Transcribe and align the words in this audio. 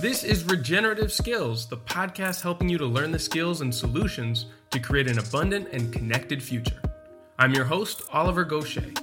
This 0.00 0.24
is 0.24 0.44
Regenerative 0.44 1.12
Skills, 1.12 1.66
the 1.66 1.76
podcast 1.76 2.40
helping 2.40 2.70
you 2.70 2.78
to 2.78 2.86
learn 2.86 3.10
the 3.10 3.18
skills 3.18 3.60
and 3.60 3.74
solutions 3.74 4.46
to 4.70 4.80
create 4.80 5.06
an 5.10 5.18
abundant 5.18 5.68
and 5.72 5.92
connected 5.92 6.42
future. 6.42 6.80
I'm 7.38 7.52
your 7.52 7.66
host, 7.66 8.00
Oliver 8.10 8.46
Goshey. 8.46 8.96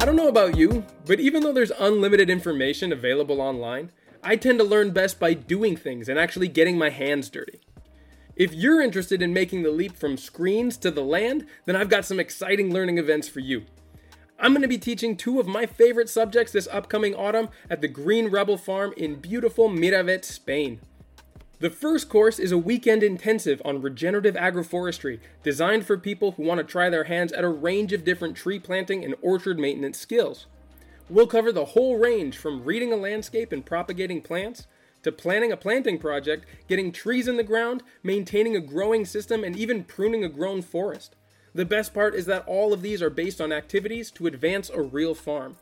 I 0.00 0.04
don't 0.04 0.14
know 0.14 0.28
about 0.28 0.56
you, 0.56 0.84
but 1.04 1.18
even 1.18 1.42
though 1.42 1.52
there's 1.52 1.72
unlimited 1.80 2.30
information 2.30 2.92
available 2.92 3.40
online, 3.40 3.90
I 4.22 4.36
tend 4.36 4.60
to 4.60 4.64
learn 4.64 4.92
best 4.92 5.18
by 5.18 5.34
doing 5.34 5.76
things 5.76 6.08
and 6.08 6.16
actually 6.16 6.46
getting 6.46 6.78
my 6.78 6.90
hands 6.90 7.28
dirty. 7.28 7.58
If 8.36 8.54
you're 8.54 8.80
interested 8.80 9.20
in 9.20 9.32
making 9.32 9.64
the 9.64 9.72
leap 9.72 9.96
from 9.96 10.16
screens 10.16 10.76
to 10.76 10.92
the 10.92 11.02
land, 11.02 11.44
then 11.64 11.74
I've 11.74 11.90
got 11.90 12.04
some 12.04 12.20
exciting 12.20 12.72
learning 12.72 12.98
events 12.98 13.26
for 13.26 13.40
you. 13.40 13.64
I'm 14.42 14.50
going 14.50 14.62
to 14.62 14.68
be 14.68 14.76
teaching 14.76 15.16
two 15.16 15.38
of 15.38 15.46
my 15.46 15.66
favorite 15.66 16.08
subjects 16.08 16.52
this 16.52 16.66
upcoming 16.72 17.14
autumn 17.14 17.48
at 17.70 17.80
the 17.80 17.86
Green 17.86 18.28
Rebel 18.28 18.56
Farm 18.56 18.92
in 18.96 19.20
beautiful 19.20 19.68
Miravet, 19.68 20.24
Spain. 20.24 20.80
The 21.60 21.70
first 21.70 22.08
course 22.08 22.40
is 22.40 22.50
a 22.50 22.58
weekend 22.58 23.04
intensive 23.04 23.62
on 23.64 23.80
regenerative 23.80 24.34
agroforestry 24.34 25.20
designed 25.44 25.86
for 25.86 25.96
people 25.96 26.32
who 26.32 26.42
want 26.42 26.58
to 26.58 26.64
try 26.64 26.90
their 26.90 27.04
hands 27.04 27.30
at 27.30 27.44
a 27.44 27.48
range 27.48 27.92
of 27.92 28.04
different 28.04 28.36
tree 28.36 28.58
planting 28.58 29.04
and 29.04 29.14
orchard 29.22 29.60
maintenance 29.60 29.98
skills. 29.98 30.46
We'll 31.08 31.28
cover 31.28 31.52
the 31.52 31.66
whole 31.66 31.98
range 31.98 32.36
from 32.36 32.64
reading 32.64 32.92
a 32.92 32.96
landscape 32.96 33.52
and 33.52 33.64
propagating 33.64 34.22
plants 34.22 34.66
to 35.04 35.12
planning 35.12 35.52
a 35.52 35.56
planting 35.56 35.98
project, 35.98 36.46
getting 36.66 36.90
trees 36.90 37.28
in 37.28 37.36
the 37.36 37.44
ground, 37.44 37.84
maintaining 38.02 38.56
a 38.56 38.60
growing 38.60 39.04
system, 39.04 39.44
and 39.44 39.56
even 39.56 39.84
pruning 39.84 40.24
a 40.24 40.28
grown 40.28 40.62
forest. 40.62 41.14
The 41.54 41.64
best 41.64 41.92
part 41.92 42.14
is 42.14 42.26
that 42.26 42.44
all 42.46 42.72
of 42.72 42.82
these 42.82 43.02
are 43.02 43.10
based 43.10 43.40
on 43.40 43.52
activities 43.52 44.10
to 44.12 44.26
advance 44.26 44.70
a 44.70 44.80
real 44.80 45.14
farm. 45.14 45.56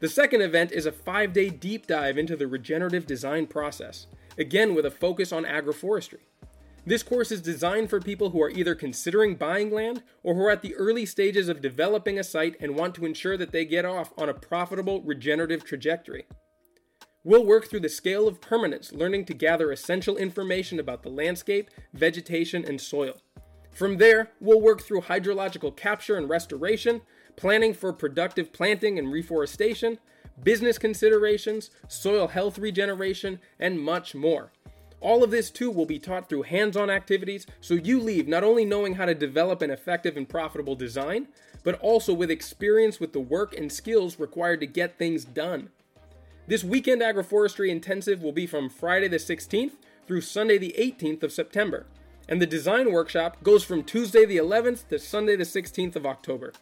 The 0.00 0.08
second 0.08 0.42
event 0.42 0.72
is 0.72 0.86
a 0.86 0.92
five 0.92 1.32
day 1.32 1.50
deep 1.50 1.86
dive 1.86 2.18
into 2.18 2.36
the 2.36 2.46
regenerative 2.46 3.06
design 3.06 3.46
process, 3.46 4.06
again 4.38 4.74
with 4.74 4.86
a 4.86 4.90
focus 4.90 5.32
on 5.32 5.44
agroforestry. 5.44 6.20
This 6.86 7.02
course 7.02 7.30
is 7.30 7.42
designed 7.42 7.90
for 7.90 8.00
people 8.00 8.30
who 8.30 8.42
are 8.42 8.50
either 8.50 8.74
considering 8.74 9.34
buying 9.34 9.70
land 9.70 10.02
or 10.22 10.34
who 10.34 10.42
are 10.42 10.50
at 10.50 10.62
the 10.62 10.74
early 10.76 11.04
stages 11.04 11.48
of 11.48 11.60
developing 11.60 12.18
a 12.18 12.24
site 12.24 12.56
and 12.60 12.74
want 12.74 12.94
to 12.94 13.04
ensure 13.04 13.36
that 13.36 13.52
they 13.52 13.66
get 13.66 13.84
off 13.84 14.12
on 14.16 14.30
a 14.30 14.34
profitable 14.34 15.02
regenerative 15.02 15.62
trajectory. 15.62 16.26
We'll 17.22 17.44
work 17.44 17.68
through 17.68 17.80
the 17.80 17.90
scale 17.90 18.26
of 18.26 18.40
permanence, 18.40 18.92
learning 18.92 19.26
to 19.26 19.34
gather 19.34 19.70
essential 19.70 20.16
information 20.16 20.80
about 20.80 21.02
the 21.02 21.10
landscape, 21.10 21.70
vegetation, 21.92 22.64
and 22.64 22.80
soil. 22.80 23.20
From 23.72 23.96
there, 23.96 24.30
we'll 24.40 24.60
work 24.60 24.82
through 24.82 25.02
hydrological 25.02 25.74
capture 25.74 26.16
and 26.16 26.28
restoration, 26.28 27.02
planning 27.36 27.72
for 27.72 27.92
productive 27.92 28.52
planting 28.52 28.98
and 28.98 29.10
reforestation, 29.12 29.98
business 30.42 30.78
considerations, 30.78 31.70
soil 31.88 32.28
health 32.28 32.58
regeneration, 32.58 33.40
and 33.58 33.80
much 33.80 34.14
more. 34.14 34.52
All 35.00 35.24
of 35.24 35.30
this 35.30 35.50
too 35.50 35.70
will 35.70 35.86
be 35.86 35.98
taught 35.98 36.28
through 36.28 36.42
hands 36.42 36.76
on 36.76 36.90
activities, 36.90 37.46
so 37.60 37.74
you 37.74 38.00
leave 38.00 38.28
not 38.28 38.44
only 38.44 38.66
knowing 38.66 38.94
how 38.94 39.06
to 39.06 39.14
develop 39.14 39.62
an 39.62 39.70
effective 39.70 40.16
and 40.16 40.28
profitable 40.28 40.74
design, 40.74 41.28
but 41.64 41.80
also 41.80 42.12
with 42.12 42.30
experience 42.30 43.00
with 43.00 43.14
the 43.14 43.20
work 43.20 43.56
and 43.56 43.72
skills 43.72 44.18
required 44.18 44.60
to 44.60 44.66
get 44.66 44.98
things 44.98 45.24
done. 45.24 45.70
This 46.46 46.64
weekend 46.64 47.00
agroforestry 47.00 47.70
intensive 47.70 48.22
will 48.22 48.32
be 48.32 48.46
from 48.46 48.68
Friday 48.68 49.08
the 49.08 49.16
16th 49.16 49.72
through 50.06 50.20
Sunday 50.20 50.58
the 50.58 50.74
18th 50.78 51.22
of 51.22 51.32
September, 51.32 51.86
and 52.30 52.40
the 52.40 52.46
design 52.46 52.92
workshop 52.92 53.42
goes 53.42 53.64
from 53.64 53.82
Tuesday 53.82 54.24
the 54.24 54.36
11th 54.36 54.88
to 54.88 54.98
Sunday 54.98 55.36
the 55.36 55.44
16th 55.44 55.96
of 55.96 56.06
October. 56.06 56.52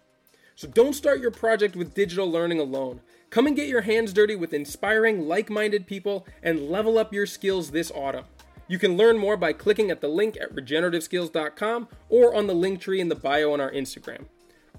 So 0.57 0.67
don't 0.67 0.95
start 0.95 1.21
your 1.21 1.31
project 1.31 1.77
with 1.77 1.95
digital 1.95 2.29
learning 2.29 2.59
alone. 2.59 3.01
Come 3.31 3.47
and 3.47 3.55
get 3.55 3.69
your 3.69 3.83
hands 3.83 4.13
dirty 4.13 4.35
with 4.35 4.55
inspiring, 4.55 5.29
like 5.29 5.51
minded 5.51 5.87
people 5.87 6.27
and 6.43 6.69
level 6.71 6.99
up 6.99 7.13
your 7.13 7.27
skills 7.27 7.71
this 7.71 7.93
autumn. 7.95 8.25
You 8.67 8.79
can 8.79 8.97
learn 8.97 9.19
more 9.19 9.37
by 9.37 9.53
clicking 9.53 9.91
at 9.91 10.01
the 10.01 10.09
link 10.09 10.37
at 10.41 10.55
regenerativeskills.com 10.55 11.89
or 12.09 12.35
on 12.35 12.47
the 12.47 12.55
link 12.55 12.81
tree 12.81 13.01
in 13.01 13.09
the 13.09 13.15
bio 13.15 13.53
on 13.53 13.61
our 13.61 13.71
Instagram. 13.71 14.25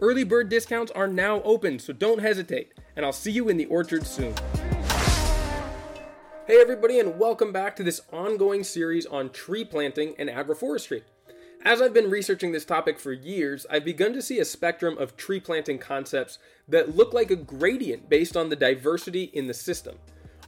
Early 0.02 0.24
bird 0.24 0.50
discounts 0.50 0.92
are 0.92 1.08
now 1.08 1.42
open, 1.44 1.80
so 1.80 1.94
don't 1.94 2.20
hesitate, 2.20 2.74
and 2.96 3.06
I'll 3.06 3.14
see 3.14 3.32
you 3.32 3.50
in 3.50 3.58
the 3.58 3.66
orchard 3.66 4.06
soon. 4.06 4.34
Hey, 6.50 6.60
everybody, 6.60 7.00
and 7.00 7.20
welcome 7.20 7.52
back 7.52 7.76
to 7.76 7.84
this 7.84 8.02
ongoing 8.12 8.64
series 8.64 9.06
on 9.06 9.30
tree 9.30 9.64
planting 9.64 10.16
and 10.18 10.30
agroforestry. 10.30 11.04
As 11.64 11.80
I've 11.80 11.94
been 11.94 12.10
researching 12.10 12.54
this 12.54 12.66
topic 12.66 12.98
for 12.98 13.12
years, 13.14 13.68
I've 13.70 13.86
begun 13.86 14.14
to 14.14 14.22
see 14.24 14.40
a 14.40 14.46
spectrum 14.46 14.98
of 14.98 15.16
tree 15.16 15.40
planting 15.40 15.78
concepts 15.78 16.40
that 16.68 16.96
look 16.96 17.14
like 17.14 17.30
a 17.30 17.36
gradient 17.36 18.10
based 18.10 18.36
on 18.36 18.50
the 18.50 18.56
diversity 18.56 19.26
in 19.26 19.46
the 19.46 19.54
system. 19.54 20.00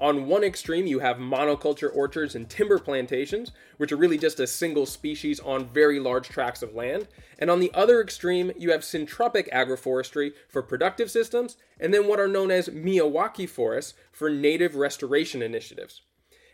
On 0.02 0.26
one 0.26 0.44
extreme, 0.44 0.88
you 0.88 0.98
have 0.98 1.18
monoculture 1.18 1.96
orchards 1.96 2.34
and 2.34 2.50
timber 2.50 2.80
plantations, 2.80 3.52
which 3.78 3.92
are 3.92 3.98
really 3.98 4.18
just 4.18 4.40
a 4.40 4.48
single 4.48 4.88
species 4.88 5.40
on 5.40 5.68
very 5.68 6.00
large 6.00 6.28
tracts 6.28 6.64
of 6.64 6.74
land. 6.74 7.08
And 7.38 7.52
on 7.52 7.60
the 7.60 7.72
other 7.76 8.02
extreme, 8.02 8.52
you 8.58 8.72
have 8.72 8.82
syntropic 8.82 9.48
agroforestry 9.54 10.32
for 10.50 10.64
productive 10.64 11.12
systems, 11.12 11.56
and 11.80 11.94
then 11.94 12.08
what 12.08 12.20
are 12.20 12.28
known 12.28 12.50
as 12.50 12.68
Miyawaki 12.70 13.48
forests 13.48 13.94
for 14.12 14.32
native 14.32 14.74
restoration 14.74 15.44
initiatives. 15.44 16.02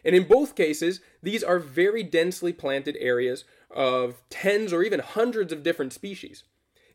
And 0.04 0.14
in 0.14 0.28
both 0.28 0.54
cases, 0.54 1.00
these 1.24 1.42
are 1.42 1.58
very 1.58 2.04
densely 2.04 2.52
planted 2.52 2.98
areas 3.00 3.46
of 3.72 4.22
tens 4.30 4.74
or 4.74 4.84
even 4.84 5.00
hundreds 5.00 5.54
of 5.54 5.64
different 5.64 5.94
species. 5.94 6.44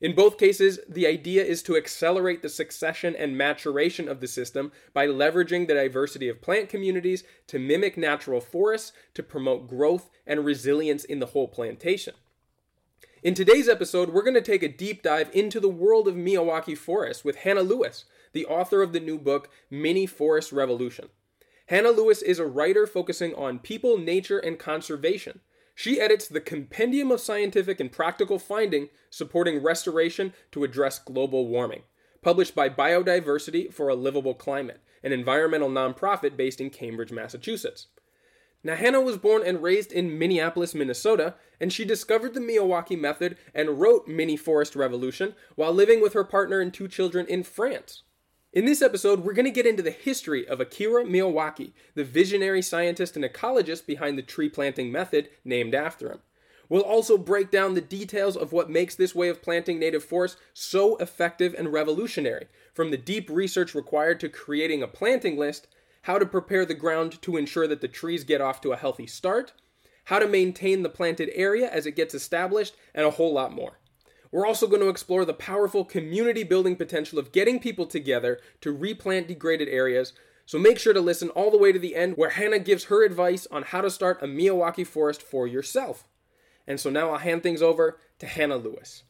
In 0.02 0.16
both 0.16 0.36
cases, 0.36 0.80
the 0.88 1.06
idea 1.06 1.44
is 1.44 1.62
to 1.62 1.76
accelerate 1.76 2.42
the 2.42 2.48
succession 2.48 3.14
and 3.14 3.38
maturation 3.38 4.08
of 4.08 4.18
the 4.20 4.26
system 4.26 4.72
by 4.92 5.06
leveraging 5.06 5.68
the 5.68 5.74
diversity 5.74 6.28
of 6.28 6.42
plant 6.42 6.68
communities 6.68 7.22
to 7.46 7.60
mimic 7.60 7.96
natural 7.96 8.40
forests 8.40 8.92
to 9.14 9.22
promote 9.22 9.68
growth 9.68 10.10
and 10.26 10.44
resilience 10.44 11.04
in 11.04 11.20
the 11.20 11.26
whole 11.26 11.46
plantation. 11.46 12.14
In 13.22 13.34
today's 13.34 13.68
episode, 13.68 14.10
we're 14.10 14.24
going 14.24 14.34
to 14.34 14.40
take 14.40 14.64
a 14.64 14.68
deep 14.68 15.04
dive 15.04 15.30
into 15.32 15.60
the 15.60 15.68
world 15.68 16.08
of 16.08 16.16
Miyawaki 16.16 16.76
forests 16.76 17.24
with 17.24 17.36
Hannah 17.36 17.62
Lewis, 17.62 18.04
the 18.32 18.46
author 18.46 18.82
of 18.82 18.92
the 18.92 18.98
new 18.98 19.19
book 19.19 19.50
Mini 19.70 20.06
Forest 20.06 20.50
Revolution. 20.50 21.10
Hannah 21.66 21.90
Lewis 21.90 22.22
is 22.22 22.40
a 22.40 22.46
writer 22.46 22.88
focusing 22.88 23.36
on 23.36 23.60
people, 23.60 23.96
nature, 23.96 24.40
and 24.40 24.58
conservation. 24.58 25.38
She 25.82 26.00
edits 26.00 26.28
the 26.28 26.41
Compendium 26.41 27.10
of 27.10 27.20
Scientific 27.20 27.81
and 27.81 27.91
Practical 27.91 28.38
Finding 28.38 28.88
Supporting 29.10 29.60
Restoration 29.60 30.32
to 30.53 30.62
Address 30.62 31.00
Global 31.00 31.48
Warming, 31.48 31.82
published 32.22 32.54
by 32.54 32.69
Biodiversity 32.69 33.75
for 33.75 33.88
a 33.88 33.97
Livable 33.97 34.34
Climate, 34.34 34.81
an 35.03 35.10
environmental 35.10 35.69
nonprofit 35.69 36.37
based 36.37 36.60
in 36.60 36.70
Cambridge, 36.70 37.10
Massachusetts. 37.10 37.88
Now, 38.62 38.76
Hannah 38.76 39.00
was 39.00 39.16
born 39.16 39.43
and 39.44 39.60
raised 39.60 39.91
in 39.91 40.20
Minneapolis, 40.20 40.72
Minnesota, 40.72 41.34
and 41.60 41.72
she 41.72 41.84
discovered 41.84 42.34
the 42.34 42.41
Miyawaki 42.41 42.97
method 42.97 43.37
and 43.53 43.81
wrote 43.81 44.06
Mini 44.06 44.37
Forest 44.37 44.76
Revolution 44.76 45.34
while 45.56 45.72
living 45.72 46.00
with 46.00 46.12
her 46.12 46.22
partner 46.22 46.60
and 46.60 46.72
two 46.72 46.87
children 46.87 47.26
in 47.26 47.43
France. 47.43 48.04
In 48.52 48.66
this 48.66 48.82
episode, 48.82 49.20
we're 49.20 49.32
going 49.32 49.46
to 49.46 49.50
get 49.50 49.64
into 49.64 49.82
the 49.82 49.90
history 49.90 50.46
of 50.46 50.60
Akira 50.60 51.04
Miyawaki, 51.04 51.72
the 51.94 52.04
visionary 52.04 52.60
scientist 52.60 53.16
and 53.16 53.24
ecologist 53.24 53.86
behind 53.86 54.18
the 54.18 54.22
tree 54.22 54.50
planting 54.50 54.92
method 54.92 55.30
named 55.42 55.74
after 55.74 56.12
him. 56.12 56.18
We'll 56.68 56.82
also 56.82 57.16
break 57.16 57.50
down 57.50 57.72
the 57.72 57.80
details 57.80 58.36
of 58.36 58.52
what 58.52 58.68
makes 58.68 58.94
this 58.94 59.14
way 59.14 59.30
of 59.30 59.40
planting 59.40 59.78
native 59.78 60.04
forests 60.04 60.38
so 60.52 60.96
effective 60.96 61.54
and 61.56 61.72
revolutionary, 61.72 62.48
from 62.74 62.90
the 62.90 62.98
deep 62.98 63.30
research 63.30 63.74
required 63.74 64.20
to 64.20 64.28
creating 64.28 64.82
a 64.82 64.86
planting 64.86 65.38
list, 65.38 65.66
how 66.02 66.19
to 66.19 66.26
prepare 66.26 66.66
the 66.66 66.74
ground 66.74 67.22
to 67.22 67.38
ensure 67.38 67.66
that 67.66 67.80
the 67.80 67.88
trees 67.88 68.22
get 68.22 68.42
off 68.42 68.60
to 68.60 68.72
a 68.72 68.76
healthy 68.76 69.06
start, 69.06 69.54
how 70.04 70.19
to 70.19 70.28
maintain 70.28 70.82
the 70.82 70.90
planted 70.90 71.30
area 71.34 71.70
as 71.70 71.86
it 71.86 71.96
gets 71.96 72.12
established, 72.12 72.76
and 72.94 73.06
a 73.06 73.12
whole 73.12 73.32
lot 73.32 73.50
more. 73.50 73.78
We're 74.32 74.47
also 74.47 74.66
going 74.66 74.81
to 74.81 74.88
explore 74.88 75.26
the 75.26 75.34
powerful 75.34 75.84
community 75.84 76.43
building 76.43 76.75
potential 76.75 77.19
of 77.19 77.32
getting 77.32 77.60
people 77.60 77.84
together 77.84 78.41
to 78.62 78.72
replant 78.72 79.29
degraded 79.29 79.69
areas. 79.69 80.14
So 80.46 80.58
make 80.58 80.79
sure 80.79 80.94
to 80.94 81.02
listen 81.02 81.29
all 81.31 81.50
the 81.50 81.58
way 81.58 81.70
to 81.70 81.79
the 81.79 81.94
end 81.94 82.17
where 82.17 82.31
Hannah 82.31 82.58
gives 82.58 82.84
her 82.84 83.05
advice 83.05 83.46
on 83.50 83.62
how 83.62 83.82
to 83.82 83.90
start 83.90 84.23
a 84.23 84.26
Miyawaki 84.26 84.87
forest 84.87 85.20
for 85.20 85.46
yourself. 85.46 86.08
And 86.67 86.81
so 86.81 86.88
now 86.88 87.11
I'll 87.11 87.19
hand 87.19 87.43
things 87.43 87.61
over 87.61 87.99
to 88.20 88.26
Hannah 88.26 88.56
Lewis. 88.56 89.02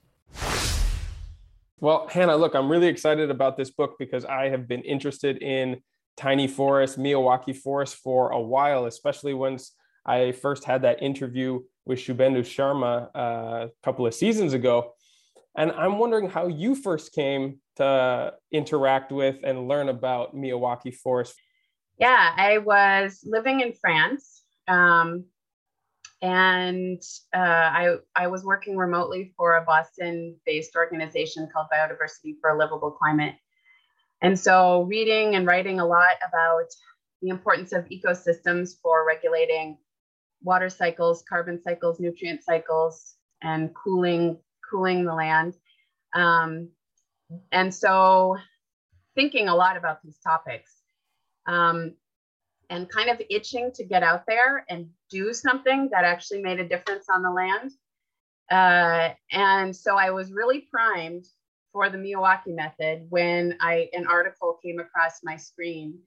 Well, 1.79 2.09
Hannah, 2.09 2.37
look, 2.37 2.55
I'm 2.55 2.71
really 2.71 2.89
excited 2.89 3.31
about 3.31 3.57
this 3.57 3.71
book 3.71 3.97
because 4.01 4.25
I 4.25 4.49
have 4.49 4.67
been 4.67 4.83
interested 4.83 5.41
in 5.41 5.83
tiny 6.17 6.49
forests, 6.49 6.97
Miyawaki 6.97 7.57
forests 7.57 7.95
for 7.95 8.31
a 8.31 8.41
while, 8.41 8.87
especially 8.87 9.35
once 9.35 9.73
I 10.05 10.33
first 10.33 10.65
had 10.65 10.83
that 10.83 11.01
interview 11.01 11.61
with 11.87 12.01
Shubhendu 12.01 12.41
Sharma 12.41 13.09
uh, 13.15 13.67
a 13.67 13.71
couple 13.85 14.05
of 14.05 14.15
seasons 14.15 14.53
ago. 14.53 14.95
And 15.57 15.71
I'm 15.73 15.99
wondering 15.99 16.31
how 16.31 16.47
you 16.47 16.75
first 16.75 17.13
came 17.13 17.59
to 17.77 18.33
interact 18.51 19.13
with 19.13 19.37
and 19.45 19.69
learn 19.69 19.89
about 19.89 20.35
Miyawaki 20.35 20.95
Forest. 20.95 21.35
Yeah, 21.99 22.33
I 22.37 22.59
was 22.59 23.21
living 23.25 23.61
in 23.61 23.73
France. 23.75 24.43
Um, 24.67 25.25
and 26.23 27.03
uh, 27.35 27.39
I, 27.39 27.97
I 28.15 28.29
was 28.29 28.45
working 28.45 28.77
remotely 28.77 29.35
for 29.37 29.57
a 29.57 29.63
Boston 29.63 30.37
based 30.47 30.77
organization 30.77 31.49
called 31.53 31.67
Biodiversity 31.73 32.37
for 32.41 32.51
a 32.51 32.59
Livable 32.59 32.93
Climate. 32.93 33.35
And 34.23 34.39
so, 34.39 34.83
reading 34.83 35.35
and 35.35 35.47
writing 35.47 35.81
a 35.81 35.87
lot 35.87 36.15
about 36.27 36.69
the 37.23 37.29
importance 37.29 37.73
of 37.73 37.85
ecosystems 37.87 38.71
for 38.81 39.05
regulating 39.05 39.79
water 40.43 40.69
cycles, 40.69 41.25
carbon 41.29 41.61
cycles, 41.61 41.99
nutrient 41.99 42.45
cycles, 42.45 43.17
and 43.43 43.75
cooling 43.75 44.39
cooling 44.73 45.05
the 45.05 45.15
land. 45.15 45.55
Um, 46.15 46.71
and 47.53 47.75
so, 47.75 48.37
thinking 49.15 49.49
a 49.49 49.55
lot 49.55 49.77
about 49.77 50.03
these 50.03 50.19
topics, 50.19 50.73
um, 51.47 51.95
and 52.71 52.89
kind 52.89 53.11
of 53.11 53.21
itching 53.31 53.71
to 53.75 53.85
get 53.85 54.03
out 54.03 54.25
there 54.27 54.65
and 54.69 54.89
do 55.11 55.33
something 55.35 55.91
that 55.93 56.05
actually 56.05 56.41
made 56.41 56.59
a 56.59 56.69
difference 56.69 57.07
on 57.13 57.23
the 57.23 57.31
land. 57.31 57.71
Uh, 58.51 59.15
and 59.31 59.75
so 59.75 59.97
I 59.97 60.11
was 60.11 60.33
really 60.33 60.61
primed 60.71 61.27
for 61.73 61.89
the 61.89 61.99
Miyawaki 61.99 62.55
method 62.55 63.07
when 63.09 63.57
I 63.61 63.89
an 63.93 64.07
article 64.07 64.59
came 64.63 64.79
across 64.79 65.21
my 65.23 65.37
screen 65.37 65.99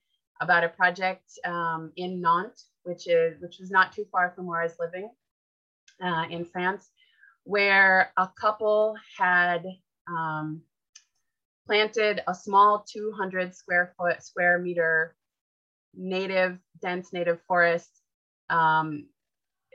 about 0.42 0.64
a 0.64 0.70
project 0.70 1.24
um, 1.46 1.92
in 1.96 2.22
Nantes, 2.22 2.70
which 2.84 3.08
is 3.08 3.42
which 3.42 3.58
was 3.60 3.72
not 3.72 3.94
too 3.94 4.06
far 4.12 4.34
from 4.36 4.46
where 4.46 4.60
I 4.60 4.64
was 4.64 4.76
living 4.80 5.10
uh, 6.04 6.26
in 6.30 6.46
France, 6.46 6.90
where 7.46 8.12
a 8.18 8.30
couple 8.40 8.96
had 9.18 9.66
um, 10.08 10.62
planted 11.66 12.22
a 12.28 12.36
small 12.36 12.86
200 12.92 13.56
square 13.56 13.94
foot 13.98 14.22
square 14.22 14.60
meter 14.60 15.16
native 15.96 16.60
dense 16.82 17.14
native 17.14 17.40
forest 17.48 17.90
um, 18.50 19.06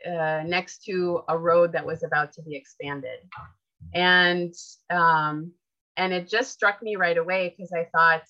uh, 0.07 0.43
next 0.47 0.85
to 0.85 1.23
a 1.29 1.37
road 1.37 1.73
that 1.73 1.87
was 1.87 2.03
about 2.03 2.33
to 2.35 2.43
be 2.43 2.55
expanded 2.55 3.19
and 3.95 4.55
um, 4.91 5.53
and 5.97 6.13
it 6.13 6.29
just 6.29 6.53
struck 6.53 6.83
me 6.83 6.97
right 6.97 7.17
away 7.17 7.55
because 7.55 7.73
I 7.73 7.85
thought, 7.93 8.23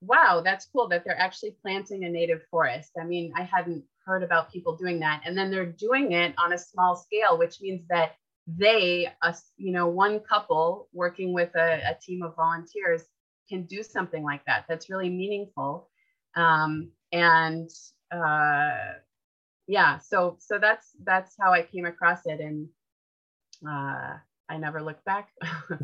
wow, 0.00 0.40
that's 0.44 0.66
cool 0.66 0.88
that 0.88 1.04
they're 1.04 1.18
actually 1.18 1.56
planting 1.62 2.04
a 2.04 2.08
native 2.08 2.42
forest. 2.50 2.92
I 3.00 3.04
mean, 3.04 3.32
I 3.36 3.42
hadn't 3.42 3.84
heard 4.06 4.22
about 4.22 4.52
people 4.52 4.76
doing 4.76 5.00
that. 5.00 5.22
And 5.24 5.36
then 5.36 5.50
they're 5.50 5.66
doing 5.66 6.12
it 6.12 6.34
on 6.38 6.52
a 6.52 6.58
small 6.58 6.96
scale, 6.96 7.38
which 7.38 7.60
means 7.60 7.82
that 7.88 8.14
they, 8.46 9.08
a, 9.22 9.34
you 9.56 9.72
know, 9.72 9.88
one 9.88 10.20
couple 10.20 10.88
working 10.92 11.32
with 11.32 11.54
a, 11.56 11.80
a 11.90 11.96
team 12.00 12.22
of 12.22 12.34
volunteers 12.36 13.02
can 13.48 13.64
do 13.64 13.82
something 13.82 14.22
like 14.22 14.44
that. 14.46 14.64
That's 14.68 14.90
really 14.90 15.10
meaningful. 15.10 15.88
Um, 16.34 16.90
and 17.12 17.70
uh, 18.10 18.94
yeah, 19.66 19.98
so 19.98 20.36
so 20.40 20.58
that's 20.58 20.90
that's 21.04 21.34
how 21.38 21.52
I 21.52 21.62
came 21.62 21.84
across 21.84 22.20
it, 22.26 22.40
and 22.40 22.68
uh, 23.66 24.16
I 24.48 24.56
never 24.58 24.82
looked 24.82 25.04
back. 25.04 25.30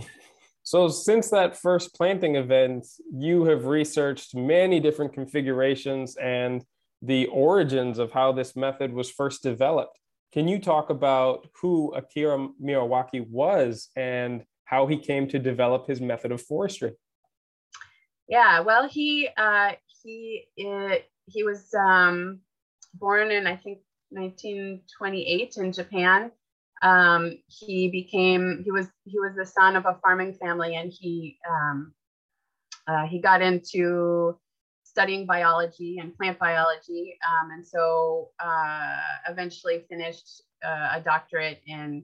So, 0.69 0.89
since 0.89 1.31
that 1.31 1.57
first 1.57 1.95
planting 1.95 2.37
event, 2.37 2.87
you 3.11 3.45
have 3.45 3.65
researched 3.65 4.35
many 4.35 4.81
different 4.81 5.15
configurations 5.15 6.15
and 6.17 6.63
the 7.01 7.25
origins 7.29 7.99
of 7.99 8.13
how 8.13 8.33
this 8.33 8.55
method 8.55 8.93
was 8.93 9.11
first 9.11 9.43
developed. 9.43 9.99
Can 10.33 10.47
you 10.47 10.59
talk 10.59 10.91
about 10.91 11.49
who 11.61 11.93
Akira 11.95 12.49
Miyawaki 12.63 13.27
was 13.29 13.89
and 13.97 14.45
how 14.65 14.87
he 14.87 14.99
came 14.99 15.27
to 15.29 15.39
develop 15.39 15.87
his 15.87 16.01
method 16.01 16.33
of 16.33 16.43
forestry? 16.43 16.93
Yeah, 18.29 18.61
well, 18.61 18.87
he 18.89 19.29
uh, 19.37 19.73
he 20.03 20.45
it, 20.57 21.07
he 21.27 21.45
was 21.45 21.73
um, 21.75 22.41
born 22.95 23.31
in 23.31 23.47
I 23.47 23.57
think 23.57 23.79
1928 24.11 25.55
in 25.57 25.73
Japan, 25.73 26.31
um, 26.83 27.39
he 27.47 27.89
became 27.91 28.63
he 28.65 28.71
was 28.71 28.87
he 29.05 29.19
was 29.19 29.33
the 29.37 29.47
son 29.47 29.77
of 29.77 29.87
a 29.87 29.99
farming 30.03 30.35
family 30.35 30.77
and 30.77 30.93
he 30.93 31.39
um, 31.49 31.93
uh, 32.87 33.07
he 33.07 33.21
got 33.21 33.43
into 33.43 34.39
studying 34.99 35.25
biology 35.25 35.99
and 36.01 36.13
plant 36.17 36.37
biology 36.41 37.17
um, 37.31 37.53
and 37.53 37.65
so 37.65 38.31
uh, 38.45 38.97
eventually 39.29 39.87
finished 39.89 40.43
uh, 40.67 40.89
a 40.95 41.01
doctorate 41.01 41.61
in 41.69 42.03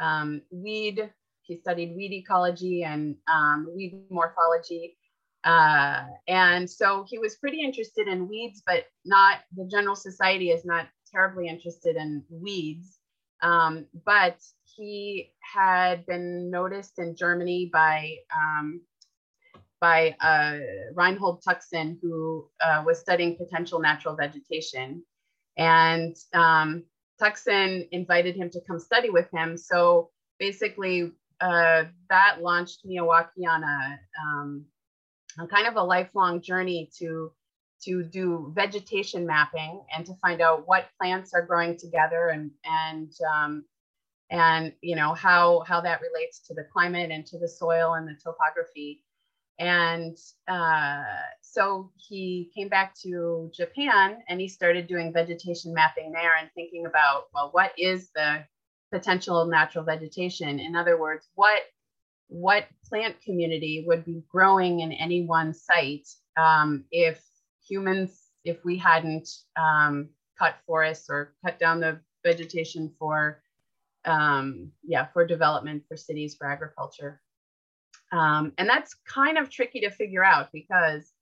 um, 0.00 0.42
weed. 0.50 1.12
He 1.42 1.54
studied 1.54 1.94
weed 1.94 2.12
ecology 2.12 2.82
and 2.82 3.14
um, 3.32 3.68
weed 3.72 4.02
morphology. 4.10 4.96
Uh, 5.44 6.02
and 6.26 6.68
so 6.68 7.04
he 7.08 7.18
was 7.20 7.36
pretty 7.36 7.62
interested 7.62 8.08
in 8.08 8.28
weeds 8.28 8.62
but 8.66 8.86
not 9.04 9.38
the 9.56 9.68
general 9.70 9.94
society 9.94 10.50
is 10.50 10.64
not 10.64 10.88
terribly 11.12 11.46
interested 11.46 11.94
in 11.94 12.24
weeds. 12.28 12.98
Um, 13.42 13.86
but 14.04 14.38
he 14.64 15.30
had 15.38 16.04
been 16.06 16.50
noticed 16.50 16.98
in 16.98 17.14
Germany 17.14 17.70
by 17.72 18.16
um, 18.34 18.80
by 19.84 20.16
uh, 20.22 20.60
Reinhold 20.94 21.42
Tuxen, 21.46 21.98
who 22.00 22.48
uh, 22.64 22.82
was 22.86 22.98
studying 23.00 23.36
potential 23.36 23.78
natural 23.80 24.16
vegetation. 24.16 25.04
And 25.58 26.16
um, 26.32 26.84
Tuxen 27.20 27.86
invited 27.92 28.34
him 28.34 28.48
to 28.48 28.62
come 28.66 28.78
study 28.78 29.10
with 29.10 29.28
him. 29.30 29.58
So 29.58 30.08
basically, 30.38 31.12
uh, 31.38 31.84
that 32.08 32.38
launched 32.40 32.86
Miyawaki 32.86 33.46
on 33.46 33.62
a, 33.62 34.00
um, 34.22 34.64
kind 35.50 35.66
of 35.66 35.76
a 35.76 35.82
lifelong 35.82 36.40
journey 36.40 36.90
to 37.00 37.30
to 37.84 38.02
do 38.02 38.50
vegetation 38.54 39.26
mapping 39.26 39.82
and 39.94 40.06
to 40.06 40.14
find 40.22 40.40
out 40.40 40.66
what 40.66 40.88
plants 40.98 41.34
are 41.34 41.44
growing 41.44 41.76
together 41.76 42.28
and 42.28 42.50
and 42.64 43.12
um, 43.30 43.64
and 44.30 44.72
you 44.80 44.96
know 44.96 45.12
how 45.12 45.62
how 45.68 45.82
that 45.82 46.00
relates 46.00 46.40
to 46.46 46.54
the 46.54 46.64
climate 46.72 47.10
and 47.10 47.26
to 47.26 47.38
the 47.38 47.48
soil 47.48 47.94
and 47.94 48.08
the 48.08 48.16
topography 48.24 49.02
and 49.58 50.16
uh, 50.48 51.02
so 51.40 51.90
he 51.96 52.50
came 52.54 52.68
back 52.68 52.94
to 52.94 53.50
japan 53.54 54.18
and 54.28 54.40
he 54.40 54.48
started 54.48 54.86
doing 54.86 55.12
vegetation 55.12 55.72
mapping 55.72 56.10
there 56.12 56.32
and 56.40 56.50
thinking 56.54 56.86
about 56.86 57.24
well 57.34 57.50
what 57.52 57.72
is 57.78 58.10
the 58.14 58.44
potential 58.92 59.44
natural 59.46 59.84
vegetation 59.84 60.58
in 60.58 60.74
other 60.74 60.98
words 60.98 61.28
what 61.34 61.62
what 62.28 62.66
plant 62.88 63.14
community 63.22 63.84
would 63.86 64.04
be 64.04 64.22
growing 64.30 64.80
in 64.80 64.92
any 64.92 65.24
one 65.24 65.52
site 65.54 66.08
um, 66.36 66.84
if 66.90 67.22
humans, 67.66 68.30
if 68.44 68.64
we 68.64 68.76
hadn't 68.76 69.28
um, 69.56 70.08
cut 70.38 70.56
forests 70.66 71.08
or 71.08 71.34
cut 71.44 71.58
down 71.58 71.80
the 71.80 72.00
vegetation 72.24 72.92
for, 72.98 73.42
um, 74.04 74.70
yeah, 74.82 75.06
for 75.12 75.26
development, 75.26 75.82
for 75.88 75.96
cities, 75.96 76.34
for 76.34 76.46
agriculture. 76.46 77.20
Um, 78.12 78.52
and 78.58 78.68
that's 78.68 78.94
kind 79.08 79.38
of 79.38 79.50
tricky 79.50 79.80
to 79.80 79.90
figure 79.90 80.24
out 80.24 80.48
because 80.52 81.12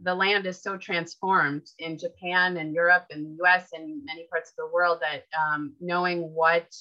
the 0.00 0.14
land 0.14 0.46
is 0.46 0.62
so 0.62 0.76
transformed 0.76 1.66
in 1.78 1.98
Japan 1.98 2.56
and 2.56 2.72
Europe 2.72 3.06
and 3.10 3.26
the 3.26 3.44
US 3.44 3.70
and 3.72 4.04
many 4.04 4.26
parts 4.30 4.50
of 4.50 4.56
the 4.56 4.72
world 4.72 5.00
that 5.00 5.24
um, 5.36 5.74
knowing 5.80 6.32
what 6.32 6.72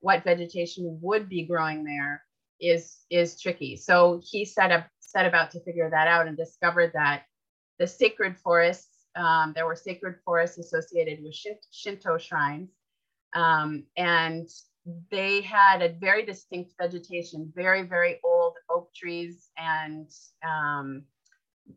what 0.00 0.24
vegetation 0.24 0.98
would 1.02 1.28
be 1.28 1.44
growing 1.44 1.84
there 1.84 2.22
is 2.60 2.98
is 3.10 3.40
tricky. 3.40 3.76
So 3.76 4.20
he 4.22 4.44
set 4.44 4.70
up 4.70 4.86
set 4.98 5.26
about 5.26 5.50
to 5.52 5.60
figure 5.60 5.90
that 5.90 6.08
out 6.08 6.26
and 6.26 6.36
discovered 6.36 6.92
that 6.94 7.24
the 7.78 7.86
sacred 7.86 8.36
forests. 8.38 8.88
Um, 9.16 9.52
there 9.56 9.66
were 9.66 9.74
sacred 9.74 10.16
forests 10.24 10.58
associated 10.58 11.18
with 11.22 11.34
Shinto 11.72 12.16
shrines. 12.16 12.70
Um, 13.34 13.84
and 13.96 14.48
they 15.10 15.40
had 15.40 15.82
a 15.82 15.94
very 16.00 16.24
distinct 16.24 16.74
vegetation, 16.80 17.52
very, 17.54 17.82
very 17.82 18.20
old 18.24 18.54
oak 18.70 18.92
trees 18.94 19.50
and 19.56 20.08
um, 20.46 21.04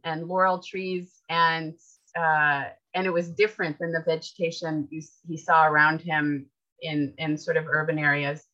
and 0.04 0.28
laurel 0.28 0.60
trees, 0.60 1.22
and 1.30 1.76
uh, 2.18 2.66
and 2.94 3.06
it 3.06 3.14
was 3.14 3.30
different 3.32 3.78
than 3.80 3.92
the 3.92 4.04
vegetation 4.06 4.88
you, 4.92 5.02
he 5.28 5.38
saw 5.38 5.66
around 5.66 6.02
him 6.02 6.48
in 6.82 7.14
in 7.18 7.38
sort 7.38 7.58
of 7.58 7.66
urban 7.68 8.00
areas 8.00 8.46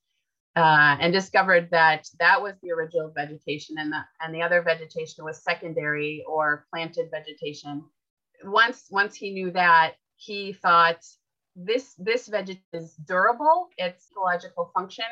uh, 0.56 0.98
and 1.00 1.14
discovered 1.14 1.70
that 1.72 2.08
that 2.20 2.42
was 2.42 2.54
the 2.62 2.72
original 2.72 3.12
vegetation 3.16 3.78
and 3.80 3.92
the, 3.92 4.00
and 4.22 4.34
the 4.34 4.42
other 4.42 4.62
vegetation 4.62 5.24
was 5.24 5.44
secondary 5.44 6.24
or 6.28 6.66
planted 6.74 7.10
vegetation. 7.12 7.84
Once, 8.44 8.88
once 8.90 9.16
he 9.16 9.32
knew 9.32 9.52
that, 9.52 9.94
he 10.16 10.54
thought 10.54 11.06
this, 11.56 11.94
this 11.98 12.28
vegetation 12.28 12.64
is 12.74 12.94
durable, 13.08 13.70
its 13.78 14.08
ecological 14.12 14.72
function. 14.76 15.06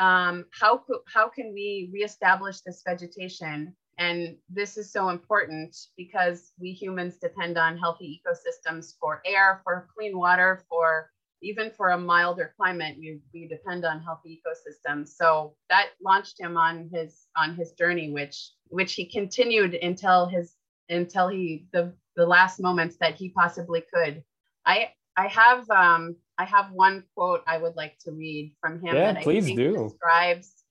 Um, 0.00 0.46
how, 0.58 0.82
how 1.12 1.28
can 1.28 1.52
we 1.52 1.90
reestablish 1.92 2.60
this 2.62 2.82
vegetation? 2.86 3.76
And 3.98 4.36
this 4.48 4.78
is 4.78 4.90
so 4.90 5.10
important 5.10 5.76
because 5.96 6.52
we 6.58 6.72
humans 6.72 7.18
depend 7.18 7.58
on 7.58 7.76
healthy 7.76 8.20
ecosystems 8.20 8.94
for 8.98 9.20
air, 9.26 9.60
for 9.62 9.88
clean 9.94 10.16
water, 10.16 10.64
for 10.68 11.10
even 11.42 11.70
for 11.70 11.90
a 11.90 11.98
milder 11.98 12.52
climate, 12.56 12.96
we, 12.98 13.20
we 13.32 13.48
depend 13.48 13.84
on 13.84 14.02
healthy 14.02 14.40
ecosystems. 14.40 15.08
So 15.08 15.54
that 15.68 15.90
launched 16.02 16.40
him 16.40 16.56
on 16.56 16.90
his 16.92 17.26
on 17.36 17.54
his 17.54 17.72
journey, 17.72 18.10
which 18.10 18.52
which 18.68 18.94
he 18.94 19.06
continued 19.06 19.74
until 19.74 20.26
his 20.26 20.54
until 20.88 21.28
he 21.28 21.66
the 21.72 21.92
the 22.16 22.26
last 22.26 22.60
moments 22.60 22.96
that 23.00 23.14
he 23.14 23.30
possibly 23.30 23.82
could. 23.92 24.22
I 24.66 24.92
I 25.16 25.28
have 25.28 25.68
um 25.70 26.16
I 26.40 26.44
have 26.44 26.72
one 26.72 27.04
quote 27.14 27.42
I 27.46 27.58
would 27.58 27.76
like 27.76 27.98
to 28.04 28.12
read 28.12 28.54
from 28.62 28.80
him 28.80 28.96
yeah, 28.96 29.12
that 29.12 29.22
please 29.22 29.44
I 29.44 29.48
think 29.48 29.58
do. 29.58 29.90
describes 29.90 30.64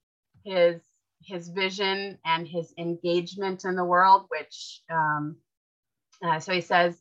his 0.44 0.82
his 1.22 1.50
vision 1.50 2.18
and 2.26 2.48
his 2.48 2.74
engagement 2.80 3.66
in 3.66 3.76
the 3.76 3.86
world, 3.86 4.26
which 4.30 4.82
um, 4.90 5.36
uh, 6.24 6.40
so 6.40 6.54
he 6.54 6.62
says, 6.62 6.96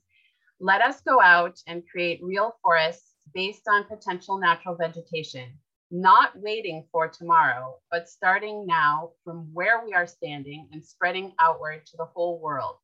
Let 0.61 0.83
us 0.83 1.01
go 1.01 1.19
out 1.19 1.59
and 1.67 1.89
create 1.91 2.21
real 2.23 2.57
forests 2.63 3.15
based 3.33 3.63
on 3.71 3.85
potential 3.85 4.37
natural 4.39 4.75
vegetation, 4.75 5.49
not 5.91 6.39
waiting 6.39 6.85
for 6.93 7.09
tomorrow, 7.09 7.79
but 7.91 8.07
starting 8.07 8.67
now 8.67 9.13
from 9.25 9.49
where 9.55 9.83
we 9.83 9.95
are 9.95 10.07
standing 10.07 10.69
and 10.73 10.85
spreading 10.85 11.33
outward 11.41 11.87
to 11.87 11.97
the 11.97 12.11
whole 12.15 12.39
world. 12.39 12.77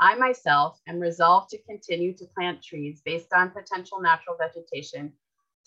I 0.00 0.16
myself 0.16 0.80
am 0.88 0.98
resolved 0.98 1.50
to 1.50 1.62
continue 1.62 2.12
to 2.16 2.26
plant 2.36 2.60
trees 2.60 3.02
based 3.04 3.32
on 3.32 3.50
potential 3.50 4.00
natural 4.00 4.36
vegetation 4.36 5.12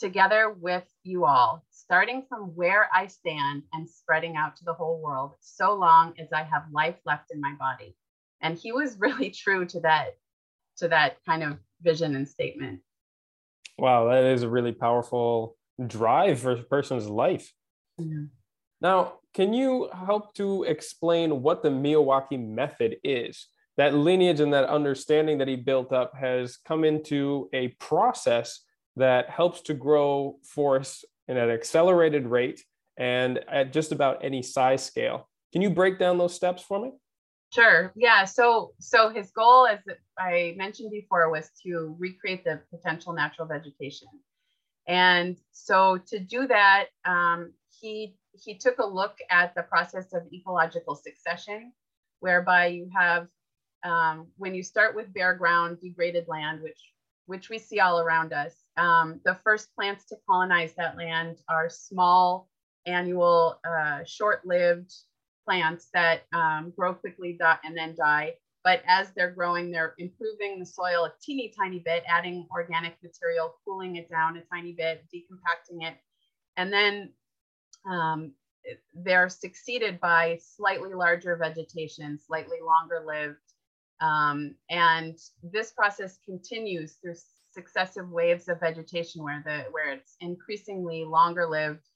together 0.01 0.53
with 0.59 0.83
you 1.03 1.25
all, 1.25 1.63
starting 1.69 2.23
from 2.27 2.55
where 2.55 2.89
I 2.93 3.05
stand 3.05 3.61
and 3.71 3.87
spreading 3.87 4.35
out 4.35 4.55
to 4.57 4.65
the 4.65 4.73
whole 4.73 4.99
world, 4.99 5.35
so 5.39 5.75
long 5.75 6.13
as 6.19 6.33
I 6.33 6.41
have 6.41 6.63
life 6.71 6.97
left 7.05 7.31
in 7.31 7.39
my 7.39 7.53
body. 7.53 7.95
And 8.41 8.57
he 8.57 8.71
was 8.71 8.97
really 8.99 9.29
true 9.29 9.65
to 9.67 9.79
that, 9.81 10.17
to 10.77 10.87
that 10.87 11.17
kind 11.23 11.43
of 11.43 11.59
vision 11.83 12.15
and 12.15 12.27
statement. 12.27 12.81
Wow, 13.77 14.09
that 14.09 14.23
is 14.23 14.41
a 14.41 14.49
really 14.49 14.71
powerful 14.71 15.55
drive 15.87 16.39
for 16.39 16.51
a 16.51 16.63
person's 16.63 17.07
life. 17.07 17.53
Yeah. 17.99 18.25
Now, 18.81 19.19
can 19.35 19.53
you 19.53 19.89
help 19.93 20.33
to 20.35 20.63
explain 20.63 21.43
what 21.43 21.61
the 21.61 21.69
Miyawaki 21.69 22.43
method 22.43 22.97
is? 23.03 23.47
That 23.77 23.93
lineage 23.93 24.39
and 24.39 24.51
that 24.53 24.67
understanding 24.67 25.37
that 25.37 25.47
he 25.47 25.55
built 25.55 25.93
up 25.93 26.13
has 26.19 26.57
come 26.57 26.83
into 26.83 27.49
a 27.53 27.69
process 27.79 28.61
that 28.95 29.29
helps 29.29 29.61
to 29.61 29.73
grow 29.73 30.37
forests 30.43 31.05
in 31.27 31.37
an 31.37 31.49
accelerated 31.49 32.27
rate 32.27 32.63
and 32.97 33.39
at 33.49 33.71
just 33.73 33.91
about 33.91 34.23
any 34.23 34.41
size 34.43 34.83
scale. 34.83 35.29
Can 35.53 35.61
you 35.61 35.69
break 35.69 35.99
down 35.99 36.17
those 36.17 36.35
steps 36.35 36.61
for 36.61 36.79
me? 36.79 36.91
Sure. 37.53 37.91
Yeah. 37.95 38.23
So 38.25 38.73
so 38.79 39.09
his 39.09 39.31
goal, 39.31 39.67
as 39.67 39.79
I 40.17 40.53
mentioned 40.57 40.91
before, 40.91 41.29
was 41.29 41.49
to 41.63 41.95
recreate 41.99 42.45
the 42.45 42.61
potential 42.69 43.11
natural 43.11 43.47
vegetation. 43.47 44.07
And 44.87 45.37
so 45.51 45.99
to 46.07 46.19
do 46.19 46.47
that, 46.47 46.85
um, 47.05 47.53
he 47.81 48.15
he 48.33 48.57
took 48.57 48.79
a 48.79 48.85
look 48.85 49.17
at 49.29 49.53
the 49.53 49.63
process 49.63 50.13
of 50.13 50.23
ecological 50.33 50.95
succession, 50.95 51.73
whereby 52.21 52.67
you 52.67 52.89
have 52.95 53.27
um, 53.83 54.27
when 54.37 54.55
you 54.55 54.63
start 54.63 54.95
with 54.95 55.13
bare 55.13 55.35
ground, 55.35 55.79
degraded 55.81 56.27
land, 56.27 56.61
which 56.61 56.79
which 57.31 57.49
we 57.49 57.57
see 57.57 57.79
all 57.79 58.01
around 58.01 58.33
us, 58.33 58.53
um, 58.75 59.21
the 59.23 59.37
first 59.41 59.73
plants 59.73 60.03
to 60.05 60.17
colonize 60.29 60.73
that 60.73 60.97
land 60.97 61.37
are 61.47 61.69
small, 61.69 62.49
annual, 62.85 63.57
uh, 63.65 63.99
short-lived 64.05 64.93
plants 65.45 65.87
that 65.93 66.23
um, 66.33 66.73
grow 66.75 66.93
quickly 66.93 67.39
and 67.63 67.75
then 67.75 67.95
die. 67.95 68.33
But 68.65 68.83
as 68.85 69.11
they're 69.15 69.31
growing, 69.31 69.71
they're 69.71 69.95
improving 69.97 70.59
the 70.59 70.65
soil 70.65 71.05
a 71.05 71.13
teeny 71.21 71.53
tiny 71.57 71.79
bit, 71.79 72.03
adding 72.05 72.47
organic 72.51 72.97
material, 73.01 73.55
cooling 73.65 73.95
it 73.95 74.09
down 74.09 74.35
a 74.35 74.41
tiny 74.53 74.73
bit, 74.73 75.05
decompacting 75.13 75.87
it. 75.87 75.95
And 76.57 76.71
then 76.71 77.13
um, 77.89 78.33
they're 78.93 79.29
succeeded 79.29 80.01
by 80.01 80.37
slightly 80.41 80.93
larger 80.93 81.37
vegetation, 81.37 82.19
slightly 82.19 82.57
longer 82.63 83.03
lived. 83.07 83.37
Um, 84.01 84.55
and 84.69 85.17
this 85.43 85.71
process 85.71 86.17
continues 86.25 86.93
through 86.93 87.15
successive 87.51 88.09
waves 88.09 88.47
of 88.47 88.59
vegetation 88.59 89.23
where 89.23 89.43
the 89.45 89.65
where 89.71 89.91
it's 89.91 90.15
increasingly 90.19 91.05
longer 91.05 91.47
lived 91.47 91.87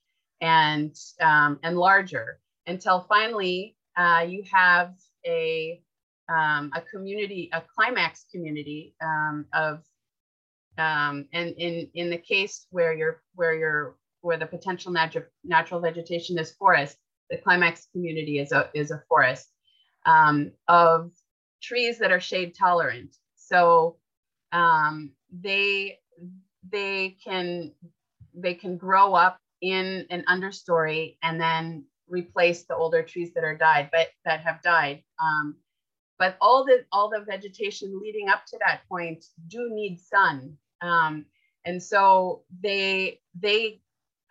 and 0.41 0.95
um, 1.21 1.59
and 1.63 1.77
larger 1.77 2.39
until 2.67 3.01
finally 3.01 3.75
uh, 3.97 4.25
you 4.27 4.43
have 4.51 4.93
a 5.25 5.81
um, 6.29 6.71
a 6.75 6.81
community 6.81 7.49
a 7.53 7.61
climax 7.73 8.25
community 8.31 8.95
um, 9.01 9.45
of 9.53 9.83
um, 10.77 11.25
and 11.33 11.55
in 11.57 11.89
in 11.93 12.09
the 12.09 12.17
case 12.17 12.67
where 12.71 12.93
you're 12.93 13.21
where 13.35 13.55
you're 13.55 13.95
where 14.21 14.37
the 14.37 14.45
potential 14.45 14.91
natural 14.91 15.25
natural 15.43 15.79
vegetation 15.79 16.37
is 16.37 16.51
forest 16.51 16.97
the 17.29 17.37
climax 17.37 17.87
community 17.91 18.39
is 18.39 18.51
a 18.51 18.69
is 18.73 18.91
a 18.91 19.01
forest 19.07 19.47
um, 20.05 20.51
of 20.67 21.11
trees 21.61 21.99
that 21.99 22.11
are 22.11 22.19
shade 22.19 22.55
tolerant. 22.57 23.15
So 23.35 23.97
um, 24.51 25.11
they 25.31 25.99
they 26.71 27.17
can 27.23 27.71
they 28.33 28.53
can 28.53 28.77
grow 28.77 29.13
up 29.13 29.39
in 29.61 30.05
an 30.09 30.23
understory 30.27 31.17
and 31.23 31.39
then 31.39 31.85
replace 32.07 32.63
the 32.63 32.75
older 32.75 33.01
trees 33.01 33.33
that 33.33 33.43
are 33.43 33.57
died 33.57 33.89
but 33.91 34.07
that 34.25 34.41
have 34.41 34.61
died 34.61 35.01
um, 35.19 35.55
but 36.17 36.37
all 36.41 36.65
the 36.65 36.85
all 36.91 37.09
the 37.09 37.25
vegetation 37.25 37.99
leading 38.01 38.29
up 38.29 38.45
to 38.47 38.57
that 38.65 38.81
point 38.87 39.25
do 39.47 39.69
need 39.71 39.99
sun. 39.99 40.57
Um, 40.81 41.25
and 41.65 41.81
so 41.81 42.43
they 42.61 43.19
they 43.39 43.81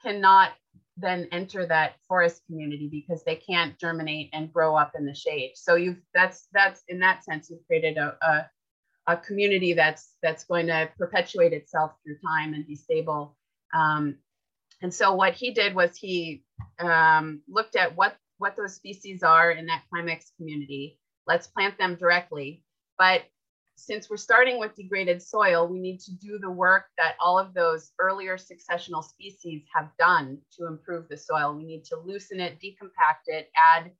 cannot 0.03 0.53
then 0.97 1.29
enter 1.33 1.67
that 1.67 1.95
forest 2.07 2.43
community 2.47 2.89
because 2.89 3.25
they 3.25 3.37
can't 3.37 3.79
germinate 3.79 4.31
and 4.33 4.53
grow 4.53 4.77
up 4.77 4.93
in 4.97 5.05
the 5.05 5.15
shade 5.15 5.53
so 5.55 5.75
you've 5.75 6.01
that's 6.15 6.49
that's 6.53 6.83
in 6.89 7.01
that 7.01 7.25
sense 7.25 7.51
you've 7.51 7.67
created 7.67 7.97
a, 7.97 8.17
a 8.23 8.51
a 9.07 9.17
community 9.17 9.75
that's 9.75 10.15
that's 10.23 10.45
going 10.45 10.67
to 10.67 10.89
perpetuate 10.99 11.53
itself 11.53 11.93
through 12.03 12.17
time 12.25 12.55
and 12.55 12.67
be 12.67 12.75
stable. 12.75 13.37
Um, 13.75 14.17
and 14.83 14.93
so 14.93 15.15
what 15.15 15.35
he 15.35 15.53
did 15.53 15.75
was 15.75 15.97
he 15.97 16.45
um, 16.79 17.43
looked 17.49 17.77
at 17.77 17.97
what 17.97 18.17
what 18.39 18.57
those 18.57 18.75
species 18.75 19.23
are 19.23 19.51
in 19.51 19.67
that 19.67 19.83
climax 19.91 20.33
community. 20.37 20.99
Let's 21.27 21.47
plant 21.47 21.79
them 21.79 21.97
directly. 21.97 22.65
But 22.99 23.23
since 23.77 24.09
we're 24.09 24.17
starting 24.17 24.59
with 24.59 24.75
degraded 24.77 25.23
soil, 25.23 25.67
we 25.67 25.79
need 25.79 26.01
to 26.01 26.13
do 26.13 26.39
the 26.39 26.51
work 26.51 26.87
that 26.97 27.17
all 27.21 27.39
of 27.39 27.55
those 27.55 27.93
earlier 27.99 28.37
successional 28.37 29.03
species 29.03 29.63
have 29.75 29.91
done 29.99 30.39
to 30.59 30.67
improve 30.67 31.09
the 31.09 31.17
soil. 31.17 31.55
We 31.55 31.65
need 31.65 31.85
to 31.87 31.97
loosen 31.97 32.41
it, 32.41 32.59
decompact 32.61 33.27
it, 33.27 33.51
add 33.57 33.91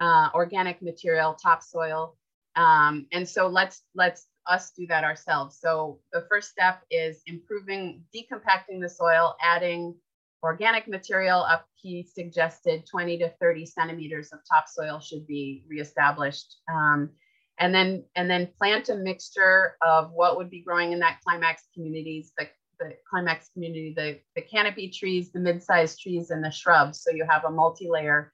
uh, 0.00 0.28
organic 0.34 0.82
material, 0.82 1.34
topsoil, 1.34 2.16
um, 2.58 3.06
and 3.12 3.26
so 3.28 3.46
let's 3.46 3.82
let's 3.94 4.26
us 4.48 4.72
do 4.76 4.86
that 4.88 5.04
ourselves. 5.04 5.58
So 5.60 6.00
the 6.12 6.26
first 6.28 6.50
step 6.50 6.82
is 6.90 7.22
improving, 7.26 8.02
decompacting 8.14 8.80
the 8.80 8.88
soil, 8.88 9.36
adding 9.40 9.94
organic 10.42 10.88
material 10.88 11.40
up. 11.40 11.66
He 11.74 12.02
suggested 12.02 12.84
20 12.86 13.18
to 13.18 13.28
30 13.40 13.66
centimeters 13.66 14.32
of 14.32 14.40
topsoil 14.50 14.98
should 14.98 15.26
be 15.26 15.64
reestablished. 15.68 16.56
Um, 16.72 17.10
and 17.58 17.74
then 17.74 18.04
and 18.14 18.30
then 18.30 18.48
plant 18.58 18.88
a 18.88 18.94
mixture 18.94 19.76
of 19.82 20.12
what 20.12 20.36
would 20.36 20.50
be 20.50 20.62
growing 20.62 20.92
in 20.92 20.98
that 21.00 21.20
climax 21.24 21.64
communities, 21.74 22.32
the, 22.38 22.48
the 22.78 22.96
climax 23.08 23.50
community, 23.52 23.92
the, 23.96 24.18
the 24.36 24.42
canopy 24.42 24.88
trees, 24.90 25.32
the 25.32 25.40
mid-sized 25.40 26.00
trees, 26.00 26.30
and 26.30 26.42
the 26.42 26.50
shrubs. 26.50 27.02
So 27.02 27.10
you 27.10 27.26
have 27.28 27.44
a 27.44 27.50
multi-layer 27.50 28.32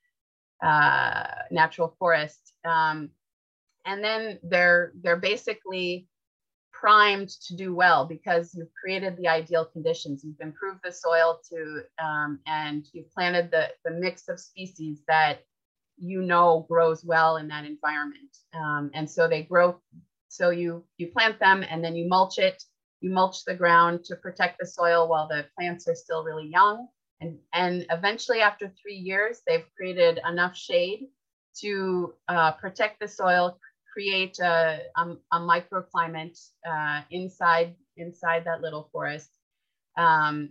uh, 0.63 1.27
natural 1.51 1.95
forest. 1.99 2.53
Um, 2.65 3.11
and 3.85 4.03
then 4.03 4.39
they're 4.43 4.93
they're 5.03 5.17
basically 5.17 6.09
primed 6.73 7.29
to 7.29 7.57
do 7.57 7.75
well 7.75 8.05
because 8.05 8.55
you've 8.55 8.73
created 8.75 9.17
the 9.17 9.29
ideal 9.29 9.65
conditions 9.65 10.25
you've 10.25 10.41
improved 10.41 10.81
the 10.83 10.93
soil 10.93 11.41
to 11.51 11.83
um, 12.03 12.41
and 12.47 12.87
you've 12.93 13.11
planted 13.13 13.51
the 13.51 13.69
the 13.85 13.91
mix 13.91 14.29
of 14.29 14.41
species 14.41 15.03
that 15.07 15.45
you 15.97 16.23
know 16.23 16.67
grows 16.69 17.05
well 17.05 17.37
in 17.37 17.49
that 17.49 17.65
environment. 17.65 18.37
Um, 18.55 18.91
and 18.95 19.09
so 19.09 19.29
they 19.29 19.43
grow 19.43 19.81
so 20.29 20.51
you 20.51 20.85
you 20.97 21.09
plant 21.09 21.39
them 21.39 21.65
and 21.69 21.83
then 21.85 21.95
you 21.95 22.09
mulch 22.09 22.39
it. 22.39 22.63
You 23.01 23.11
mulch 23.11 23.45
the 23.45 23.55
ground 23.55 24.05
to 24.05 24.17
protect 24.17 24.59
the 24.59 24.67
soil 24.67 25.09
while 25.09 25.29
the 25.29 25.47
plants 25.57 25.87
are 25.89 25.95
still 25.95 26.25
really 26.25 26.49
young. 26.49 26.89
And 27.21 27.39
and 27.53 27.87
eventually 27.91 28.41
after 28.41 28.73
three 28.83 28.97
years 28.97 29.43
they've 29.47 29.67
created 29.77 30.21
enough 30.29 30.57
shade 30.57 31.09
to 31.61 32.15
uh, 32.29 32.53
protect 32.53 33.01
the 33.01 33.09
soil 33.09 33.59
create 33.95 34.39
a, 34.41 34.81
a, 34.97 35.17
a 35.33 35.39
microclimate 35.39 36.39
uh, 36.69 37.03
inside 37.11 37.77
inside 37.97 38.45
that 38.45 38.61
little 38.61 38.89
forest 38.93 39.31
um, 39.97 40.51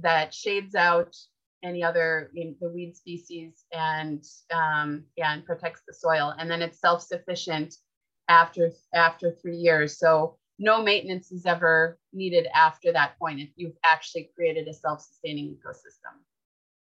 that 0.00 0.34
shades 0.34 0.74
out 0.74 1.16
any 1.62 1.82
other 1.82 2.30
you 2.32 2.44
know, 2.46 2.54
the 2.60 2.68
weed 2.70 2.96
species 2.96 3.64
and 3.72 4.24
um, 4.52 5.04
yeah 5.16 5.32
and 5.32 5.44
protects 5.44 5.82
the 5.86 5.94
soil. 5.94 6.34
And 6.38 6.50
then 6.50 6.62
it's 6.62 6.80
self-sufficient 6.80 7.76
after 8.28 8.70
after 8.94 9.32
three 9.32 9.56
years. 9.56 9.98
So 9.98 10.36
no 10.58 10.82
maintenance 10.82 11.32
is 11.32 11.46
ever 11.46 11.98
needed 12.12 12.46
after 12.54 12.92
that 12.92 13.18
point 13.18 13.40
if 13.40 13.48
you've 13.56 13.76
actually 13.84 14.30
created 14.34 14.68
a 14.68 14.74
self-sustaining 14.74 15.56
ecosystem. 15.56 16.14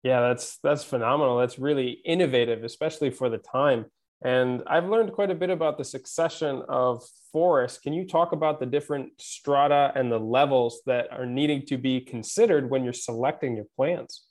Yeah 0.04 0.22
that's 0.22 0.58
that's 0.64 0.84
phenomenal. 0.84 1.38
That's 1.38 1.60
really 1.60 2.02
innovative 2.06 2.64
especially 2.64 3.10
for 3.10 3.30
the 3.30 3.38
time. 3.38 3.86
And 4.24 4.64
I've 4.66 4.88
learned 4.88 5.12
quite 5.12 5.30
a 5.30 5.36
bit 5.36 5.50
about 5.50 5.78
the 5.78 5.84
succession 5.84 6.64
of 6.70 7.04
forests. 7.32 7.80
Can 7.80 7.94
you 7.94 8.08
talk 8.08 8.32
about 8.32 8.60
the 8.60 8.66
different 8.66 9.12
strata 9.20 9.92
and 9.94 10.12
the 10.12 10.18
levels 10.18 10.82
that 10.86 11.12
are 11.12 11.26
needing 11.26 11.66
to 11.68 11.78
be 11.78 12.00
considered 12.02 12.70
when 12.70 12.84
you're 12.84 12.94
selecting 12.94 13.56
your 13.56 13.68
plants? 13.76 14.26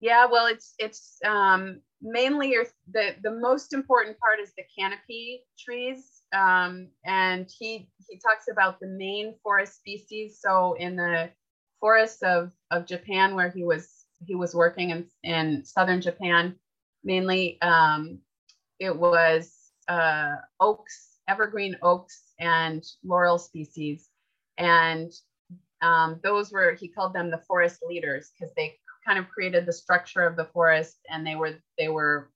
Yeah, 0.00 0.26
well, 0.30 0.46
it's 0.46 0.74
it's 0.78 1.18
um, 1.24 1.80
mainly 2.00 2.50
your 2.50 2.64
the 2.92 3.16
the 3.22 3.30
most 3.32 3.72
important 3.72 4.18
part 4.18 4.38
is 4.40 4.52
the 4.56 4.64
canopy 4.78 5.44
trees. 5.58 6.22
um, 6.32 6.88
and 7.04 7.48
he 7.58 7.90
he 8.08 8.18
talks 8.18 8.46
about 8.50 8.78
the 8.80 8.86
main 8.88 9.34
forest 9.42 9.76
species. 9.76 10.38
So 10.40 10.74
in 10.74 10.96
the 10.96 11.30
forests 11.80 12.22
of 12.22 12.52
of 12.70 12.86
Japan, 12.86 13.34
where 13.34 13.50
he 13.50 13.64
was 13.64 14.04
he 14.26 14.34
was 14.34 14.54
working 14.54 14.90
in 14.90 15.06
in 15.24 15.64
southern 15.64 16.00
Japan, 16.00 16.56
mainly 17.04 17.60
um, 17.62 18.20
it 18.80 18.96
was 18.96 19.72
uh, 19.88 20.36
oaks, 20.60 21.18
evergreen 21.28 21.76
oaks, 21.82 22.32
and 22.38 22.84
laurel 23.04 23.38
species, 23.38 24.10
and 24.58 25.12
um, 25.82 26.20
those 26.22 26.52
were 26.52 26.72
he 26.74 26.88
called 26.88 27.14
them 27.14 27.30
the 27.30 27.42
forest 27.48 27.80
leaders 27.88 28.30
because 28.32 28.52
they 28.56 28.76
kind 29.08 29.18
of 29.18 29.28
created 29.28 29.64
the 29.64 29.72
structure 29.72 30.26
of 30.26 30.36
the 30.36 30.44
forest, 30.44 30.98
and 31.08 31.26
they 31.26 31.34
were 31.34 31.54
they 31.78 31.88
were 31.88 32.30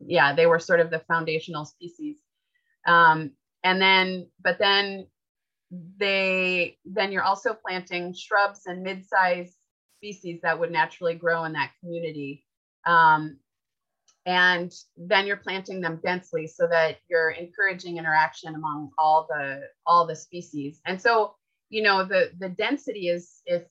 yeah 0.00 0.34
they 0.34 0.46
were 0.46 0.58
sort 0.58 0.80
of 0.80 0.90
the 0.90 1.00
foundational 1.00 1.64
species. 1.64 2.16
Um, 2.86 3.32
and 3.62 3.80
then, 3.80 4.28
but 4.42 4.58
then 4.58 5.06
they 5.98 6.78
then 6.84 7.12
you're 7.12 7.22
also 7.22 7.54
planting 7.54 8.14
shrubs 8.14 8.62
and 8.66 8.82
mid-sized 8.82 9.54
species 9.98 10.40
that 10.42 10.58
would 10.58 10.70
naturally 10.70 11.14
grow 11.14 11.44
in 11.44 11.52
that 11.52 11.72
community. 11.80 12.44
Um, 12.86 13.38
and 14.26 14.72
then 14.96 15.26
you're 15.26 15.36
planting 15.36 15.80
them 15.80 16.00
densely 16.02 16.46
so 16.46 16.66
that 16.66 16.96
you're 17.08 17.30
encouraging 17.30 17.98
interaction 17.98 18.54
among 18.54 18.90
all 18.96 19.26
the 19.28 19.62
all 19.86 20.06
the 20.06 20.16
species 20.16 20.80
and 20.86 21.00
so 21.00 21.34
you 21.68 21.82
know 21.82 22.04
the 22.04 22.30
the 22.38 22.48
density 22.48 23.08
is 23.08 23.42
is 23.46 23.62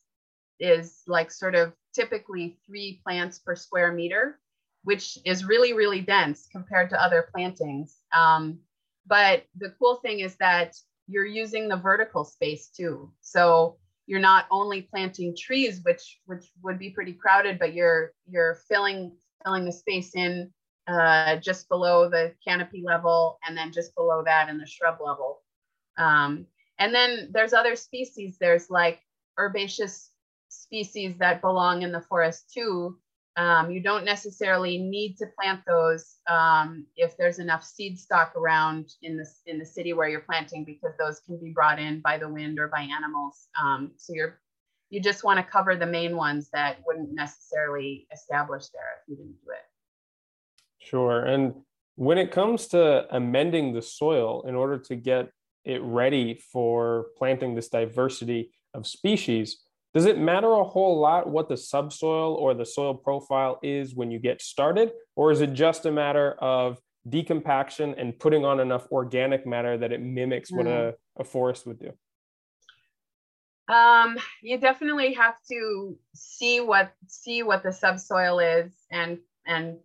is 0.59 1.01
like 1.07 1.31
sort 1.31 1.55
of 1.55 1.73
typically 1.93 2.57
three 2.65 2.99
plants 3.03 3.39
per 3.39 3.55
square 3.55 3.91
meter 3.91 4.39
which 4.83 5.17
is 5.25 5.45
really 5.45 5.73
really 5.73 6.01
dense 6.01 6.47
compared 6.51 6.89
to 6.89 7.01
other 7.01 7.27
plantings 7.33 7.97
um, 8.15 8.59
but 9.05 9.43
the 9.57 9.73
cool 9.79 9.95
thing 9.97 10.19
is 10.19 10.35
that 10.35 10.75
you're 11.07 11.25
using 11.25 11.67
the 11.67 11.77
vertical 11.77 12.23
space 12.23 12.69
too 12.69 13.11
so 13.21 13.77
you're 14.05 14.19
not 14.19 14.45
only 14.51 14.81
planting 14.81 15.35
trees 15.37 15.81
which 15.83 16.19
which 16.25 16.51
would 16.63 16.79
be 16.79 16.89
pretty 16.89 17.13
crowded 17.13 17.59
but 17.59 17.73
you're 17.73 18.11
you're 18.27 18.55
filling 18.67 19.11
filling 19.43 19.65
the 19.65 19.71
space 19.71 20.15
in 20.15 20.51
uh, 20.87 21.37
just 21.37 21.69
below 21.69 22.09
the 22.09 22.33
canopy 22.45 22.83
level 22.85 23.39
and 23.47 23.57
then 23.57 23.71
just 23.71 23.95
below 23.95 24.23
that 24.25 24.49
in 24.49 24.57
the 24.57 24.65
shrub 24.65 24.97
level. 25.03 25.41
Um, 25.97 26.45
and 26.79 26.93
then 26.93 27.29
there's 27.31 27.53
other 27.53 27.75
species. 27.75 28.37
There's 28.39 28.69
like 28.69 28.99
herbaceous 29.37 30.09
species 30.73 31.15
that 31.19 31.39
belong 31.39 31.83
in 31.83 31.91
the 31.91 32.01
forest 32.01 32.51
too. 32.51 32.97
Um, 33.35 33.71
you 33.71 33.79
don't 33.79 34.05
necessarily 34.05 34.79
need 34.79 35.17
to 35.17 35.27
plant 35.39 35.61
those 35.67 36.15
um, 36.27 36.85
if 36.95 37.15
there's 37.15 37.37
enough 37.37 37.63
seed 37.63 37.99
stock 37.99 38.35
around 38.35 38.93
in 39.03 39.17
the, 39.17 39.25
in 39.45 39.59
the 39.59 39.65
city 39.65 39.93
where 39.93 40.09
you're 40.09 40.21
planting 40.21 40.63
because 40.63 40.93
those 40.99 41.19
can 41.19 41.39
be 41.39 41.51
brought 41.51 41.79
in 41.79 42.01
by 42.01 42.17
the 42.17 42.27
wind 42.27 42.59
or 42.59 42.69
by 42.69 42.81
animals. 42.81 43.47
Um, 43.61 43.91
so 43.97 44.13
you're 44.13 44.39
you 44.89 45.01
just 45.01 45.23
want 45.23 45.37
to 45.37 45.43
cover 45.43 45.75
the 45.75 45.87
main 45.87 46.15
ones 46.15 46.49
that 46.53 46.77
wouldn't 46.85 47.11
necessarily 47.13 48.07
establish 48.13 48.67
there 48.67 49.01
if 49.01 49.09
you 49.09 49.15
didn't 49.15 49.37
do 49.43 49.49
it. 49.49 50.85
Sure. 50.85 51.25
And 51.25 51.55
when 51.95 52.19
it 52.19 52.31
comes 52.31 52.67
to 52.67 53.07
amending 53.15 53.73
the 53.73 53.81
soil 53.81 54.43
in 54.47 54.53
order 54.53 54.77
to 54.77 54.95
get 54.95 55.29
it 55.65 55.81
ready 55.81 56.35
for 56.35 57.07
planting 57.17 57.55
this 57.55 57.69
diversity 57.69 58.51
of 58.75 58.85
species, 58.85 59.62
does 59.93 60.05
it 60.05 60.17
matter 60.17 60.51
a 60.51 60.63
whole 60.63 60.99
lot 60.99 61.29
what 61.29 61.49
the 61.49 61.57
subsoil 61.57 62.33
or 62.33 62.53
the 62.53 62.65
soil 62.65 62.95
profile 62.95 63.59
is 63.61 63.93
when 63.93 64.09
you 64.09 64.19
get 64.19 64.41
started? 64.41 64.91
Or 65.15 65.31
is 65.31 65.41
it 65.41 65.53
just 65.53 65.85
a 65.85 65.91
matter 65.91 66.33
of 66.33 66.79
decompaction 67.07 67.93
and 67.97 68.17
putting 68.17 68.43
on 68.45 68.59
enough 68.59 68.87
organic 68.91 69.45
matter 69.45 69.77
that 69.77 69.91
it 69.91 70.01
mimics 70.01 70.51
what 70.51 70.65
mm. 70.65 70.71
a, 70.71 70.93
a 71.19 71.23
forest 71.23 71.67
would 71.67 71.79
do? 71.79 71.91
Um, 73.73 74.17
you 74.41 74.57
definitely 74.57 75.13
have 75.13 75.35
to 75.49 75.97
see 76.13 76.59
what 76.59 76.91
see 77.07 77.43
what 77.43 77.63
the 77.63 77.71
subsoil 77.71 78.39
is 78.39 78.73
and 78.91 79.19
and 79.45 79.77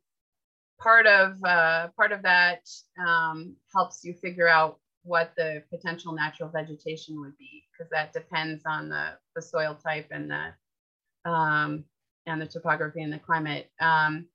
part 0.80 1.06
of 1.06 1.42
uh, 1.44 1.88
part 1.96 2.12
of 2.12 2.22
that 2.22 2.60
um, 2.98 3.54
helps 3.72 4.04
you 4.04 4.14
figure 4.14 4.48
out 4.48 4.78
what 5.08 5.32
the 5.36 5.62
potential 5.70 6.12
natural 6.12 6.50
vegetation 6.50 7.18
would 7.20 7.36
be 7.38 7.64
because 7.72 7.90
that 7.90 8.12
depends 8.12 8.62
on 8.66 8.88
the, 8.88 9.12
the 9.34 9.42
soil 9.42 9.74
type 9.74 10.06
and 10.10 10.30
the 10.30 11.30
um, 11.30 11.84
and 12.26 12.40
the 12.40 12.46
topography 12.46 13.02
and 13.02 13.12
the 13.12 13.18
climate. 13.18 13.70
Um, 13.80 14.26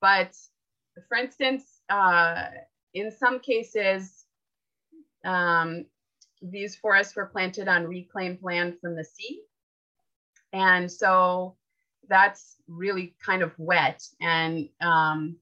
but 0.00 0.34
for 1.08 1.16
instance, 1.16 1.80
uh, 1.90 2.46
in 2.94 3.10
some 3.10 3.38
cases, 3.40 4.24
um, 5.24 5.84
these 6.42 6.76
forests 6.76 7.16
were 7.16 7.26
planted 7.26 7.68
on 7.68 7.86
reclaimed 7.86 8.38
land 8.42 8.78
from 8.80 8.96
the 8.96 9.04
sea. 9.04 9.40
And 10.52 10.90
so 10.90 11.56
that's 12.08 12.56
really 12.68 13.14
kind 13.24 13.42
of 13.42 13.52
wet. 13.58 14.06
And 14.20 14.68
um, 14.80 15.36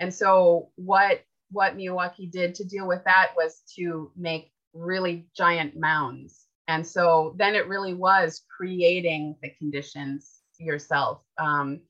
and 0.00 0.12
so 0.12 0.70
what 0.76 1.24
what 1.54 1.76
Miyawaki 1.76 2.30
did 2.30 2.54
to 2.56 2.64
deal 2.64 2.86
with 2.86 3.02
that 3.04 3.30
was 3.36 3.62
to 3.76 4.10
make 4.16 4.52
really 4.74 5.28
giant 5.36 5.76
mounds. 5.76 6.46
And 6.68 6.86
so 6.86 7.34
then 7.38 7.54
it 7.54 7.68
really 7.68 7.94
was 7.94 8.42
creating 8.54 9.36
the 9.42 9.50
conditions 9.50 10.40
yourself 10.58 11.22
um, 11.38 11.80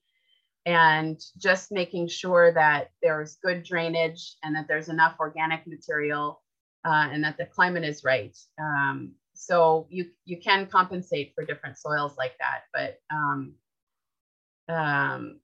and 0.67 1.21
just 1.37 1.73
making 1.73 2.09
sure 2.09 2.53
that 2.53 2.91
there's 3.03 3.37
good 3.37 3.63
drainage 3.63 4.37
and 4.43 4.55
that 4.57 4.67
there's 4.69 4.89
enough 4.89 5.17
organic 5.21 5.67
material 5.67 6.43
uh, 6.85 7.09
and 7.11 7.25
that 7.25 7.37
the 7.39 7.47
climate 7.47 7.85
is 7.85 8.05
right. 8.05 8.37
Um, 8.59 9.13
so 9.35 9.87
you 9.91 10.11
you 10.25 10.41
can 10.41 10.67
compensate 10.67 11.33
for 11.35 11.45
different 11.45 11.79
soils 11.79 12.15
like 12.17 12.35
that, 12.39 12.63
but 12.73 13.01
um, 13.11 13.55
um, 14.69 15.41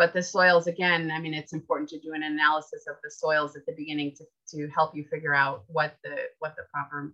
but 0.00 0.14
the 0.14 0.22
soils 0.22 0.66
again 0.66 1.10
i 1.10 1.20
mean 1.20 1.34
it's 1.34 1.52
important 1.52 1.86
to 1.86 2.00
do 2.00 2.14
an 2.14 2.22
analysis 2.22 2.86
of 2.88 2.96
the 3.04 3.10
soils 3.10 3.54
at 3.54 3.66
the 3.66 3.74
beginning 3.76 4.10
to, 4.16 4.24
to 4.48 4.66
help 4.68 4.96
you 4.96 5.04
figure 5.04 5.34
out 5.34 5.64
what 5.66 5.94
the 6.02 6.16
what 6.38 6.56
the 6.56 6.62
proper 6.72 7.12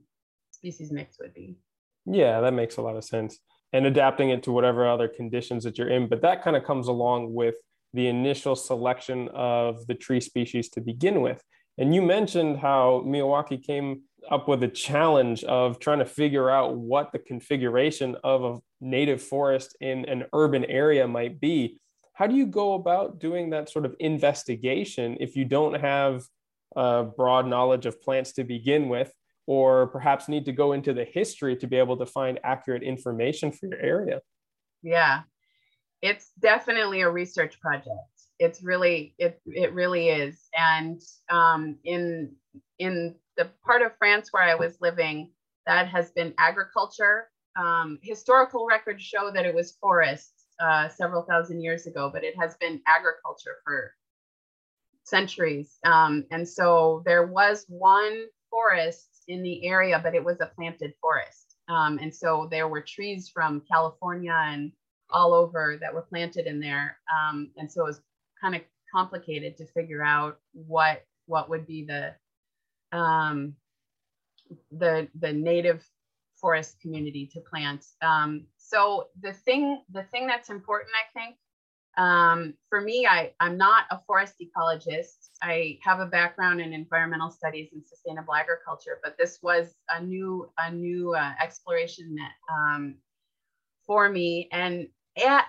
species 0.53 0.93
mix 0.93 1.19
would 1.21 1.35
be. 1.35 1.59
Yeah 2.07 2.41
that 2.41 2.55
makes 2.55 2.77
a 2.77 2.83
lot 2.83 2.97
of 2.97 3.05
sense. 3.05 3.39
And 3.73 3.85
adapting 3.85 4.31
it 4.31 4.45
to 4.45 4.53
whatever 4.53 4.89
other 4.89 5.09
conditions 5.09 5.65
that 5.65 5.77
you're 5.77 5.89
in 5.89 6.09
but 6.09 6.23
that 6.23 6.45
kind 6.45 6.57
of 6.57 6.63
comes 6.65 6.87
along 6.87 7.35
with 7.35 7.57
the 7.93 8.07
initial 8.07 8.55
selection 8.55 9.29
of 9.35 9.85
the 9.89 9.95
tree 9.95 10.21
species 10.21 10.69
to 10.71 10.81
begin 10.81 11.23
with. 11.23 11.43
And 11.79 11.95
you 11.95 12.03
mentioned 12.03 12.59
how 12.59 13.03
Miyawaki 13.05 13.63
came 13.63 14.03
up 14.31 14.49
with 14.49 14.63
a 14.63 14.69
challenge 14.69 15.45
of 15.45 15.79
trying 15.79 15.99
to 15.99 16.05
figure 16.05 16.51
out 16.51 16.77
what 16.77 17.13
the 17.13 17.19
configuration 17.19 18.17
of 18.23 18.45
a 18.45 18.59
native 18.81 19.23
forest 19.23 19.77
in 19.81 20.05
an 20.07 20.25
urban 20.33 20.65
area 20.67 21.07
might 21.09 21.41
be 21.41 21.79
how 22.17 22.27
do 22.27 22.35
you 22.35 22.47
go 22.47 22.73
about 22.73 23.19
doing 23.19 23.51
that 23.51 23.69
sort 23.71 23.85
of 23.85 23.95
investigation 24.01 25.19
if 25.21 25.37
you 25.37 25.45
don't 25.45 25.79
have 25.79 26.25
a 26.75 27.05
broad 27.05 27.47
knowledge 27.47 27.85
of 27.85 28.01
plants 28.01 28.33
to 28.33 28.43
begin 28.43 28.89
with 28.89 29.13
or 29.47 29.89
perhaps 29.89 30.27
need 30.27 30.47
to 30.47 30.53
go 30.53 30.73
into 30.73 30.95
the 30.95 31.05
history 31.05 31.55
to 31.57 31.67
be 31.67 31.77
able 31.77 31.97
to 31.99 32.07
find 32.07 32.41
accurate 32.43 32.83
information 32.83 33.53
for 33.53 33.67
your 33.67 33.79
area? 33.81 34.21
Yeah. 34.83 35.23
It's 36.01 36.33
definitely 36.41 37.03
a 37.03 37.11
research 37.11 37.61
project. 37.61 37.91
It's 38.39 38.63
really 38.63 39.15
it 39.19 39.39
it 39.47 39.75
really 39.75 40.09
is. 40.09 40.49
And 40.57 41.01
um, 41.31 41.77
in 41.85 42.33
in 42.79 43.15
the 43.37 43.51
part 43.63 43.83
of 43.83 43.93
france 43.99 44.29
where 44.31 44.43
i 44.43 44.55
was 44.55 44.79
living 44.81 45.31
that 45.67 45.89
has 45.89 46.11
been 46.13 46.33
agriculture. 46.39 47.29
Um, 47.57 47.99
historical 48.03 48.67
records 48.67 49.03
show 49.03 49.31
that 49.33 49.45
it 49.45 49.55
was 49.55 49.77
forest 49.81 50.36
uh, 50.61 50.89
several 50.89 51.23
thousand 51.23 51.61
years 51.61 51.87
ago, 51.87 52.11
but 52.13 52.25
it 52.25 52.35
has 52.39 52.57
been 52.57 52.81
agriculture 52.87 53.57
for 53.65 53.93
centuries. 55.05 55.79
Um, 55.85 56.25
and 56.31 56.49
so 56.49 57.03
there 57.05 57.27
was 57.27 57.65
one 57.69 58.27
forest 58.51 59.23
in 59.29 59.43
the 59.43 59.67
area, 59.67 60.01
but 60.03 60.15
it 60.15 60.25
was 60.25 60.41
a 60.41 60.47
planted 60.47 60.93
forest. 61.01 61.57
Um, 61.69 61.99
and 61.99 62.15
so 62.15 62.49
there 62.51 62.69
were 62.69 62.81
trees 62.81 63.29
from 63.29 63.63
California 63.71 64.37
and 64.47 64.73
all 65.11 65.33
over 65.33 65.79
that 65.81 65.93
were 65.93 66.03
planted 66.03 66.47
in 66.47 66.61
there. 66.61 66.99
Um, 67.13 67.51
and 67.57 67.71
so 67.71 67.83
it 67.83 67.89
was 67.89 68.01
kind 68.41 68.55
of 68.55 68.63
complicated 68.93 69.57
to 69.59 69.67
figure 69.67 70.03
out 70.03 70.39
what 70.53 71.05
what 71.27 71.49
would 71.51 71.67
be 71.67 71.85
the 71.85 72.15
um, 72.97 73.55
the 74.71 75.09
the 75.19 75.33
native 75.33 75.85
forest 76.41 76.81
community 76.81 77.29
to 77.33 77.41
plant. 77.41 77.85
Um, 78.03 78.47
so 78.57 79.09
the 79.23 79.33
thing 79.33 79.83
the 79.93 80.03
thing 80.05 80.27
that's 80.27 80.51
important 80.51 80.91
i 80.95 81.19
think 81.19 81.37
um, 81.99 82.53
for 82.69 82.81
me 82.81 83.07
I, 83.07 83.33
i'm 83.41 83.57
not 83.57 83.85
a 83.91 83.99
forest 84.07 84.35
ecologist. 84.43 85.31
I 85.43 85.79
have 85.83 86.01
a 86.01 86.07
background 86.07 86.61
in 86.61 86.73
environmental 86.73 87.31
studies 87.31 87.71
and 87.73 87.83
sustainable 87.87 88.35
agriculture 88.35 88.99
but 89.03 89.17
this 89.17 89.39
was 89.43 89.75
a 89.89 90.03
new 90.03 90.51
a 90.59 90.71
new 90.71 91.15
uh, 91.15 91.33
exploration 91.43 92.17
um, 92.53 92.97
for 93.87 94.09
me. 94.09 94.49
And 94.53 94.89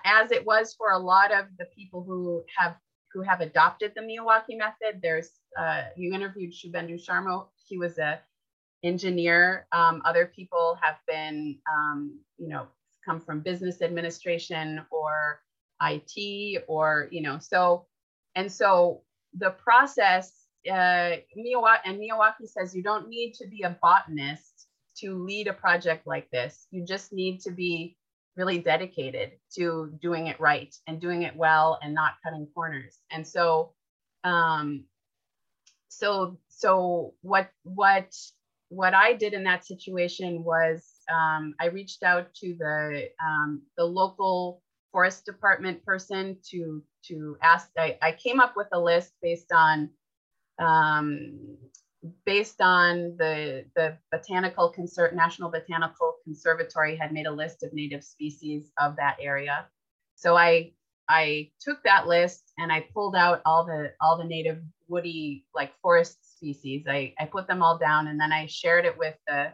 as 0.04 0.30
it 0.30 0.46
was 0.46 0.74
for 0.74 0.92
a 0.92 0.98
lot 0.98 1.32
of 1.32 1.46
the 1.58 1.66
people 1.76 2.02
who 2.02 2.44
have 2.56 2.76
who 3.12 3.22
have 3.22 3.40
adopted 3.40 3.92
the 3.94 4.02
Miyawaki 4.02 4.56
method 4.56 5.00
there's 5.02 5.30
uh, 5.58 5.84
you 5.96 6.12
interviewed 6.14 6.52
Shubhendu 6.52 6.98
Sharma. 7.04 7.46
He 7.66 7.78
was 7.78 7.98
a 7.98 8.20
engineer. 8.82 9.66
Um, 9.72 10.02
other 10.04 10.26
people 10.26 10.78
have 10.82 10.96
been, 11.06 11.58
um, 11.70 12.18
you 12.38 12.48
know, 12.48 12.66
come 13.04 13.20
from 13.20 13.40
business 13.40 13.82
administration 13.82 14.84
or 14.90 15.40
IT 15.82 16.64
or, 16.68 17.08
you 17.10 17.22
know, 17.22 17.38
so, 17.38 17.86
and 18.34 18.50
so 18.50 19.02
the 19.36 19.50
process, 19.50 20.32
uh, 20.68 21.16
and 21.34 21.98
Miyawaki 21.98 22.46
says 22.46 22.74
you 22.74 22.82
don't 22.82 23.08
need 23.08 23.34
to 23.34 23.46
be 23.46 23.62
a 23.62 23.76
botanist 23.82 24.66
to 24.98 25.24
lead 25.24 25.46
a 25.46 25.52
project 25.52 26.06
like 26.06 26.28
this. 26.30 26.66
You 26.70 26.84
just 26.84 27.12
need 27.12 27.40
to 27.40 27.50
be 27.50 27.96
really 28.36 28.58
dedicated 28.58 29.32
to 29.56 29.92
doing 30.00 30.26
it 30.28 30.38
right 30.40 30.74
and 30.86 31.00
doing 31.00 31.22
it 31.22 31.36
well 31.36 31.78
and 31.82 31.94
not 31.94 32.14
cutting 32.22 32.46
corners. 32.54 32.98
And 33.10 33.26
so, 33.26 33.74
um, 34.24 34.84
so, 35.88 36.38
so 36.48 37.14
what, 37.22 37.48
what 37.64 38.14
what 38.68 38.94
I 38.94 39.14
did 39.14 39.32
in 39.32 39.44
that 39.44 39.64
situation 39.64 40.44
was 40.44 40.86
um, 41.10 41.54
I 41.60 41.66
reached 41.66 42.02
out 42.02 42.32
to 42.34 42.54
the 42.58 43.08
um, 43.24 43.62
the 43.76 43.84
local 43.84 44.62
forest 44.92 45.24
department 45.24 45.84
person 45.84 46.36
to 46.50 46.82
to 47.06 47.36
ask. 47.42 47.70
I, 47.78 47.98
I 48.02 48.12
came 48.12 48.40
up 48.40 48.54
with 48.56 48.68
a 48.72 48.80
list 48.80 49.12
based 49.22 49.52
on 49.52 49.90
um, 50.58 51.56
based 52.26 52.60
on 52.60 53.16
the 53.16 53.64
the 53.74 53.96
botanical 54.12 54.72
conser- 54.76 55.14
national 55.14 55.50
botanical 55.50 56.16
conservatory 56.24 56.96
had 56.96 57.12
made 57.12 57.26
a 57.26 57.32
list 57.32 57.62
of 57.62 57.72
native 57.72 58.04
species 58.04 58.70
of 58.78 58.96
that 58.96 59.16
area. 59.20 59.66
So 60.14 60.36
I 60.36 60.72
I 61.08 61.50
took 61.60 61.82
that 61.84 62.06
list 62.06 62.52
and 62.58 62.70
I 62.70 62.86
pulled 62.92 63.16
out 63.16 63.40
all 63.46 63.64
the 63.64 63.92
all 64.00 64.18
the 64.18 64.24
native 64.24 64.60
woody 64.88 65.46
like 65.54 65.72
forest 65.82 66.36
species. 66.36 66.84
I, 66.88 67.14
I 67.18 67.26
put 67.26 67.46
them 67.46 67.62
all 67.62 67.78
down 67.78 68.08
and 68.08 68.20
then 68.20 68.32
I 68.32 68.46
shared 68.46 68.84
it 68.84 68.98
with 68.98 69.14
the 69.26 69.52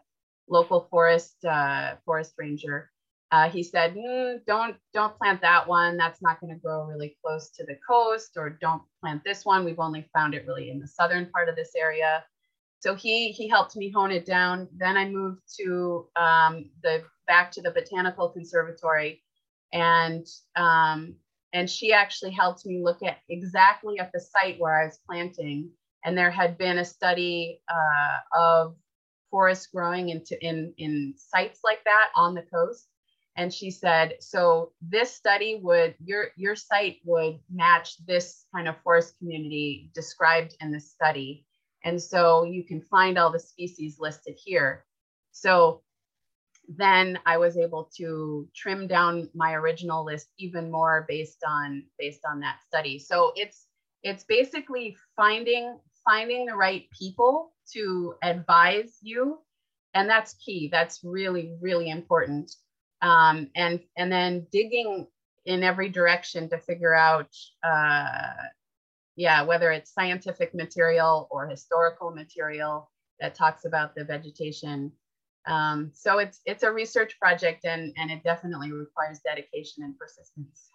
local 0.49 0.87
forest 0.91 1.45
uh, 1.45 1.97
forest 2.05 2.35
ranger. 2.39 2.91
Uh, 3.33 3.51
he 3.51 3.63
said, 3.63 3.95
mm, 3.95 4.39
"Don't 4.47 4.77
don't 4.93 5.17
plant 5.19 5.41
that 5.41 5.67
one. 5.67 5.97
That's 5.97 6.23
not 6.23 6.41
going 6.41 6.53
to 6.55 6.61
grow 6.61 6.85
really 6.85 7.17
close 7.25 7.51
to 7.57 7.65
the 7.65 7.77
coast, 7.89 8.33
or 8.37 8.51
don't 8.51 8.83
plant 9.01 9.23
this 9.25 9.45
one. 9.45 9.65
We've 9.65 9.81
only 9.81 10.09
found 10.15 10.35
it 10.35 10.47
really 10.47 10.71
in 10.71 10.79
the 10.79 10.87
southern 10.87 11.27
part 11.27 11.49
of 11.49 11.57
this 11.57 11.73
area." 11.77 12.25
So 12.81 12.95
he 12.95 13.33
he 13.33 13.49
helped 13.49 13.77
me 13.77 13.91
hone 13.91 14.13
it 14.13 14.27
down. 14.27 14.69
Then 14.77 14.97
I 14.97 15.09
moved 15.09 15.41
to 15.59 16.07
um, 16.17 16.71
the 16.83 17.03
back 17.27 17.51
to 17.53 17.63
the 17.63 17.71
botanical 17.71 18.29
conservatory, 18.29 19.23
and 19.73 20.27
um, 20.55 21.17
and 21.55 21.71
she 21.71 21.93
actually 21.93 22.33
helped 22.33 22.67
me 22.67 22.83
look 22.83 23.03
at 23.03 23.19
exactly 23.29 24.01
at 24.01 24.11
the 24.13 24.21
site 24.21 24.59
where 24.59 24.83
I 24.83 24.87
was 24.87 24.99
planting. 25.07 25.71
And 26.05 26.19
there 26.19 26.31
had 26.31 26.59
been 26.59 26.79
a 26.79 26.85
study 26.85 27.63
uh, 27.69 28.39
of 28.39 28.77
forests 29.31 29.69
growing 29.69 30.11
into 30.11 30.37
in 30.45 30.75
in 30.77 31.15
sites 31.17 31.61
like 31.65 31.83
that 31.85 32.11
on 32.15 32.35
the 32.35 32.43
coast. 32.43 32.89
And 33.37 33.53
she 33.53 33.71
said 33.71 34.17
so 34.21 34.73
this 34.83 35.15
study 35.15 35.61
would 35.63 35.95
your 36.05 36.27
your 36.37 36.57
site 36.57 36.99
would 37.05 37.39
match 37.51 38.05
this 38.05 38.45
kind 38.55 38.69
of 38.69 38.77
forest 38.83 39.17
community 39.19 39.91
described 39.95 40.57
in 40.61 40.73
the 40.73 40.81
study. 40.81 41.47
And 41.85 42.03
so 42.03 42.45
you 42.45 42.65
can 42.65 42.81
find 42.81 43.17
all 43.17 43.31
the 43.31 43.39
species 43.39 43.97
listed 44.01 44.37
here. 44.37 44.85
So 45.31 45.83
then 46.69 47.19
i 47.27 47.37
was 47.37 47.57
able 47.57 47.91
to 47.97 48.49
trim 48.55 48.87
down 48.87 49.29
my 49.35 49.53
original 49.55 50.05
list 50.05 50.29
even 50.39 50.71
more 50.71 51.05
based 51.09 51.43
on 51.47 51.85
based 51.99 52.21
on 52.29 52.41
that 52.41 52.59
study. 52.67 52.99
So 52.99 53.33
it's 53.37 53.67
it's 54.03 54.25
basically 54.25 54.97
finding 55.17 55.79
finding 56.05 56.47
the 56.47 56.55
right 56.55 56.87
people 56.99 57.53
to 57.73 58.15
advise 58.23 58.99
you. 59.01 59.39
And 59.95 60.09
that's 60.09 60.35
key. 60.35 60.69
That's 60.71 61.01
really 61.03 61.57
really 61.61 61.91
important. 61.91 62.55
Um, 63.03 63.51
and 63.55 63.81
and 63.97 64.11
then 64.11 64.47
digging 64.51 65.07
in 65.47 65.63
every 65.63 65.89
direction 65.91 66.49
to 66.49 66.59
figure 66.59 66.95
out 66.95 67.29
uh, 67.63 68.33
yeah 69.17 69.43
whether 69.43 69.71
it's 69.71 69.93
scientific 69.93 70.55
material 70.55 71.29
or 71.31 71.47
historical 71.49 72.11
material 72.11 72.91
that 73.21 73.35
talks 73.35 73.65
about 73.65 73.95
the 73.95 74.05
vegetation 74.05 74.93
um, 75.47 75.91
so 75.93 76.19
it's 76.19 76.41
it's 76.47 76.63
a 76.63 76.73
research 76.73 77.19
project 77.19 77.65
and 77.65 77.93
and 77.97 78.11
it 78.11 78.23
definitely 78.23 78.73
requires 78.73 79.21
dedication 79.21 79.85
and 79.85 79.99
persistence 79.99 80.71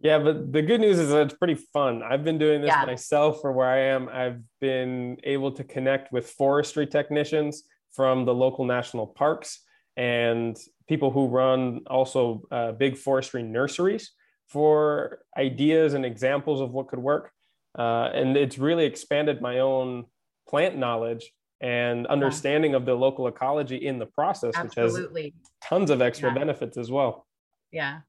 yeah, 0.00 0.18
but 0.18 0.52
the 0.52 0.62
good 0.62 0.80
news 0.80 0.98
is 0.98 1.08
that 1.08 1.22
it's 1.22 1.34
pretty 1.34 1.54
fun. 1.54 2.02
I've 2.02 2.22
been 2.22 2.38
doing 2.38 2.60
this 2.60 2.68
yeah. 2.68 2.84
myself 2.84 3.40
for 3.40 3.50
where 3.52 3.68
I 3.68 3.78
am. 3.78 4.08
I've 4.08 4.40
been 4.60 5.16
able 5.24 5.52
to 5.52 5.64
connect 5.64 6.12
with 6.12 6.30
forestry 6.30 6.86
technicians 6.86 7.62
from 7.92 8.26
the 8.26 8.34
local 8.34 8.66
national 8.66 9.06
parks 9.06 9.60
and 9.96 10.56
people 10.86 11.10
who 11.10 11.28
run 11.28 11.80
also 11.86 12.42
uh, 12.50 12.72
big 12.72 12.98
forestry 12.98 13.42
nurseries 13.42 14.12
for 14.46 15.20
ideas 15.36 15.94
and 15.94 16.04
examples 16.04 16.60
of 16.60 16.72
what 16.72 16.88
could 16.88 16.98
work. 16.98 17.32
Uh, 17.78 18.10
and 18.12 18.36
it's 18.36 18.58
really 18.58 18.84
expanded 18.84 19.40
my 19.40 19.60
own 19.60 20.04
plant 20.46 20.76
knowledge 20.76 21.32
and 21.60 22.06
understanding 22.06 22.72
yeah. 22.72 22.78
of 22.78 22.86
the 22.86 22.94
local 22.94 23.26
ecology 23.28 23.86
in 23.86 23.98
the 23.98 24.06
process, 24.06 24.52
Absolutely. 24.54 25.24
which 25.24 25.34
has 25.34 25.68
tons 25.68 25.90
of 25.90 26.02
extra 26.02 26.30
yeah. 26.30 26.34
benefits 26.34 26.76
as 26.76 26.90
well. 26.90 27.26
Yeah. 27.72 28.00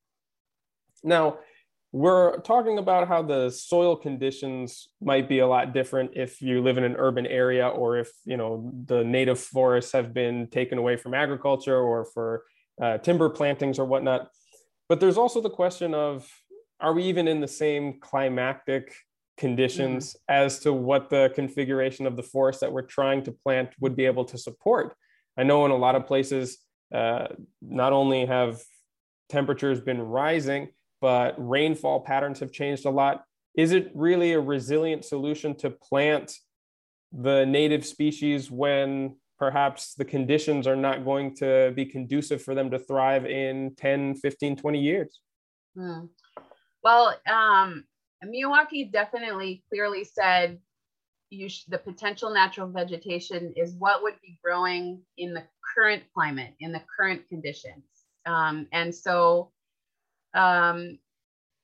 Now, 1.04 1.40
we're 1.92 2.42
talking 2.42 2.78
about 2.78 3.08
how 3.08 3.22
the 3.22 3.50
soil 3.50 3.96
conditions 3.96 4.90
might 5.02 5.30
be 5.30 5.40
a 5.40 5.48
lot 5.48 5.74
different 5.74 6.12
if 6.16 6.42
you 6.42 6.62
live 6.62 6.78
in 6.78 6.84
an 6.84 6.96
urban 6.98 7.26
area 7.26 7.68
or 7.68 7.98
if 7.98 8.12
you 8.26 8.36
know 8.36 8.72
the 8.86 9.04
native 9.04 9.40
forests 9.40 9.94
have 9.94 10.14
been 10.14 10.48
taken 10.48 10.78
away 10.78 10.98
from 10.98 11.14
agriculture 11.14 11.78
or 11.78 12.06
for 12.06 12.44
uh, 12.82 12.98
timber 12.98 13.30
plantings 13.30 13.80
or 13.80 13.86
whatnot 13.86 14.30
but 14.90 15.00
there's 15.00 15.18
also 15.18 15.40
the 15.40 15.50
question 15.50 15.94
of 15.94 16.30
are 16.80 16.94
we 16.94 17.04
even 17.04 17.28
in 17.28 17.40
the 17.40 17.48
same 17.48 18.00
climatic 18.00 18.94
conditions 19.38 20.14
mm. 20.14 20.18
as 20.30 20.60
to 20.60 20.74
what 20.74 21.10
the 21.10 21.32
configuration 21.36 22.06
of 22.06 22.16
the 22.16 22.24
forest 22.24 22.60
that 22.60 22.72
we're 22.72 22.82
trying 22.82 23.24
to 23.24 23.32
plant 23.32 23.70
would 23.80 23.96
be 23.96 24.06
able 24.06 24.26
to 24.26 24.38
support 24.38 24.96
i 25.38 25.44
know 25.44 25.66
in 25.66 25.72
a 25.72 25.76
lot 25.76 25.96
of 25.96 26.06
places 26.06 26.58
uh, 26.94 27.28
not 27.62 27.92
only 27.92 28.26
have 28.26 28.62
temperatures 29.30 29.82
been 29.82 30.02
rising 30.02 30.70
but 31.02 31.36
rainfall 31.38 32.00
patterns 32.00 32.40
have 32.40 32.52
changed 32.52 32.86
a 32.86 32.90
lot. 32.90 33.24
Is 33.56 33.72
it 33.72 33.92
really 33.94 34.34
a 34.34 34.40
resilient 34.40 35.06
solution 35.06 35.56
to 35.58 35.70
plant 35.70 36.34
the 37.12 37.46
native 37.46 37.86
species 37.86 38.52
when 38.52 39.16
perhaps 39.40 39.94
the 39.94 40.06
conditions 40.06 40.68
are 40.68 40.76
not 40.76 41.06
going 41.06 41.36
to 41.36 41.72
be 41.76 41.86
conducive 41.86 42.42
for 42.42 42.56
them 42.56 42.72
to 42.72 42.80
thrive 42.80 43.26
in 43.26 43.76
10, 43.78 44.16
15, 44.16 44.58
20 44.58 44.80
years? 44.80 45.22
Hmm. 45.76 46.06
Well, 46.84 47.16
um, 47.30 47.86
Miyawaki 48.26 48.92
definitely 48.92 49.64
clearly 49.70 50.04
said 50.04 50.60
you 51.30 51.50
sh- 51.50 51.66
the 51.66 51.78
potential 51.78 52.34
natural 52.34 52.68
vegetation 52.68 53.54
is 53.56 53.74
what 53.74 54.02
would 54.04 54.16
be 54.22 54.40
growing 54.44 55.02
in 55.18 55.34
the 55.34 55.44
current 55.76 56.04
climate, 56.14 56.54
in 56.60 56.72
the 56.72 56.82
current 56.98 57.28
conditions. 57.30 57.84
Um, 58.26 58.68
and 58.72 58.94
so 58.94 59.52
um, 60.34 61.00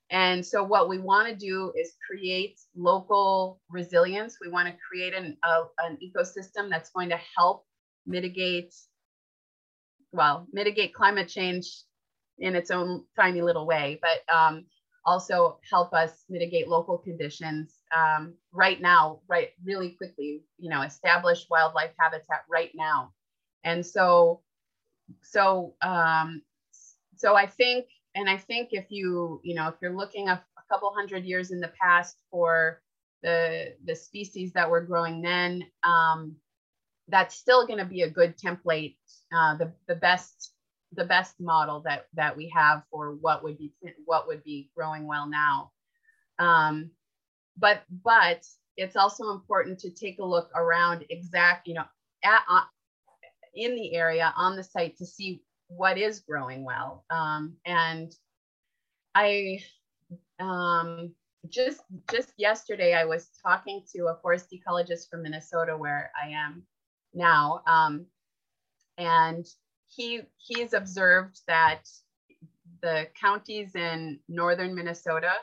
and 0.09 0.45
so 0.45 0.63
what 0.63 0.89
we 0.89 0.99
want 0.99 1.27
to 1.27 1.35
do 1.35 1.73
is 1.75 1.95
create 2.07 2.59
local 2.75 3.59
resilience. 3.69 4.37
We 4.39 4.49
want 4.49 4.67
to 4.67 4.75
create 4.87 5.13
an, 5.13 5.37
a, 5.43 5.63
an 5.79 5.97
ecosystem 6.03 6.69
that's 6.69 6.91
going 6.91 7.09
to 7.09 7.19
help 7.35 7.65
mitigate, 8.05 8.75
well, 10.11 10.47
mitigate 10.53 10.93
climate 10.93 11.29
change 11.29 11.67
in 12.37 12.55
its 12.55 12.69
own 12.69 13.05
tiny 13.15 13.41
little 13.41 13.65
way, 13.65 13.99
but 14.01 14.33
um, 14.33 14.65
also 15.05 15.59
help 15.69 15.93
us 15.93 16.23
mitigate 16.29 16.67
local 16.67 16.97
conditions 16.97 17.79
um, 17.95 18.33
right 18.51 18.81
now, 18.81 19.19
right, 19.27 19.49
really 19.63 19.91
quickly, 19.91 20.43
you 20.57 20.69
know, 20.69 20.81
establish 20.81 21.45
wildlife 21.49 21.91
habitat 21.97 22.45
right 22.49 22.71
now. 22.75 23.11
And 23.63 23.85
so, 23.85 24.41
so, 25.21 25.73
um, 25.81 26.41
so 27.15 27.35
I 27.35 27.45
think 27.45 27.85
and 28.15 28.29
I 28.29 28.37
think 28.37 28.69
if 28.71 28.85
you, 28.89 29.41
you 29.43 29.55
know, 29.55 29.67
if 29.67 29.75
you're 29.81 29.95
looking 29.95 30.29
a, 30.29 30.33
a 30.33 30.73
couple 30.73 30.93
hundred 30.93 31.25
years 31.25 31.51
in 31.51 31.59
the 31.59 31.71
past 31.81 32.17
for 32.31 32.81
the 33.23 33.73
the 33.85 33.95
species 33.95 34.53
that 34.53 34.69
were 34.69 34.81
growing 34.81 35.21
then, 35.21 35.63
um, 35.83 36.35
that's 37.07 37.35
still 37.35 37.65
going 37.65 37.79
to 37.79 37.85
be 37.85 38.01
a 38.01 38.09
good 38.09 38.37
template, 38.37 38.95
uh, 39.35 39.57
the 39.57 39.73
the 39.87 39.95
best 39.95 40.52
the 40.95 41.05
best 41.05 41.39
model 41.39 41.81
that 41.81 42.07
that 42.13 42.35
we 42.35 42.49
have 42.49 42.83
for 42.91 43.13
what 43.13 43.43
would 43.43 43.57
be 43.57 43.73
what 44.05 44.27
would 44.27 44.43
be 44.43 44.69
growing 44.75 45.07
well 45.07 45.27
now. 45.27 45.71
Um, 46.39 46.91
but 47.57 47.83
but 48.03 48.45
it's 48.77 48.95
also 48.95 49.31
important 49.31 49.79
to 49.79 49.91
take 49.91 50.19
a 50.19 50.25
look 50.25 50.49
around 50.55 51.05
exact, 51.09 51.67
you 51.67 51.75
know, 51.75 51.85
at, 52.23 52.41
uh, 52.49 52.61
in 53.53 53.75
the 53.75 53.93
area 53.93 54.33
on 54.35 54.55
the 54.55 54.63
site 54.63 54.97
to 54.97 55.05
see 55.05 55.41
what 55.67 55.97
is 55.97 56.19
growing 56.21 56.63
well. 56.63 57.05
Um, 57.09 57.55
and 57.65 58.11
I, 59.15 59.59
um, 60.39 61.13
just 61.49 61.81
just 62.09 62.33
yesterday, 62.37 62.93
I 62.93 63.05
was 63.05 63.29
talking 63.43 63.83
to 63.95 64.07
a 64.07 64.17
forest 64.21 64.47
ecologist 64.51 65.09
from 65.09 65.23
Minnesota, 65.23 65.77
where 65.77 66.11
I 66.21 66.29
am 66.29 66.63
now, 67.13 67.61
um, 67.67 68.05
and 68.97 69.45
he 69.95 70.21
he's 70.37 70.73
observed 70.73 71.41
that 71.47 71.89
the 72.81 73.07
counties 73.19 73.75
in 73.75 74.19
northern 74.27 74.75
Minnesota 74.75 75.33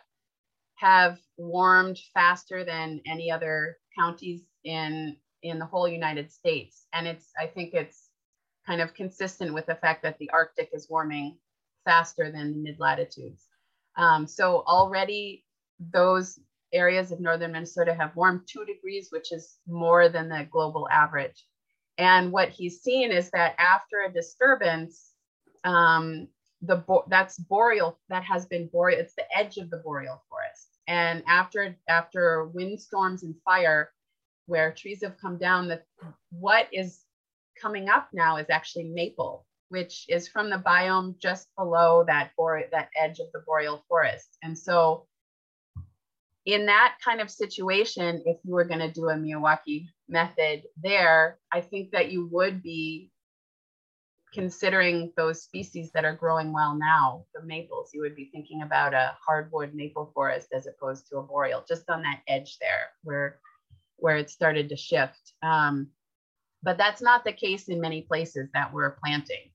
have 0.77 1.19
warmed 1.37 1.99
faster 2.15 2.65
than 2.65 3.01
any 3.07 3.31
other 3.31 3.79
counties 3.99 4.43
in 4.65 5.17
in 5.43 5.59
the 5.59 5.67
whole 5.67 5.89
United 5.89 6.31
States. 6.31 6.87
And 6.93 7.07
it's 7.07 7.33
I 7.39 7.47
think 7.47 7.75
it's 7.75 8.11
kind 8.67 8.81
of 8.81 8.95
consistent 8.95 9.55
with 9.55 9.67
the 9.67 9.75
fact 9.75 10.03
that 10.03 10.19
the 10.19 10.31
Arctic 10.31 10.71
is 10.73 10.89
warming 10.89 11.39
faster 11.85 12.31
than 12.31 12.53
the 12.53 12.59
mid 12.59 12.79
latitudes. 12.79 13.45
Um, 13.97 14.27
so 14.27 14.63
already 14.67 15.45
those 15.79 16.39
areas 16.73 17.11
of 17.11 17.21
northern 17.21 17.53
Minnesota 17.53 17.95
have 17.95 18.15
warmed 18.15 18.43
two 18.47 18.65
degrees, 18.65 19.09
which 19.11 19.33
is 19.33 19.59
more 19.67 20.09
than 20.09 20.29
the 20.29 20.47
global 20.51 20.89
average. 20.91 21.45
And 22.01 22.33
what 22.33 22.49
he's 22.49 22.81
seen 22.81 23.13
is 23.13 23.31
that 23.33 23.55
after 23.59 24.01
a 24.09 24.13
disturbance, 24.13 25.13
um, 25.65 26.29
the 26.63 26.77
bo- 26.77 27.05
that's 27.09 27.39
boreal 27.39 27.99
that 28.09 28.25
has 28.25 28.47
been 28.47 28.69
boreal. 28.69 28.99
It's 29.01 29.15
the 29.15 29.27
edge 29.37 29.59
of 29.59 29.69
the 29.69 29.77
boreal 29.77 30.23
forest. 30.31 30.79
And 30.89 31.23
after 31.29 31.77
after 31.89 32.47
windstorms 32.47 33.23
and 33.23 33.35
fire, 33.45 33.93
where 34.47 34.73
trees 34.73 35.03
have 35.03 35.19
come 35.21 35.37
down, 35.37 35.69
that 35.69 35.87
what 36.31 36.69
is 36.73 37.05
coming 37.61 37.91
up 37.91 38.09
now 38.15 38.39
is 38.39 38.49
actually 38.49 38.85
maple, 38.85 39.47
which 39.69 40.07
is 40.09 40.27
from 40.27 40.49
the 40.49 40.57
biome 40.57 41.19
just 41.19 41.49
below 41.55 42.03
that 42.07 42.31
bore- 42.35 42.65
that 42.73 42.89
edge 42.97 43.21
of 43.21 43.27
the 43.35 43.41
boreal 43.47 43.85
forest. 43.89 44.39
And 44.43 44.59
so 44.59 45.07
in 46.53 46.67
that 46.67 46.97
kind 47.05 47.21
of 47.21 47.31
situation, 47.31 48.23
if 48.27 48.39
you 48.45 48.55
were 48.55 48.65
going 48.65 48.81
to 48.81 48.93
do 48.93 49.09
a 49.09 49.15
Miyawaki 49.15 49.87
method 50.09 50.63
there, 50.83 51.39
I 51.53 51.61
think 51.61 51.91
that 51.93 52.11
you 52.11 52.29
would 52.33 52.63
be 52.63 53.11
considering 54.33 55.13
those 55.17 55.43
species 55.43 55.91
that 55.93 56.05
are 56.05 56.15
growing 56.15 56.53
well 56.53 56.77
now, 56.77 57.25
the 57.35 57.43
maples, 57.43 57.91
you 57.93 58.01
would 58.01 58.15
be 58.15 58.31
thinking 58.33 58.63
about 58.63 58.95
a 58.95 59.17
hardwood 59.27 59.75
maple 59.75 60.11
forest 60.15 60.49
as 60.53 60.67
opposed 60.67 61.09
to 61.09 61.19
a 61.19 61.23
boreal, 61.23 61.65
just 61.69 61.89
on 61.91 62.03
that 62.03 62.21
edge 62.29 62.59
there 62.61 62.91
where 63.03 63.41
where 63.97 64.17
it 64.17 64.31
started 64.31 64.69
to 64.69 64.77
shift. 64.77 65.35
Um, 65.43 65.89
but 66.63 66.79
that's 66.79 67.03
not 67.03 67.25
the 67.25 67.33
case 67.33 67.69
in 67.69 67.81
many 67.81 68.03
places 68.03 68.49
that 68.55 68.73
we're 68.73 68.97
planting. 69.03 69.51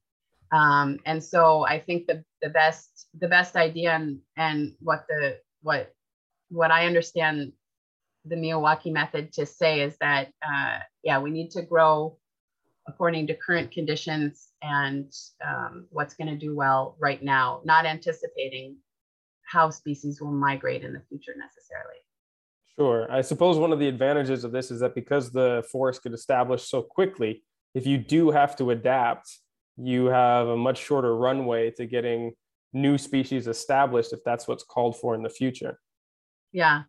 Um, 0.52 1.00
and 1.06 1.24
so 1.24 1.66
I 1.66 1.80
think 1.80 2.08
the 2.08 2.24
the 2.42 2.50
best 2.50 3.08
the 3.20 3.28
best 3.28 3.56
idea 3.56 3.92
and 3.94 4.20
and 4.38 4.74
what 4.80 5.06
the 5.08 5.40
what 5.62 5.95
what 6.56 6.72
I 6.72 6.86
understand 6.86 7.52
the 8.26 8.36
Miyawaki 8.36 8.92
method 8.92 9.34
to 9.34 9.46
say 9.46 9.82
is 9.82 9.96
that 10.00 10.30
uh, 10.42 10.80
yeah 11.04 11.20
we 11.20 11.30
need 11.30 11.52
to 11.52 11.62
grow 11.62 12.18
according 12.88 13.28
to 13.28 13.36
current 13.36 13.72
conditions 13.72 14.50
and 14.62 15.12
um, 15.46 15.88
what's 15.90 16.14
going 16.14 16.28
to 16.28 16.38
do 16.38 16.56
well 16.56 16.96
right 17.00 17.24
now, 17.24 17.62
not 17.66 17.86
anticipating 17.86 18.78
how 19.44 19.70
species 19.70 20.22
will 20.22 20.32
migrate 20.32 20.84
in 20.84 20.94
the 20.94 21.02
future 21.10 21.34
necessarily. 21.38 21.98
Sure. 22.78 23.12
I 23.12 23.22
suppose 23.22 23.58
one 23.58 23.72
of 23.72 23.80
the 23.80 23.88
advantages 23.88 24.44
of 24.44 24.52
this 24.52 24.70
is 24.70 24.82
that 24.82 24.96
because 24.96 25.32
the 25.32 25.64
forest 25.72 26.04
could 26.04 26.14
establish 26.14 26.68
so 26.68 26.82
quickly, 26.82 27.44
if 27.74 27.88
you 27.88 27.98
do 27.98 28.32
have 28.32 28.56
to 28.58 28.72
adapt, 28.72 29.40
you 29.78 30.06
have 30.06 30.48
a 30.48 30.58
much 30.58 30.78
shorter 30.78 31.16
runway 31.16 31.72
to 31.72 31.86
getting 31.86 32.34
new 32.74 32.98
species 32.98 33.48
established 33.48 34.14
if 34.14 34.20
that's 34.26 34.48
what's 34.48 34.64
called 34.64 34.98
for 35.00 35.16
in 35.16 35.24
the 35.24 35.30
future. 35.30 35.80
Yeah. 36.56 36.84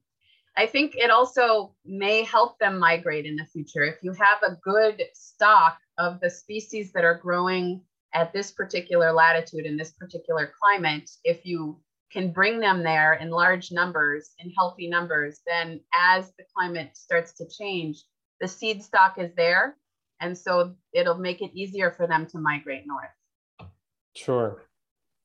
I 0.56 0.66
think 0.66 0.94
it 0.94 1.10
also 1.10 1.74
may 1.84 2.22
help 2.22 2.56
them 2.60 2.78
migrate 2.78 3.26
in 3.26 3.34
the 3.34 3.44
future. 3.46 3.82
If 3.82 3.96
you 4.00 4.12
have 4.12 4.38
a 4.44 4.56
good 4.62 5.02
stock 5.12 5.76
of 5.98 6.20
the 6.20 6.30
species 6.30 6.92
that 6.92 7.02
are 7.02 7.18
growing 7.18 7.82
at 8.14 8.32
this 8.32 8.52
particular 8.52 9.12
latitude 9.12 9.66
in 9.66 9.76
this 9.76 9.90
particular 9.90 10.52
climate, 10.62 11.10
if 11.24 11.44
you 11.44 11.80
can 12.12 12.30
bring 12.30 12.60
them 12.60 12.84
there 12.84 13.14
in 13.14 13.30
large 13.30 13.72
numbers, 13.72 14.30
in 14.38 14.52
healthy 14.56 14.88
numbers, 14.88 15.40
then 15.48 15.80
as 15.92 16.30
the 16.38 16.44
climate 16.56 16.90
starts 16.96 17.32
to 17.32 17.44
change, 17.48 18.04
the 18.40 18.46
seed 18.46 18.84
stock 18.84 19.18
is 19.18 19.32
there. 19.36 19.76
And 20.20 20.38
so 20.38 20.76
it'll 20.94 21.18
make 21.18 21.42
it 21.42 21.50
easier 21.54 21.90
for 21.90 22.06
them 22.06 22.24
to 22.28 22.38
migrate 22.38 22.84
north. 22.86 23.72
Sure. 24.14 24.62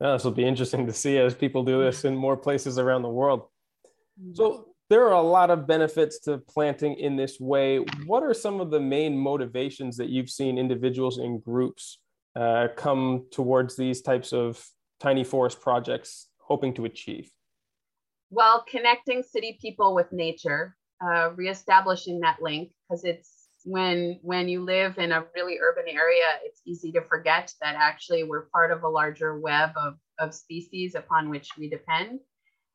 Yeah, 0.01 0.13
this 0.13 0.23
will 0.23 0.31
be 0.31 0.45
interesting 0.45 0.87
to 0.87 0.93
see 0.93 1.19
as 1.19 1.35
people 1.35 1.63
do 1.63 1.83
this 1.83 2.05
in 2.05 2.15
more 2.15 2.35
places 2.35 2.79
around 2.79 3.03
the 3.03 3.09
world. 3.09 3.45
So 4.33 4.67
there 4.89 5.05
are 5.07 5.13
a 5.13 5.21
lot 5.21 5.49
of 5.49 5.67
benefits 5.67 6.19
to 6.19 6.37
planting 6.37 6.95
in 6.95 7.15
this 7.15 7.39
way. 7.39 7.77
What 8.05 8.23
are 8.23 8.33
some 8.33 8.59
of 8.59 8.71
the 8.71 8.79
main 8.79 9.17
motivations 9.17 9.97
that 9.97 10.09
you've 10.09 10.29
seen 10.29 10.57
individuals 10.57 11.17
and 11.17 11.43
groups 11.43 11.99
uh, 12.35 12.67
come 12.75 13.25
towards 13.31 13.75
these 13.75 14.01
types 14.01 14.33
of 14.33 14.63
tiny 14.99 15.23
forest 15.23 15.61
projects 15.61 16.27
hoping 16.39 16.73
to 16.75 16.85
achieve? 16.85 17.31
Well, 18.29 18.65
connecting 18.69 19.23
city 19.23 19.57
people 19.61 19.93
with 19.95 20.11
nature, 20.11 20.75
uh, 21.03 21.31
reestablishing 21.35 22.19
that 22.21 22.41
link, 22.41 22.71
because 22.89 23.03
it's 23.03 23.47
when 23.63 24.19
when 24.23 24.49
you 24.49 24.63
live 24.63 24.97
in 24.97 25.11
a 25.11 25.25
really 25.35 25.57
urban 25.61 25.85
area, 25.87 26.25
it's 26.43 26.61
easy 26.65 26.91
to 26.93 27.01
forget 27.01 27.53
that 27.61 27.75
actually 27.75 28.23
we're 28.23 28.47
part 28.53 28.71
of 28.71 28.83
a 28.83 28.89
larger 28.89 29.39
web 29.39 29.71
of, 29.75 29.95
of 30.19 30.33
species 30.33 30.95
upon 30.95 31.29
which 31.29 31.49
we 31.57 31.69
depend 31.69 32.19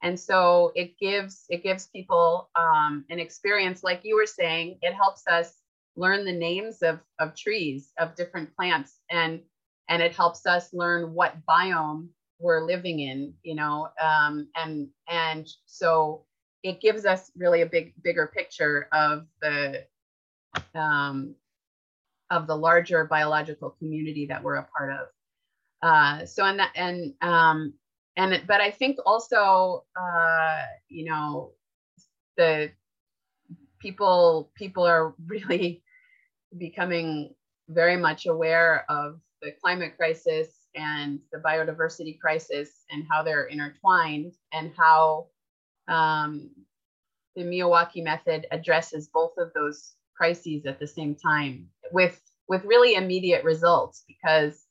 and 0.02 0.18
so 0.18 0.72
it 0.74 0.98
gives 0.98 1.44
it 1.48 1.62
gives 1.62 1.86
people 1.86 2.48
um, 2.56 3.04
an 3.10 3.18
experience 3.18 3.82
like 3.82 4.00
you 4.04 4.16
were 4.16 4.26
saying 4.26 4.78
it 4.82 4.94
helps 4.94 5.26
us 5.26 5.54
learn 5.96 6.24
the 6.24 6.32
names 6.32 6.82
of, 6.82 7.00
of 7.18 7.34
trees 7.34 7.92
of 7.98 8.14
different 8.14 8.54
plants 8.54 9.00
and 9.10 9.40
and 9.88 10.02
it 10.02 10.14
helps 10.14 10.46
us 10.46 10.72
learn 10.72 11.14
what 11.14 11.34
biome 11.48 12.08
we're 12.38 12.64
living 12.66 13.00
in 13.00 13.32
you 13.42 13.54
know 13.54 13.88
um, 14.02 14.48
and 14.56 14.88
and 15.08 15.48
so 15.66 16.24
it 16.62 16.80
gives 16.80 17.06
us 17.06 17.30
really 17.36 17.62
a 17.62 17.66
big 17.66 17.94
bigger 18.02 18.30
picture 18.34 18.88
of 18.92 19.26
the 19.40 19.84
um, 20.74 21.34
of 22.30 22.46
the 22.46 22.56
larger 22.56 23.04
biological 23.04 23.70
community 23.70 24.26
that 24.26 24.42
we're 24.42 24.56
a 24.56 24.66
part 24.76 24.92
of. 24.92 25.06
Uh, 25.82 26.26
so 26.26 26.44
and 26.44 26.58
that 26.58 26.72
and 26.74 27.14
um, 27.20 27.74
and 28.16 28.42
but 28.46 28.60
i 28.60 28.70
think 28.70 28.98
also 29.06 29.84
uh, 30.00 30.62
you 30.88 31.04
know 31.04 31.52
the 32.36 32.70
people 33.78 34.50
people 34.54 34.84
are 34.84 35.14
really 35.26 35.82
becoming 36.58 37.34
very 37.68 37.96
much 37.96 38.26
aware 38.26 38.84
of 38.88 39.20
the 39.42 39.52
climate 39.60 39.96
crisis 39.96 40.48
and 40.74 41.18
the 41.32 41.38
biodiversity 41.38 42.18
crisis 42.18 42.84
and 42.90 43.04
how 43.10 43.22
they're 43.22 43.46
intertwined 43.46 44.32
and 44.52 44.72
how 44.76 45.26
um, 45.88 46.50
the 47.34 47.42
Miyawaki 47.42 48.02
method 48.02 48.46
addresses 48.50 49.08
both 49.12 49.32
of 49.38 49.52
those 49.54 49.94
crises 50.16 50.64
at 50.66 50.78
the 50.78 50.86
same 50.86 51.14
time 51.14 51.68
with 51.92 52.20
with 52.48 52.64
really 52.64 52.94
immediate 52.94 53.44
results 53.44 54.04
because 54.06 54.64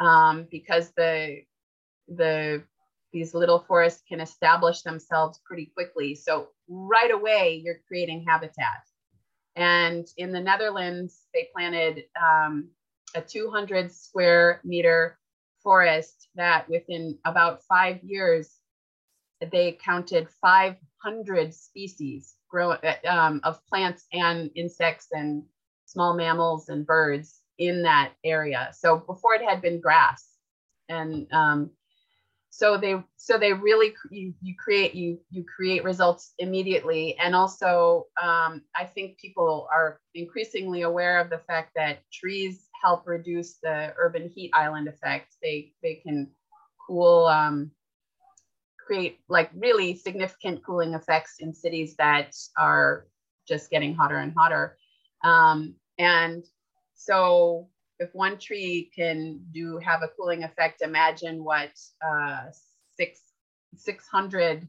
um, 0.00 0.46
because 0.50 0.90
the 0.96 1.42
the 2.08 2.62
these 3.12 3.34
little 3.34 3.58
forests 3.60 4.02
can 4.08 4.20
establish 4.20 4.82
themselves 4.82 5.40
pretty 5.44 5.66
quickly. 5.74 6.14
So 6.14 6.48
right 6.68 7.10
away, 7.10 7.60
you're 7.64 7.80
creating 7.88 8.24
habitat. 8.26 8.82
And 9.56 10.06
in 10.16 10.32
the 10.32 10.40
Netherlands, 10.40 11.26
they 11.34 11.48
planted 11.54 12.04
um, 12.20 12.68
a 13.14 13.20
200 13.20 13.92
square 13.92 14.60
meter 14.64 15.18
forest 15.62 16.28
that 16.36 16.68
within 16.68 17.18
about 17.24 17.62
five 17.64 18.02
years, 18.02 18.56
they 19.52 19.72
counted 19.72 20.28
500 20.40 21.54
species 21.54 22.36
grow, 22.50 22.76
um, 23.08 23.40
of 23.44 23.64
plants 23.66 24.06
and 24.12 24.50
insects 24.54 25.08
and 25.12 25.44
small 25.86 26.14
mammals 26.14 26.68
and 26.68 26.86
birds 26.86 27.40
in 27.58 27.82
that 27.82 28.12
area. 28.24 28.70
So 28.72 28.98
before 28.98 29.34
it 29.34 29.42
had 29.42 29.62
been 29.62 29.80
grass. 29.80 30.26
And 30.88 31.32
um, 31.32 31.70
so 32.50 32.76
they 32.76 33.02
so 33.16 33.38
they 33.38 33.52
really 33.52 33.94
you, 34.10 34.34
you 34.42 34.54
create 34.56 34.94
you 34.94 35.18
you 35.30 35.44
create 35.44 35.84
results 35.84 36.34
immediately. 36.38 37.16
And 37.18 37.34
also 37.34 38.06
um, 38.22 38.62
i 38.76 38.84
think 38.84 39.18
people 39.18 39.68
are 39.72 40.00
increasingly 40.14 40.82
aware 40.82 41.20
of 41.20 41.30
the 41.30 41.38
fact 41.38 41.72
that 41.76 42.02
trees 42.12 42.68
help 42.82 43.06
reduce 43.06 43.58
the 43.62 43.92
urban 43.98 44.28
heat 44.28 44.50
island 44.54 44.88
effect. 44.88 45.36
They 45.42 45.72
they 45.82 45.96
can 45.96 46.28
cool 46.86 47.26
um, 47.26 47.70
create 48.78 49.20
like 49.28 49.50
really 49.54 49.94
significant 49.94 50.64
cooling 50.64 50.94
effects 50.94 51.36
in 51.40 51.54
cities 51.54 51.94
that 51.96 52.34
are 52.56 53.06
just 53.46 53.70
getting 53.70 53.94
hotter 53.94 54.18
and 54.18 54.32
hotter. 54.36 54.76
Um, 55.22 55.74
and 55.98 56.44
so 56.94 57.68
if 58.00 58.08
one 58.14 58.38
tree 58.38 58.90
can 58.96 59.40
do 59.52 59.78
have 59.78 60.02
a 60.02 60.08
cooling 60.08 60.42
effect, 60.42 60.80
imagine 60.80 61.44
what 61.44 61.70
uh, 62.04 62.46
six 62.96 63.20
600 63.76 64.66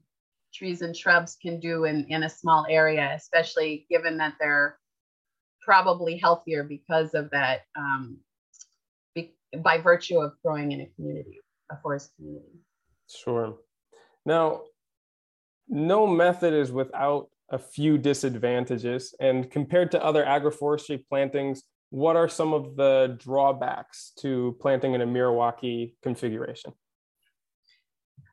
trees 0.54 0.82
and 0.82 0.96
shrubs 0.96 1.38
can 1.42 1.60
do 1.60 1.86
in, 1.86 2.06
in 2.10 2.24
a 2.24 2.30
small 2.30 2.66
area, 2.70 3.14
especially 3.16 3.88
given 3.90 4.18
that 4.18 4.36
they're 4.40 4.78
probably 5.62 6.18
healthier 6.18 6.64
because 6.64 7.14
of 7.14 7.30
that, 7.32 7.62
um, 7.78 8.18
be, 9.16 9.34
by 9.60 9.78
virtue 9.78 10.20
of 10.20 10.34
growing 10.44 10.74
in 10.74 10.82
a 10.82 10.86
community, 10.96 11.40
a 11.72 11.78
forest 11.82 12.12
community. 12.18 12.60
Sure. 13.08 13.58
Now, 14.26 14.62
no 15.70 16.06
method 16.06 16.54
is 16.54 16.72
without 16.72 17.30
a 17.50 17.58
few 17.58 17.98
disadvantages. 17.98 19.16
And 19.20 19.50
compared 19.50 19.92
to 19.92 20.04
other 20.04 20.24
agroforestry 20.24 21.04
plantings, 21.08 21.64
what 21.92 22.16
are 22.16 22.30
some 22.30 22.54
of 22.54 22.78
the 22.78 23.18
drawbacks 23.20 24.14
to 24.20 24.56
planting 24.60 24.94
in 24.94 25.02
a 25.02 25.06
Miyawaki 25.06 25.94
configuration? 26.02 26.74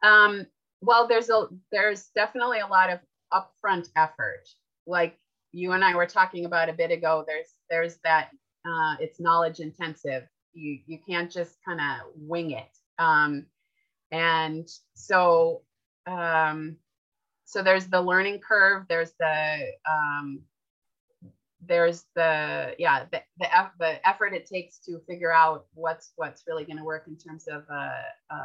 Um, 0.02 0.46
well, 0.80 1.08
there's 1.08 1.28
a 1.28 1.48
there's 1.72 2.06
definitely 2.14 2.60
a 2.60 2.66
lot 2.66 2.90
of 2.90 3.00
upfront 3.32 3.88
effort. 3.96 4.44
Like 4.86 5.18
you 5.52 5.72
and 5.72 5.84
I 5.84 5.94
were 5.96 6.06
talking 6.06 6.44
about 6.44 6.68
a 6.68 6.72
bit 6.72 6.92
ago, 6.92 7.24
there's 7.26 7.48
there's 7.68 7.98
that 8.04 8.30
uh, 8.64 8.94
it's 9.00 9.18
knowledge 9.18 9.58
intensive. 9.58 10.22
You 10.54 10.78
you 10.86 10.98
can't 11.06 11.30
just 11.30 11.56
kind 11.66 11.80
of 11.80 12.12
wing 12.14 12.52
it. 12.52 12.70
Um, 13.00 13.46
and 14.12 14.68
so 14.94 15.62
um, 16.06 16.76
so 17.44 17.64
there's 17.64 17.88
the 17.88 18.00
learning 18.00 18.38
curve. 18.38 18.84
There's 18.88 19.12
the 19.18 19.58
um, 19.90 20.42
there's 21.66 22.04
the 22.14 22.74
yeah 22.78 23.04
the, 23.10 23.22
the, 23.38 23.46
the 23.78 24.08
effort 24.08 24.34
it 24.34 24.46
takes 24.46 24.78
to 24.78 25.00
figure 25.08 25.32
out 25.32 25.66
what's 25.74 26.12
what's 26.16 26.44
really 26.46 26.64
going 26.64 26.78
to 26.78 26.84
work 26.84 27.04
in 27.08 27.16
terms 27.16 27.48
of 27.48 27.64
a, 27.68 27.94
a, 28.30 28.38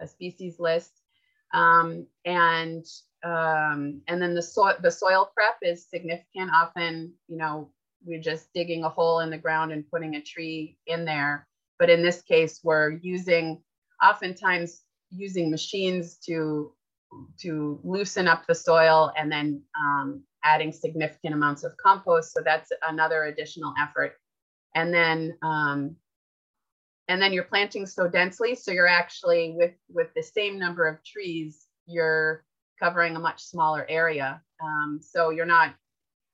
a 0.00 0.06
species 0.06 0.58
list. 0.58 0.92
Um, 1.52 2.06
and 2.24 2.84
um, 3.22 4.02
and 4.08 4.20
then 4.20 4.34
the 4.34 4.42
soil 4.42 4.74
the 4.80 4.90
soil 4.90 5.30
prep 5.34 5.56
is 5.62 5.86
significant. 5.88 6.50
Often 6.54 7.12
you 7.28 7.36
know 7.36 7.70
we're 8.04 8.20
just 8.20 8.52
digging 8.52 8.84
a 8.84 8.88
hole 8.88 9.20
in 9.20 9.30
the 9.30 9.38
ground 9.38 9.72
and 9.72 9.88
putting 9.90 10.16
a 10.16 10.22
tree 10.22 10.76
in 10.86 11.04
there. 11.04 11.46
But 11.78 11.90
in 11.90 12.02
this 12.02 12.22
case 12.22 12.60
we're 12.62 12.90
using 12.90 13.62
oftentimes 14.02 14.82
using 15.10 15.50
machines 15.50 16.16
to 16.26 16.72
to 17.40 17.80
loosen 17.84 18.26
up 18.26 18.44
the 18.46 18.54
soil 18.54 19.12
and 19.16 19.30
then 19.30 19.62
um, 19.78 20.24
adding 20.44 20.72
significant 20.72 21.34
amounts 21.34 21.64
of 21.64 21.76
compost. 21.76 22.32
So 22.32 22.40
that's 22.44 22.70
another 22.86 23.24
additional 23.24 23.74
effort. 23.80 24.14
And 24.74 24.92
then 24.92 25.36
um, 25.42 25.96
and 27.08 27.20
then 27.20 27.32
you're 27.32 27.44
planting 27.44 27.86
so 27.86 28.08
densely, 28.08 28.54
so 28.54 28.70
you're 28.70 28.86
actually 28.86 29.54
with 29.56 29.74
with 29.88 30.08
the 30.14 30.22
same 30.22 30.58
number 30.58 30.86
of 30.86 31.02
trees, 31.04 31.66
you're 31.86 32.44
covering 32.80 33.16
a 33.16 33.20
much 33.20 33.42
smaller 33.42 33.86
area. 33.88 34.40
Um, 34.62 35.00
so 35.02 35.30
you're 35.30 35.46
not, 35.46 35.74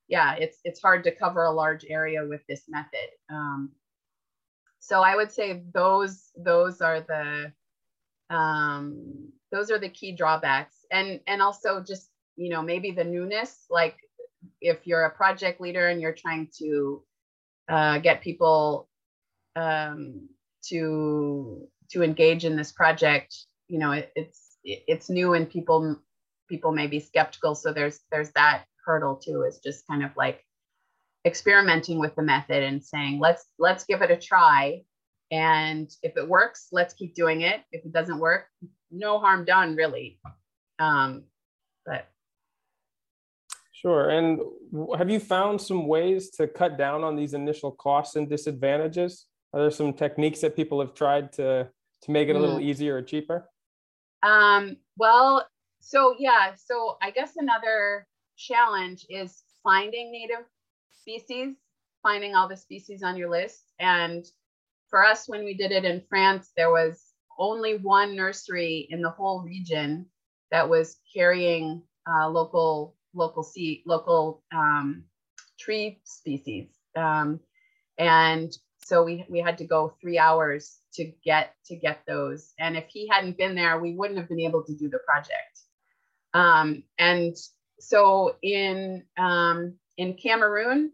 yeah, 0.08 0.34
it's 0.34 0.58
it's 0.64 0.80
hard 0.80 1.04
to 1.04 1.14
cover 1.14 1.44
a 1.44 1.50
large 1.50 1.84
area 1.88 2.26
with 2.26 2.40
this 2.48 2.62
method. 2.68 3.08
Um, 3.28 3.72
so 4.78 5.02
I 5.02 5.16
would 5.16 5.30
say 5.30 5.62
those 5.74 6.30
those 6.36 6.80
are 6.80 7.00
the 7.00 7.52
um, 8.34 9.32
those 9.50 9.70
are 9.70 9.78
the 9.78 9.88
key 9.88 10.12
drawbacks, 10.12 10.86
and 10.90 11.20
and 11.26 11.42
also 11.42 11.82
just 11.82 12.10
you 12.36 12.50
know 12.50 12.62
maybe 12.62 12.90
the 12.90 13.04
newness 13.04 13.64
like 13.70 13.96
if 14.60 14.86
you're 14.86 15.04
a 15.04 15.10
project 15.10 15.60
leader 15.60 15.88
and 15.88 16.00
you're 16.00 16.14
trying 16.14 16.48
to 16.58 17.02
uh, 17.68 17.98
get 17.98 18.22
people 18.22 18.88
um, 19.56 20.28
to 20.62 21.68
to 21.90 22.02
engage 22.02 22.44
in 22.44 22.56
this 22.56 22.72
project 22.72 23.34
you 23.68 23.78
know 23.78 23.92
it, 23.92 24.10
it's 24.14 24.50
it's 24.64 25.08
new 25.08 25.34
and 25.34 25.48
people 25.48 25.98
people 26.50 26.72
may 26.72 26.86
be 26.86 27.00
skeptical. 27.00 27.54
So 27.54 27.72
there's 27.72 28.00
there's 28.10 28.32
that 28.32 28.64
hurdle 28.84 29.16
too 29.16 29.44
is 29.48 29.60
just 29.64 29.86
kind 29.86 30.04
of 30.04 30.10
like 30.16 30.44
experimenting 31.24 31.98
with 31.98 32.14
the 32.16 32.22
method 32.22 32.62
and 32.62 32.82
saying 32.82 33.20
let's 33.20 33.46
let's 33.58 33.84
give 33.84 34.02
it 34.02 34.10
a 34.10 34.16
try. 34.16 34.82
And 35.30 35.88
if 36.02 36.16
it 36.16 36.28
works 36.28 36.68
let's 36.72 36.92
keep 36.92 37.14
doing 37.14 37.40
it. 37.42 37.62
If 37.72 37.86
it 37.86 37.92
doesn't 37.92 38.18
work 38.18 38.46
no 38.90 39.18
harm 39.18 39.44
done 39.44 39.76
really. 39.76 40.18
Um, 40.78 41.24
but 41.86 42.08
sure 43.80 44.10
and 44.10 44.40
have 44.96 45.10
you 45.10 45.18
found 45.18 45.60
some 45.60 45.86
ways 45.86 46.30
to 46.30 46.46
cut 46.46 46.76
down 46.76 47.02
on 47.02 47.16
these 47.16 47.34
initial 47.34 47.70
costs 47.72 48.16
and 48.16 48.28
disadvantages 48.28 49.26
are 49.52 49.60
there 49.60 49.70
some 49.70 49.92
techniques 49.92 50.40
that 50.40 50.54
people 50.54 50.80
have 50.80 50.94
tried 50.94 51.32
to 51.32 51.68
to 52.02 52.10
make 52.10 52.28
it 52.28 52.36
a 52.36 52.38
little 52.38 52.58
mm. 52.58 52.64
easier 52.64 52.96
or 52.96 53.02
cheaper 53.02 53.48
um, 54.22 54.76
well 54.98 55.46
so 55.80 56.14
yeah 56.18 56.52
so 56.56 56.96
i 57.02 57.10
guess 57.10 57.32
another 57.36 58.06
challenge 58.36 59.06
is 59.08 59.42
finding 59.62 60.12
native 60.12 60.44
species 60.92 61.54
finding 62.02 62.34
all 62.34 62.48
the 62.48 62.56
species 62.56 63.02
on 63.02 63.16
your 63.16 63.30
list 63.30 63.72
and 63.78 64.26
for 64.88 65.04
us 65.04 65.28
when 65.28 65.44
we 65.44 65.54
did 65.54 65.72
it 65.72 65.84
in 65.84 66.02
france 66.08 66.50
there 66.56 66.70
was 66.70 67.06
only 67.38 67.78
one 67.78 68.14
nursery 68.14 68.86
in 68.90 69.00
the 69.00 69.10
whole 69.10 69.42
region 69.42 70.04
that 70.50 70.68
was 70.68 70.98
carrying 71.14 71.82
uh, 72.06 72.28
local 72.28 72.94
local 73.14 73.42
seed 73.42 73.82
local 73.86 74.42
um, 74.52 75.04
tree 75.58 76.00
species. 76.04 76.68
Um, 76.96 77.40
and 77.98 78.52
so 78.84 79.02
we 79.04 79.24
we 79.28 79.40
had 79.40 79.58
to 79.58 79.64
go 79.64 79.94
three 80.00 80.18
hours 80.18 80.78
to 80.94 81.12
get 81.24 81.54
to 81.66 81.76
get 81.76 82.02
those. 82.06 82.52
And 82.58 82.76
if 82.76 82.88
he 82.88 83.08
hadn't 83.08 83.38
been 83.38 83.54
there 83.54 83.78
we 83.78 83.94
wouldn't 83.94 84.18
have 84.18 84.28
been 84.28 84.40
able 84.40 84.64
to 84.64 84.74
do 84.74 84.88
the 84.88 84.98
project. 84.98 85.60
Um, 86.34 86.84
and 86.98 87.36
so 87.78 88.36
in 88.42 89.04
um, 89.18 89.74
in 89.96 90.14
cameroon 90.14 90.92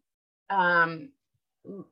um, 0.51 1.11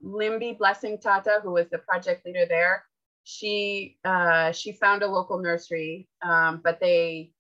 Limbi 0.05 0.57
Blessing 0.59 0.99
Tata 0.99 1.41
who 1.43 1.53
was 1.53 1.69
the 1.71 1.79
project 1.79 2.25
leader 2.27 2.47
there 2.49 2.85
she 3.25 3.97
uh, 4.05 4.53
she 4.53 4.73
found 4.73 5.03
a 5.03 5.11
local 5.11 5.39
nursery, 5.39 6.09
um, 6.23 6.61
but 6.63 6.79
they 6.79 7.33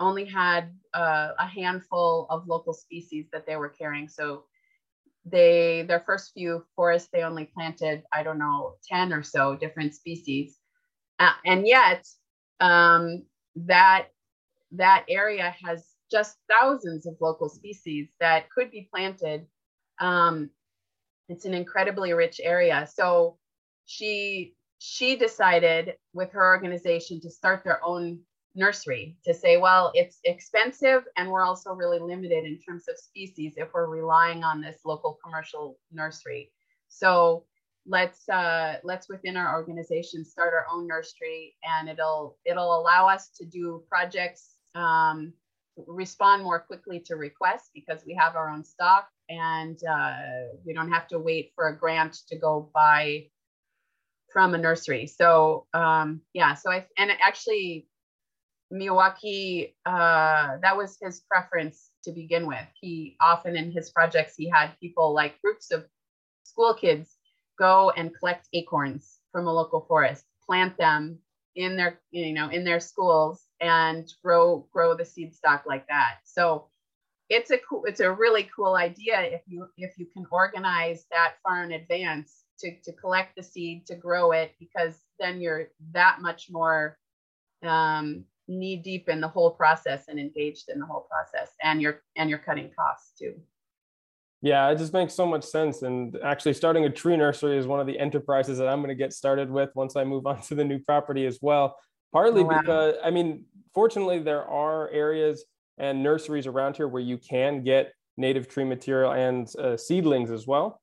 only 0.00 0.24
had 0.24 0.74
uh, 0.94 1.30
a 1.38 1.46
handful 1.46 2.26
of 2.30 2.48
local 2.48 2.72
species 2.72 3.26
that 3.32 3.46
they 3.46 3.56
were 3.56 3.68
carrying. 3.68 4.08
So 4.08 4.44
they 5.26 5.84
their 5.86 6.00
first 6.00 6.32
few 6.32 6.64
forests 6.74 7.10
they 7.12 7.22
only 7.22 7.44
planted 7.44 8.02
I 8.12 8.22
don't 8.22 8.38
know 8.38 8.76
ten 8.88 9.12
or 9.12 9.22
so 9.22 9.54
different 9.54 9.94
species, 9.94 10.56
uh, 11.18 11.32
and 11.44 11.66
yet 11.66 12.06
um, 12.60 13.24
that 13.56 14.08
that 14.72 15.04
area 15.08 15.54
has 15.64 15.86
just 16.10 16.36
thousands 16.48 17.06
of 17.06 17.16
local 17.20 17.48
species 17.48 18.08
that 18.18 18.50
could 18.50 18.70
be 18.70 18.88
planted. 18.90 19.46
Um, 20.00 20.50
it's 21.28 21.44
an 21.44 21.54
incredibly 21.54 22.12
rich 22.12 22.40
area. 22.42 22.88
So 22.92 23.38
she 23.86 24.54
she 24.78 25.16
decided 25.16 25.94
with 26.14 26.32
her 26.32 26.44
organization 26.46 27.20
to 27.20 27.30
start 27.30 27.62
their 27.64 27.84
own 27.84 28.20
nursery 28.54 29.16
to 29.24 29.32
say, 29.32 29.56
well, 29.56 29.92
it's 29.94 30.18
expensive 30.24 31.04
and 31.16 31.30
we're 31.30 31.44
also 31.44 31.72
really 31.72 31.98
limited 31.98 32.44
in 32.44 32.58
terms 32.58 32.88
of 32.88 32.98
species 32.98 33.54
if 33.56 33.68
we're 33.72 33.86
relying 33.86 34.42
on 34.42 34.60
this 34.60 34.80
local 34.84 35.18
commercial 35.22 35.78
nursery. 35.92 36.50
So 36.88 37.44
let's 37.86 38.28
uh, 38.28 38.76
let's 38.84 39.08
within 39.08 39.36
our 39.36 39.54
organization 39.54 40.24
start 40.24 40.52
our 40.52 40.66
own 40.72 40.86
nursery 40.86 41.54
and 41.64 41.88
it'll 41.88 42.36
it'll 42.44 42.80
allow 42.80 43.08
us 43.08 43.30
to 43.38 43.44
do 43.44 43.82
projects 43.88 44.56
um, 44.74 45.32
respond 45.86 46.42
more 46.42 46.60
quickly 46.60 47.00
to 47.00 47.16
requests 47.16 47.70
because 47.74 48.02
we 48.06 48.14
have 48.14 48.36
our 48.36 48.50
own 48.50 48.64
stock 48.64 49.08
and 49.28 49.78
uh, 49.88 50.12
we 50.64 50.74
don't 50.74 50.90
have 50.90 51.08
to 51.08 51.18
wait 51.18 51.52
for 51.54 51.68
a 51.68 51.76
grant 51.76 52.18
to 52.28 52.36
go 52.36 52.68
buy 52.74 53.24
from 54.32 54.54
a 54.54 54.58
nursery. 54.58 55.06
So 55.06 55.66
um, 55.72 56.20
yeah, 56.34 56.54
so 56.54 56.70
I 56.70 56.86
and 56.98 57.10
actually 57.10 57.86
Miyawaki, 58.72 59.74
uh, 59.84 60.58
that 60.62 60.76
was 60.76 60.96
his 61.00 61.20
preference 61.20 61.90
to 62.04 62.12
begin 62.12 62.46
with. 62.46 62.66
He 62.80 63.16
often 63.20 63.56
in 63.56 63.70
his 63.72 63.90
projects 63.90 64.34
he 64.36 64.48
had 64.48 64.78
people 64.80 65.12
like 65.12 65.40
groups 65.42 65.70
of 65.72 65.86
school 66.44 66.74
kids 66.74 67.16
go 67.58 67.90
and 67.96 68.16
collect 68.16 68.48
acorns 68.52 69.18
from 69.32 69.46
a 69.46 69.52
local 69.52 69.84
forest, 69.86 70.24
plant 70.46 70.76
them 70.78 71.18
in 71.56 71.76
their 71.76 72.00
you 72.12 72.32
know 72.32 72.48
in 72.48 72.64
their 72.64 72.78
schools 72.78 73.46
and 73.60 74.12
grow 74.22 74.66
grow 74.72 74.96
the 74.96 75.04
seed 75.04 75.34
stock 75.34 75.64
like 75.66 75.86
that. 75.88 76.18
So 76.24 76.68
it's 77.28 77.50
a 77.50 77.58
cool 77.58 77.84
it's 77.86 78.00
a 78.00 78.10
really 78.10 78.48
cool 78.54 78.74
idea 78.74 79.20
if 79.22 79.42
you 79.46 79.66
if 79.76 79.98
you 79.98 80.06
can 80.06 80.26
organize 80.30 81.06
that 81.10 81.34
far 81.42 81.64
in 81.64 81.72
advance 81.72 82.44
to, 82.58 82.76
to 82.84 82.92
collect 82.92 83.36
the 83.36 83.42
seed 83.42 83.86
to 83.86 83.94
grow 83.94 84.32
it 84.32 84.52
because 84.58 84.98
then 85.18 85.40
you're 85.40 85.68
that 85.92 86.20
much 86.20 86.48
more 86.50 86.98
um, 87.62 88.24
knee 88.50 88.76
deep 88.76 89.08
in 89.08 89.20
the 89.20 89.28
whole 89.28 89.50
process 89.50 90.04
and 90.08 90.18
engaged 90.18 90.68
in 90.68 90.78
the 90.78 90.86
whole 90.86 91.06
process 91.10 91.54
and 91.62 91.80
you're 91.80 92.02
and 92.16 92.28
you're 92.28 92.38
cutting 92.38 92.70
costs 92.78 93.12
too 93.18 93.34
yeah 94.42 94.68
it 94.68 94.76
just 94.76 94.92
makes 94.92 95.14
so 95.14 95.24
much 95.24 95.44
sense 95.44 95.82
and 95.82 96.18
actually 96.24 96.52
starting 96.52 96.84
a 96.84 96.90
tree 96.90 97.16
nursery 97.16 97.56
is 97.56 97.66
one 97.66 97.80
of 97.80 97.86
the 97.86 97.98
enterprises 97.98 98.58
that 98.58 98.68
i'm 98.68 98.80
going 98.80 98.88
to 98.88 98.94
get 98.94 99.12
started 99.12 99.50
with 99.50 99.70
once 99.74 99.96
i 99.96 100.04
move 100.04 100.26
on 100.30 100.40
to 100.42 100.54
the 100.54 100.64
new 100.64 100.78
property 100.80 101.24
as 101.26 101.38
well 101.40 101.76
partly 102.12 102.42
oh, 102.42 102.46
wow. 102.46 102.60
because 102.60 102.94
i 103.04 103.10
mean 103.10 103.44
fortunately 103.72 104.18
there 104.18 104.44
are 104.44 104.90
areas 104.90 105.44
and 105.78 106.02
nurseries 106.02 106.46
around 106.46 106.76
here 106.76 106.86
where 106.86 107.02
you 107.02 107.16
can 107.16 107.64
get 107.64 107.92
native 108.16 108.48
tree 108.48 108.64
material 108.64 109.12
and 109.12 109.48
uh, 109.58 109.76
seedlings 109.76 110.30
as 110.30 110.46
well. 110.46 110.80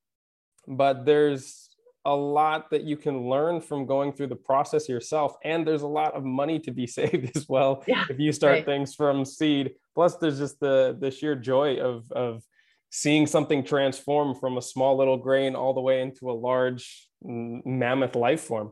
But 0.67 1.05
there's 1.05 1.66
a 2.07 2.15
lot 2.15 2.69
that 2.71 2.83
you 2.83 2.95
can 2.95 3.29
learn 3.29 3.59
from 3.59 3.85
going 3.85 4.13
through 4.13 4.27
the 4.27 4.35
process 4.35 4.87
yourself. 4.87 5.35
And 5.43 5.67
there's 5.67 5.81
a 5.81 5.87
lot 5.87 6.13
of 6.13 6.23
money 6.23 6.57
to 6.61 6.71
be 6.71 6.87
saved 6.99 7.35
as 7.35 7.47
well 7.47 7.83
yeah, 7.85 8.05
if 8.09 8.17
you 8.17 8.31
start 8.31 8.53
right. 8.53 8.65
things 8.65 8.95
from 8.95 9.25
seed. 9.25 9.75
Plus, 9.93 10.15
there's 10.15 10.39
just 10.39 10.59
the, 10.59 10.97
the 10.99 11.11
sheer 11.11 11.35
joy 11.35 11.75
of, 11.75 12.09
of 12.13 12.43
seeing 12.89 13.27
something 13.27 13.63
transform 13.63 14.33
from 14.33 14.57
a 14.57 14.61
small 14.61 14.97
little 14.97 15.17
grain 15.17 15.53
all 15.53 15.73
the 15.73 15.81
way 15.81 16.01
into 16.01 16.31
a 16.31 16.33
large 16.33 17.09
mammoth 17.21 18.15
life 18.15 18.41
form. 18.41 18.71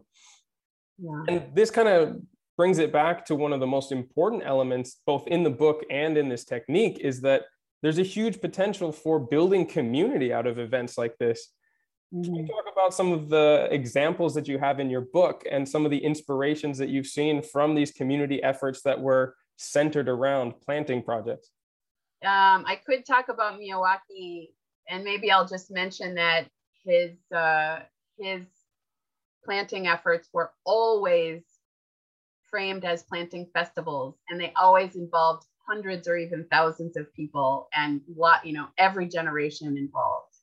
Yeah. 0.97 1.23
And 1.27 1.43
this 1.53 1.69
kind 1.69 1.89
of 1.89 2.21
brings 2.55 2.79
it 2.79 2.93
back 2.93 3.25
to 3.25 3.35
one 3.35 3.51
of 3.51 3.59
the 3.59 3.67
most 3.67 3.91
important 3.91 4.43
elements, 4.45 5.01
both 5.05 5.27
in 5.27 5.43
the 5.43 5.49
book 5.49 5.83
and 5.91 6.17
in 6.17 6.29
this 6.29 6.45
technique, 6.45 6.99
is 7.01 7.19
that 7.21 7.43
there's 7.83 7.99
a 7.99 8.03
huge 8.03 8.39
potential 8.39 8.93
for 8.93 9.19
building 9.19 9.65
community 9.65 10.31
out 10.31 10.47
of 10.47 10.57
events 10.57 10.97
like 10.97 11.17
this. 11.17 11.49
Can 12.11 12.23
you 12.23 12.43
mm-hmm. 12.43 12.47
talk 12.47 12.65
about 12.71 12.93
some 12.93 13.11
of 13.11 13.29
the 13.29 13.67
examples 13.71 14.33
that 14.35 14.47
you 14.47 14.57
have 14.57 14.79
in 14.79 14.89
your 14.89 15.01
book 15.01 15.43
and 15.49 15.67
some 15.67 15.85
of 15.85 15.91
the 15.91 15.97
inspirations 15.97 16.77
that 16.77 16.89
you've 16.89 17.07
seen 17.07 17.41
from 17.41 17.75
these 17.75 17.91
community 17.91 18.41
efforts 18.43 18.81
that 18.83 18.99
were 18.99 19.35
centered 19.57 20.07
around 20.07 20.53
planting 20.61 21.01
projects? 21.01 21.49
Um, 22.23 22.63
I 22.65 22.79
could 22.85 23.05
talk 23.05 23.29
about 23.29 23.59
Miyawaki, 23.59 24.49
and 24.89 25.03
maybe 25.03 25.31
I'll 25.31 25.47
just 25.47 25.71
mention 25.71 26.15
that 26.15 26.47
his 26.85 27.17
uh, 27.35 27.79
his 28.19 28.45
planting 29.43 29.87
efforts 29.87 30.29
were 30.33 30.51
always 30.65 31.43
framed 32.49 32.85
as 32.85 33.03
planting 33.03 33.47
festivals 33.53 34.15
and 34.29 34.39
they 34.39 34.51
always 34.55 34.95
involved 34.95 35.45
hundreds 35.67 36.07
or 36.07 36.17
even 36.17 36.45
thousands 36.51 36.95
of 36.95 37.11
people 37.13 37.67
and 37.75 38.01
what 38.07 38.45
you 38.45 38.53
know 38.53 38.67
every 38.77 39.07
generation 39.07 39.77
involved 39.77 40.34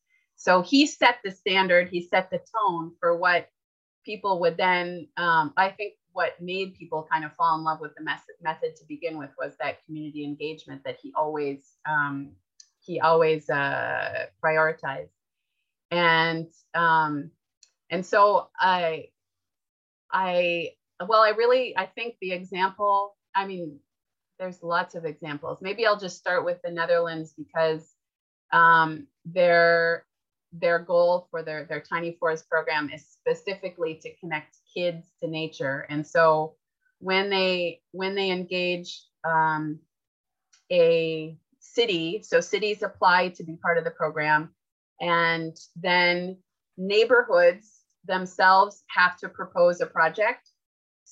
so 0.43 0.62
he 0.62 0.86
set 0.86 1.16
the 1.24 1.30
standard 1.30 1.88
he 1.88 2.03
set 2.03 2.30
the 2.30 2.38
tone 2.38 2.93
for 3.01 3.16
what 3.16 3.49
people 4.05 4.40
would 4.40 4.57
then 4.57 5.07
um, 5.16 5.53
i 5.57 5.68
think 5.68 5.95
what 6.12 6.40
made 6.40 6.74
people 6.74 7.07
kind 7.11 7.24
of 7.24 7.32
fall 7.34 7.57
in 7.57 7.64
love 7.64 7.80
with 7.80 7.95
the 7.97 8.03
method, 8.03 8.34
method 8.43 8.76
to 8.76 8.84
begin 8.86 9.16
with 9.16 9.30
was 9.38 9.55
that 9.59 9.84
community 9.86 10.24
engagement 10.24 10.82
that 10.84 10.99
he 11.03 11.12
always 11.16 11.76
um, 11.86 12.32
he 12.80 13.01
always 13.01 13.49
uh, 13.49 14.26
prioritized 14.45 15.09
and 15.90 16.49
um, 16.74 17.30
and 17.90 18.05
so 18.05 18.49
i 18.59 19.07
i 20.12 20.72
well, 21.09 21.22
I 21.22 21.30
really, 21.30 21.76
I 21.76 21.86
think 21.86 22.16
the 22.20 22.32
example, 22.32 23.16
I 23.34 23.47
mean, 23.47 23.78
there's 24.38 24.62
lots 24.62 24.95
of 24.95 25.05
examples. 25.05 25.59
Maybe 25.61 25.86
I'll 25.86 25.99
just 25.99 26.18
start 26.18 26.45
with 26.45 26.59
the 26.62 26.70
Netherlands 26.70 27.34
because 27.36 27.95
um, 28.53 29.07
their 29.24 30.05
their 30.53 30.78
goal 30.78 31.28
for 31.30 31.42
their 31.42 31.64
their 31.64 31.80
tiny 31.80 32.16
forest 32.18 32.48
program 32.48 32.90
is 32.92 33.07
specifically 33.07 33.98
to 34.03 34.14
connect 34.16 34.57
kids 34.74 35.12
to 35.22 35.28
nature. 35.28 35.86
And 35.88 36.07
so 36.07 36.55
when 36.98 37.30
they 37.30 37.80
when 37.92 38.14
they 38.14 38.30
engage 38.30 39.05
um, 39.24 39.78
a 40.70 41.36
city, 41.61 42.22
so 42.22 42.40
cities 42.40 42.82
apply 42.82 43.28
to 43.30 43.44
be 43.44 43.57
part 43.57 43.78
of 43.78 43.84
the 43.84 43.90
program, 43.90 44.55
and 45.00 45.57
then 45.76 46.38
neighborhoods 46.76 47.80
themselves 48.05 48.82
have 48.88 49.16
to 49.18 49.28
propose 49.28 49.80
a 49.80 49.86
project 49.86 50.48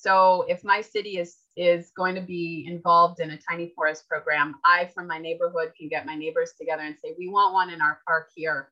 so 0.01 0.45
if 0.47 0.63
my 0.63 0.81
city 0.81 1.19
is 1.19 1.37
is 1.55 1.91
going 1.95 2.15
to 2.15 2.21
be 2.21 2.65
involved 2.67 3.19
in 3.19 3.29
a 3.31 3.37
tiny 3.37 3.71
forest 3.75 4.09
program, 4.09 4.55
I 4.65 4.89
from 4.95 5.05
my 5.05 5.19
neighborhood 5.19 5.73
can 5.77 5.89
get 5.89 6.07
my 6.07 6.15
neighbors 6.15 6.53
together 6.59 6.81
and 6.81 6.95
say, 6.97 7.13
we 7.19 7.27
want 7.27 7.53
one 7.53 7.69
in 7.69 7.81
our 7.81 8.01
park 8.07 8.29
here. 8.35 8.71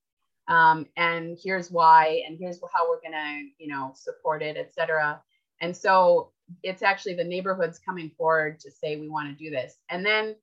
Um, 0.50 0.88
and 0.98 1.38
here's 1.42 1.72
why, 1.72 2.24
and 2.28 2.38
here's 2.40 2.60
how 2.74 2.90
we're 2.90 3.02
gonna, 3.02 3.42
you 3.60 3.68
know, 3.68 3.94
support 3.96 4.44
it, 4.44 4.58
etc. 4.58 5.22
And 5.62 5.76
so 5.76 6.32
it's 6.64 6.84
actually 6.84 7.16
the 7.16 7.24
neighborhoods 7.24 7.80
coming 7.80 8.12
forward 8.18 8.60
to 8.62 8.72
say 8.72 8.98
we 8.98 9.10
want 9.10 9.30
to 9.30 9.44
do 9.44 9.52
this. 9.52 9.78
And 9.90 10.06
then 10.06 10.36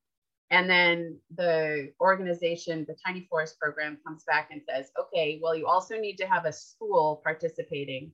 and 0.50 0.70
then 0.70 1.18
the 1.36 1.92
organization, 2.00 2.86
the 2.88 2.96
Tiny 3.04 3.26
Forest 3.30 3.58
program 3.60 3.98
comes 4.06 4.24
back 4.24 4.50
and 4.52 4.62
says, 4.68 4.90
okay, 5.00 5.40
well, 5.42 5.56
you 5.56 5.66
also 5.66 5.98
need 5.98 6.16
to 6.18 6.26
have 6.26 6.46
a 6.46 6.52
school 6.52 7.20
participating 7.24 8.12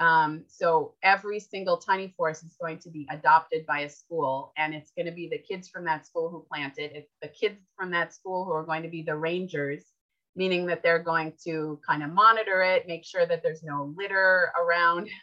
um, 0.00 0.44
so 0.48 0.94
every 1.02 1.38
single 1.38 1.76
tiny 1.76 2.14
forest 2.16 2.42
is 2.44 2.56
going 2.58 2.78
to 2.80 2.90
be 2.90 3.06
adopted 3.10 3.66
by 3.66 3.80
a 3.80 3.88
school, 3.90 4.52
and 4.56 4.74
it's 4.74 4.92
going 4.96 5.04
to 5.04 5.12
be 5.12 5.28
the 5.28 5.38
kids 5.38 5.68
from 5.68 5.84
that 5.84 6.06
school 6.06 6.30
who 6.30 6.46
plant 6.50 6.78
it. 6.78 6.92
It's 6.94 7.12
the 7.20 7.28
kids 7.28 7.60
from 7.76 7.90
that 7.90 8.14
school 8.14 8.46
who 8.46 8.52
are 8.52 8.64
going 8.64 8.82
to 8.82 8.88
be 8.88 9.02
the 9.02 9.14
rangers, 9.14 9.84
meaning 10.36 10.66
that 10.66 10.82
they're 10.82 11.02
going 11.02 11.32
to 11.44 11.80
kind 11.86 12.02
of 12.02 12.10
monitor 12.10 12.62
it, 12.62 12.86
make 12.86 13.04
sure 13.04 13.26
that 13.26 13.42
there's 13.42 13.62
no 13.62 13.92
litter 13.96 14.52
around. 14.60 15.08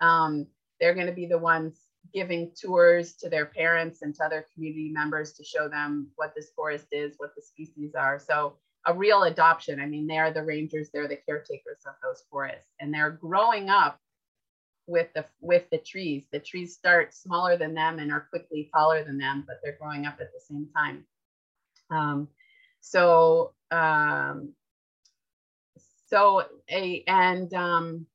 Um, 0.00 0.48
they're 0.80 0.92
going 0.92 1.06
to 1.06 1.12
be 1.12 1.26
the 1.26 1.38
ones 1.38 1.78
giving 2.12 2.50
tours 2.60 3.14
to 3.14 3.28
their 3.28 3.46
parents 3.46 4.02
and 4.02 4.12
to 4.16 4.24
other 4.24 4.44
community 4.52 4.90
members 4.92 5.32
to 5.34 5.44
show 5.44 5.68
them 5.68 6.08
what 6.16 6.34
this 6.34 6.50
forest 6.54 6.86
is, 6.90 7.14
what 7.18 7.34
the 7.36 7.42
species 7.42 7.94
are. 7.94 8.18
So 8.18 8.56
a 8.86 8.92
real 8.92 9.22
adoption. 9.22 9.80
I 9.80 9.86
mean, 9.86 10.06
they're 10.06 10.32
the 10.32 10.42
rangers, 10.42 10.90
they're 10.92 11.08
the 11.08 11.18
caretakers 11.26 11.78
of 11.86 11.94
those 12.02 12.24
forests, 12.30 12.70
and 12.80 12.92
they're 12.92 13.12
growing 13.12 13.70
up 13.70 13.98
with 14.86 15.08
the 15.14 15.24
with 15.40 15.68
the 15.70 15.78
trees. 15.78 16.24
The 16.30 16.40
trees 16.40 16.74
start 16.74 17.14
smaller 17.14 17.56
than 17.56 17.74
them 17.74 17.98
and 17.98 18.12
are 18.12 18.26
quickly 18.30 18.70
taller 18.74 19.02
than 19.02 19.18
them, 19.18 19.44
but 19.46 19.56
they're 19.62 19.78
growing 19.80 20.06
up 20.06 20.18
at 20.20 20.32
the 20.32 20.40
same 20.40 20.68
time. 20.76 21.04
Um, 21.90 22.28
so 22.80 23.54
um, 23.74 24.52
so 26.06 26.44
a 26.70 27.02
and 27.06 27.52
um, 27.54 28.06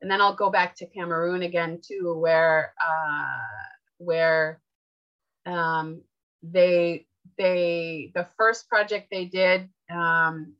and 0.00 0.10
then 0.10 0.20
I'll 0.20 0.34
go 0.34 0.50
back 0.50 0.76
to 0.76 0.86
Cameroon 0.86 1.42
again 1.42 1.80
too, 1.82 2.14
where 2.18 2.74
uh, 2.80 3.66
where 3.98 4.60
um, 5.46 6.02
they 6.42 7.06
they 7.38 8.12
the 8.14 8.26
first 8.36 8.68
project 8.68 9.08
they 9.10 9.24
did 9.24 9.68
um, 9.90 10.54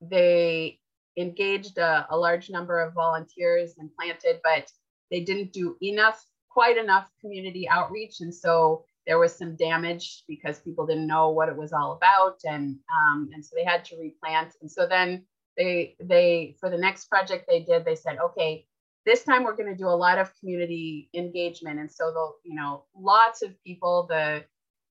they 0.00 0.78
engaged 1.16 1.78
a, 1.78 2.06
a 2.10 2.16
large 2.16 2.48
number 2.50 2.80
of 2.80 2.94
volunteers 2.94 3.74
and 3.78 3.90
planted, 3.94 4.40
but 4.42 4.70
they 5.10 5.20
didn't 5.20 5.52
do 5.52 5.76
enough, 5.82 6.24
quite 6.48 6.78
enough 6.78 7.10
community 7.20 7.68
outreach. 7.68 8.20
And 8.20 8.34
so 8.34 8.84
there 9.08 9.18
was 9.18 9.34
some 9.34 9.56
damage 9.56 10.22
because 10.28 10.60
people 10.60 10.86
didn't 10.86 11.08
know 11.08 11.30
what 11.30 11.48
it 11.48 11.56
was 11.56 11.72
all 11.72 11.94
about. 11.94 12.38
And, 12.44 12.76
um, 12.94 13.30
and 13.32 13.44
so 13.44 13.56
they 13.56 13.64
had 13.64 13.84
to 13.86 13.96
replant. 13.96 14.54
And 14.60 14.70
so 14.70 14.86
then 14.86 15.24
they, 15.56 15.96
they, 15.98 16.56
for 16.60 16.70
the 16.70 16.78
next 16.78 17.06
project 17.06 17.46
they 17.48 17.60
did, 17.60 17.84
they 17.84 17.96
said, 17.96 18.18
okay, 18.22 18.66
this 19.06 19.24
time 19.24 19.42
we're 19.42 19.56
going 19.56 19.70
to 19.70 19.74
do 19.74 19.88
a 19.88 20.02
lot 20.06 20.18
of 20.18 20.30
community 20.38 21.08
engagement. 21.14 21.80
And 21.80 21.90
so 21.90 22.12
the, 22.12 22.50
you 22.50 22.54
know, 22.54 22.84
lots 22.94 23.42
of 23.42 23.50
people, 23.64 24.06
the, 24.08 24.44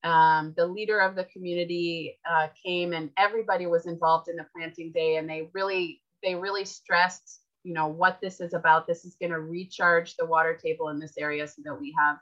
um, 0.08 0.54
the 0.56 0.66
leader 0.66 1.00
of 1.00 1.14
the 1.14 1.24
community 1.24 2.18
uh, 2.28 2.48
came 2.64 2.94
and 2.94 3.10
everybody 3.18 3.66
was 3.66 3.86
involved 3.86 4.28
in 4.28 4.36
the 4.36 4.46
planting 4.56 4.90
day 4.90 5.16
and 5.16 5.28
they 5.28 5.50
really 5.52 6.00
they 6.22 6.34
really 6.34 6.64
stressed, 6.64 7.40
you 7.64 7.74
know, 7.74 7.86
what 7.88 8.18
this 8.20 8.40
is 8.40 8.54
about. 8.54 8.86
This 8.86 9.04
is 9.04 9.16
going 9.20 9.32
to 9.32 9.40
recharge 9.40 10.16
the 10.16 10.26
water 10.26 10.58
table 10.60 10.88
in 10.88 10.98
this 10.98 11.16
area 11.18 11.46
so 11.46 11.62
that 11.64 11.80
we 11.80 11.94
have, 11.98 12.18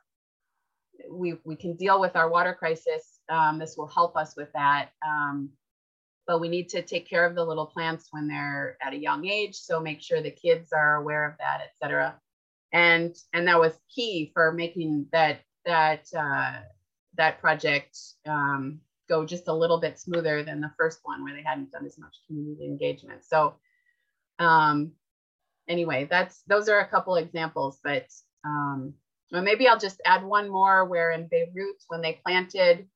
we, 1.10 1.34
we 1.44 1.56
can 1.56 1.76
deal 1.76 2.00
with 2.00 2.16
our 2.16 2.28
water 2.28 2.54
crisis. 2.54 3.20
Um, 3.28 3.58
this 3.58 3.76
will 3.76 3.86
help 3.88 4.16
us 4.16 4.36
with 4.36 4.52
that. 4.52 4.90
Um, 5.06 5.50
but 6.26 6.40
we 6.40 6.48
need 6.48 6.68
to 6.70 6.82
take 6.82 7.08
care 7.08 7.24
of 7.24 7.34
the 7.34 7.44
little 7.44 7.66
plants 7.66 8.08
when 8.10 8.26
they're 8.28 8.76
at 8.82 8.92
a 8.92 8.98
young 8.98 9.26
age. 9.26 9.54
So 9.54 9.80
make 9.80 10.02
sure 10.02 10.20
the 10.20 10.30
kids 10.30 10.72
are 10.72 10.96
aware 10.96 11.24
of 11.28 11.34
that, 11.38 11.60
et 11.62 11.72
cetera. 11.80 12.20
And, 12.72 13.14
and 13.32 13.46
that 13.46 13.60
was 13.60 13.72
key 13.94 14.30
for 14.34 14.52
making 14.52 15.06
that, 15.12 15.40
that, 15.64 16.06
uh, 16.16 16.60
that 17.16 17.40
project 17.40 17.96
um, 18.26 18.80
go 19.08 19.24
just 19.24 19.48
a 19.48 19.54
little 19.54 19.78
bit 19.78 19.98
smoother 19.98 20.42
than 20.42 20.60
the 20.60 20.72
first 20.76 20.98
one 21.04 21.22
where 21.22 21.34
they 21.34 21.42
hadn't 21.42 21.70
done 21.70 21.86
as 21.86 21.98
much 21.98 22.16
community 22.26 22.66
engagement. 22.66 23.24
So 23.24 23.54
um, 24.38 24.92
anyway, 25.68 26.08
that's 26.10 26.42
those 26.46 26.68
are 26.68 26.80
a 26.80 26.88
couple 26.88 27.14
examples, 27.16 27.78
but 27.82 28.06
um, 28.44 28.94
maybe 29.30 29.68
I'll 29.68 29.78
just 29.78 30.00
add 30.04 30.24
one 30.24 30.48
more 30.48 30.84
where 30.84 31.10
in 31.10 31.28
Beirut, 31.28 31.82
when 31.88 32.00
they 32.00 32.20
planted, 32.24 32.86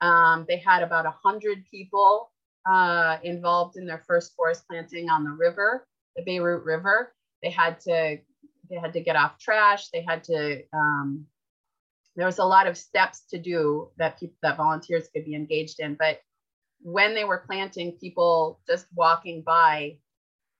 um, 0.00 0.44
they 0.48 0.56
had 0.56 0.82
about 0.82 1.04
100 1.04 1.64
people 1.70 2.30
uh, 2.66 3.18
involved 3.22 3.76
in 3.76 3.86
their 3.86 4.02
first 4.06 4.34
forest 4.34 4.64
planting 4.68 5.10
on 5.10 5.24
the 5.24 5.30
river, 5.30 5.86
the 6.16 6.22
Beirut 6.22 6.64
River. 6.64 7.14
They 7.42 7.50
had 7.50 7.80
to 7.80 8.18
they 8.70 8.76
had 8.76 8.94
to 8.94 9.00
get 9.00 9.16
off 9.16 9.38
trash. 9.38 9.88
They 9.90 10.02
had 10.02 10.24
to 10.24 10.62
um, 10.72 11.26
there 12.16 12.26
was 12.26 12.38
a 12.38 12.44
lot 12.44 12.66
of 12.66 12.78
steps 12.78 13.22
to 13.30 13.38
do 13.38 13.90
that 13.98 14.18
people 14.18 14.36
that 14.42 14.56
volunteers 14.56 15.08
could 15.14 15.24
be 15.24 15.34
engaged 15.34 15.80
in. 15.80 15.96
But 15.98 16.20
when 16.80 17.14
they 17.14 17.24
were 17.24 17.44
planting, 17.46 17.92
people 17.92 18.60
just 18.66 18.86
walking 18.94 19.42
by 19.42 19.98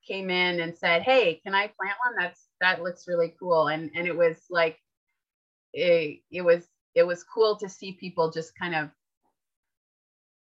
came 0.07 0.31
in 0.31 0.61
and 0.61 0.77
said, 0.77 1.03
"Hey, 1.03 1.41
can 1.45 1.55
I 1.55 1.69
plant 1.69 1.97
one? 2.05 2.17
That's 2.19 2.49
that 2.61 2.83
looks 2.83 3.09
really 3.09 3.35
cool." 3.39 3.69
And 3.69 3.91
and 3.95 4.07
it 4.07 4.17
was 4.17 4.45
like 4.51 4.79
it, 5.75 6.21
it 6.31 6.43
was 6.43 6.67
it 6.95 7.07
was 7.07 7.25
cool 7.25 7.57
to 7.57 7.69
see 7.69 7.93
people 7.93 8.31
just 8.31 8.57
kind 8.59 8.75
of 8.75 8.91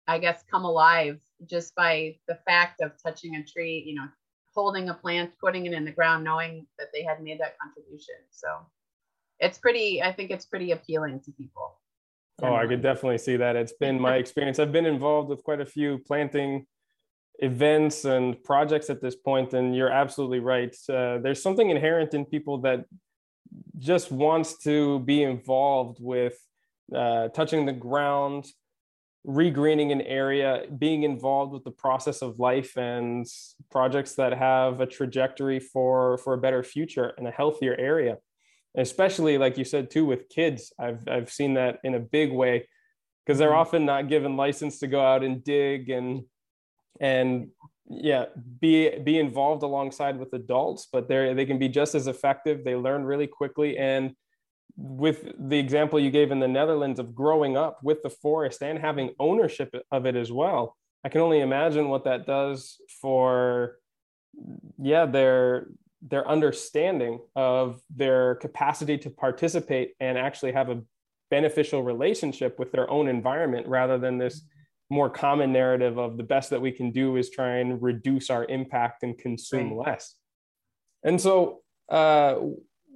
I 0.06 0.18
guess, 0.18 0.44
come 0.50 0.64
alive 0.64 1.18
just 1.48 1.74
by 1.74 2.16
the 2.28 2.38
fact 2.46 2.80
of 2.80 2.92
touching 3.02 3.36
a 3.36 3.44
tree, 3.44 3.82
you 3.86 3.94
know, 3.94 4.06
holding 4.54 4.88
a 4.88 4.94
plant, 4.94 5.32
putting 5.40 5.66
it 5.66 5.72
in 5.72 5.84
the 5.84 5.90
ground, 5.90 6.24
knowing 6.24 6.66
that 6.78 6.88
they 6.92 7.02
had 7.02 7.22
made 7.22 7.40
that 7.40 7.56
contribution. 7.58 8.16
So 8.30 8.48
it's 9.40 9.58
pretty, 9.58 10.02
I 10.02 10.12
think 10.12 10.30
it's 10.30 10.46
pretty 10.46 10.70
appealing 10.70 11.20
to 11.24 11.32
people. 11.32 11.80
Oh, 12.42 12.54
I 12.54 12.66
could 12.66 12.82
definitely 12.82 13.18
see 13.18 13.36
that. 13.36 13.56
It's 13.56 13.72
been 13.72 14.00
my 14.00 14.16
experience. 14.22 14.58
I've 14.58 14.72
been 14.72 14.86
involved 14.86 15.28
with 15.28 15.42
quite 15.42 15.60
a 15.60 15.66
few 15.66 15.98
planting 16.06 16.66
events 17.38 18.04
and 18.04 18.42
projects 18.44 18.90
at 18.90 19.00
this 19.00 19.16
point, 19.16 19.54
and 19.54 19.74
you're 19.74 19.90
absolutely 19.90 20.40
right. 20.40 20.74
Uh, 20.88 21.18
there's 21.18 21.42
something 21.42 21.70
inherent 21.70 22.14
in 22.14 22.24
people 22.24 22.58
that 22.58 22.84
just 23.78 24.10
wants 24.10 24.58
to 24.58 25.00
be 25.00 25.22
involved 25.22 25.98
with 26.00 26.36
uh, 26.94 27.28
touching 27.28 27.66
the 27.66 27.72
ground, 27.72 28.46
regreening 29.26 29.90
an 29.90 30.02
area, 30.02 30.64
being 30.78 31.02
involved 31.02 31.52
with 31.52 31.64
the 31.64 31.70
process 31.70 32.22
of 32.22 32.38
life 32.38 32.76
and 32.76 33.26
projects 33.70 34.14
that 34.14 34.32
have 34.32 34.80
a 34.80 34.86
trajectory 34.86 35.60
for 35.60 36.18
for 36.18 36.34
a 36.34 36.38
better 36.38 36.62
future 36.62 37.14
and 37.16 37.26
a 37.26 37.30
healthier 37.30 37.74
area. 37.78 38.18
especially 38.76 39.38
like 39.38 39.56
you 39.56 39.64
said 39.64 39.90
too 39.90 40.04
with 40.04 40.28
kids, 40.28 40.72
I've 40.78 41.06
I've 41.08 41.30
seen 41.30 41.54
that 41.54 41.78
in 41.84 41.94
a 41.94 42.00
big 42.00 42.32
way 42.32 42.68
because 43.24 43.38
they're 43.38 43.50
mm-hmm. 43.50 43.58
often 43.58 43.84
not 43.86 44.08
given 44.08 44.36
license 44.36 44.78
to 44.80 44.86
go 44.86 45.00
out 45.00 45.22
and 45.24 45.42
dig 45.44 45.90
and 45.90 46.24
and 47.00 47.48
yeah 47.88 48.26
be 48.60 48.98
be 49.00 49.18
involved 49.18 49.62
alongside 49.62 50.18
with 50.18 50.32
adults 50.32 50.88
but 50.90 51.06
they 51.08 51.34
they 51.34 51.44
can 51.44 51.58
be 51.58 51.68
just 51.68 51.94
as 51.94 52.06
effective. 52.06 52.64
They 52.64 52.76
learn 52.76 53.04
really 53.04 53.26
quickly. 53.26 53.76
And 53.76 54.14
with 54.76 55.30
the 55.38 55.58
example 55.58 56.00
you 56.00 56.10
gave 56.10 56.32
in 56.32 56.40
the 56.40 56.48
Netherlands 56.48 56.98
of 56.98 57.14
growing 57.14 57.56
up 57.56 57.78
with 57.82 58.02
the 58.02 58.10
forest 58.10 58.62
and 58.62 58.78
having 58.78 59.14
ownership 59.20 59.74
of 59.92 60.06
it 60.06 60.16
as 60.16 60.32
well 60.32 60.76
i 61.04 61.08
can 61.08 61.20
only 61.20 61.40
imagine 61.40 61.88
what 61.88 62.04
that 62.04 62.26
does 62.26 62.78
for 63.00 63.76
yeah 64.82 65.06
their 65.06 65.68
their 66.02 66.26
understanding 66.28 67.20
of 67.36 67.80
their 67.94 68.34
capacity 68.36 68.98
to 68.98 69.10
participate 69.10 69.94
and 70.00 70.18
actually 70.18 70.52
have 70.52 70.68
a 70.68 70.82
beneficial 71.30 71.82
relationship 71.82 72.58
with 72.58 72.72
their 72.72 72.88
own 72.90 73.08
environment 73.08 73.66
rather 73.66 73.98
than 73.98 74.18
this 74.18 74.40
mm-hmm. 74.40 74.53
More 74.90 75.10
common 75.10 75.52
narrative 75.52 75.98
of 75.98 76.16
the 76.16 76.22
best 76.22 76.50
that 76.50 76.60
we 76.60 76.70
can 76.70 76.90
do 76.90 77.16
is 77.16 77.30
try 77.30 77.56
and 77.56 77.82
reduce 77.82 78.30
our 78.30 78.44
impact 78.44 79.02
and 79.02 79.16
consume 79.18 79.74
right. 79.74 79.88
less. 79.88 80.14
And 81.02 81.20
so 81.20 81.60
uh, 81.88 82.36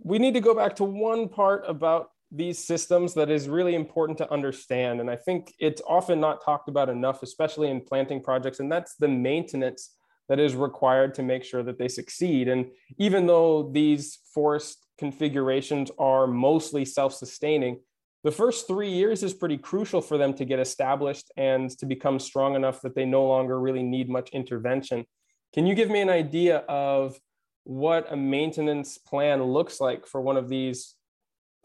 we 0.02 0.18
need 0.18 0.34
to 0.34 0.40
go 0.40 0.54
back 0.54 0.76
to 0.76 0.84
one 0.84 1.28
part 1.28 1.64
about 1.66 2.10
these 2.30 2.58
systems 2.58 3.14
that 3.14 3.30
is 3.30 3.48
really 3.48 3.74
important 3.74 4.18
to 4.18 4.30
understand. 4.30 5.00
And 5.00 5.10
I 5.10 5.16
think 5.16 5.54
it's 5.58 5.80
often 5.88 6.20
not 6.20 6.44
talked 6.44 6.68
about 6.68 6.88
enough, 6.88 7.22
especially 7.22 7.70
in 7.70 7.80
planting 7.80 8.22
projects, 8.22 8.60
and 8.60 8.70
that's 8.70 8.96
the 8.96 9.08
maintenance 9.08 9.94
that 10.28 10.38
is 10.38 10.54
required 10.54 11.14
to 11.14 11.22
make 11.22 11.42
sure 11.42 11.62
that 11.62 11.78
they 11.78 11.88
succeed. 11.88 12.48
And 12.48 12.66
even 12.98 13.26
though 13.26 13.70
these 13.72 14.18
forest 14.34 14.86
configurations 14.98 15.90
are 15.98 16.26
mostly 16.26 16.84
self 16.84 17.14
sustaining, 17.14 17.80
the 18.28 18.32
first 18.32 18.66
three 18.66 18.90
years 18.90 19.22
is 19.22 19.32
pretty 19.32 19.56
crucial 19.56 20.02
for 20.02 20.18
them 20.18 20.34
to 20.34 20.44
get 20.44 20.58
established 20.58 21.32
and 21.38 21.70
to 21.70 21.86
become 21.86 22.18
strong 22.18 22.56
enough 22.56 22.82
that 22.82 22.94
they 22.94 23.06
no 23.06 23.26
longer 23.26 23.58
really 23.58 23.82
need 23.82 24.10
much 24.10 24.28
intervention. 24.34 25.06
Can 25.54 25.66
you 25.66 25.74
give 25.74 25.88
me 25.88 26.02
an 26.02 26.10
idea 26.10 26.58
of 26.68 27.18
what 27.64 28.12
a 28.12 28.16
maintenance 28.18 28.98
plan 28.98 29.42
looks 29.42 29.80
like 29.80 30.06
for 30.06 30.20
one 30.20 30.36
of 30.36 30.50
these 30.50 30.94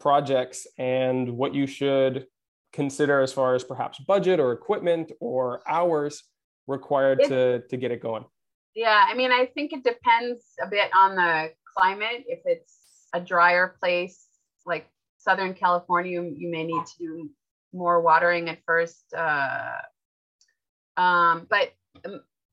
projects 0.00 0.66
and 0.78 1.36
what 1.36 1.54
you 1.54 1.66
should 1.66 2.28
consider 2.72 3.20
as 3.20 3.30
far 3.30 3.54
as 3.54 3.62
perhaps 3.62 3.98
budget 3.98 4.40
or 4.40 4.52
equipment 4.52 5.12
or 5.20 5.60
hours 5.68 6.22
required 6.66 7.20
to, 7.24 7.60
to 7.68 7.76
get 7.76 7.90
it 7.90 8.00
going? 8.00 8.24
Yeah, 8.74 9.04
I 9.06 9.12
mean, 9.12 9.32
I 9.32 9.50
think 9.54 9.74
it 9.74 9.84
depends 9.84 10.46
a 10.62 10.66
bit 10.66 10.88
on 10.96 11.14
the 11.14 11.50
climate. 11.76 12.24
If 12.26 12.40
it's 12.46 12.78
a 13.12 13.20
drier 13.20 13.76
place 13.78 14.28
like 14.64 14.86
Southern 15.24 15.54
California, 15.54 16.22
you 16.22 16.50
may 16.50 16.64
need 16.64 16.84
to 16.84 16.98
do 16.98 17.30
more 17.72 18.00
watering 18.02 18.48
at 18.50 18.58
first. 18.66 19.12
Uh, 19.16 19.78
um, 20.98 21.46
but 21.48 21.72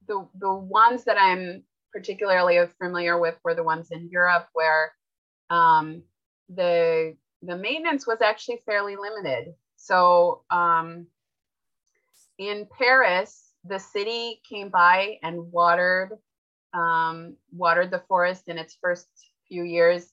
the, 0.08 0.28
the 0.40 0.54
ones 0.54 1.04
that 1.04 1.18
I'm 1.20 1.64
particularly 1.92 2.60
familiar 2.80 3.20
with 3.20 3.38
were 3.44 3.54
the 3.54 3.64
ones 3.64 3.90
in 3.92 4.10
Europe 4.10 4.48
where 4.54 4.94
um, 5.50 6.02
the, 6.48 7.16
the 7.44 7.58
maintenance 7.58 8.08
was 8.08 8.22
actually 8.22 8.62
fairly 8.66 8.96
limited. 8.96 9.54
So 9.76 10.44
um, 10.50 11.08
in 12.38 12.68
Paris, 12.78 13.52
the 13.66 13.80
city 13.80 14.42
came 14.50 14.70
by 14.70 15.18
and 15.22 15.52
watered 15.52 16.18
um, 16.74 17.36
watered 17.52 17.92
the 17.92 18.02
forest 18.08 18.48
in 18.48 18.58
its 18.58 18.78
first 18.82 19.08
few 19.50 19.64
years 19.64 20.10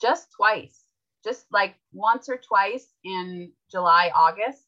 just 0.00 0.28
twice 0.34 0.87
just 1.24 1.46
like 1.52 1.74
once 1.92 2.28
or 2.28 2.36
twice 2.36 2.86
in 3.04 3.52
July, 3.70 4.10
August, 4.14 4.62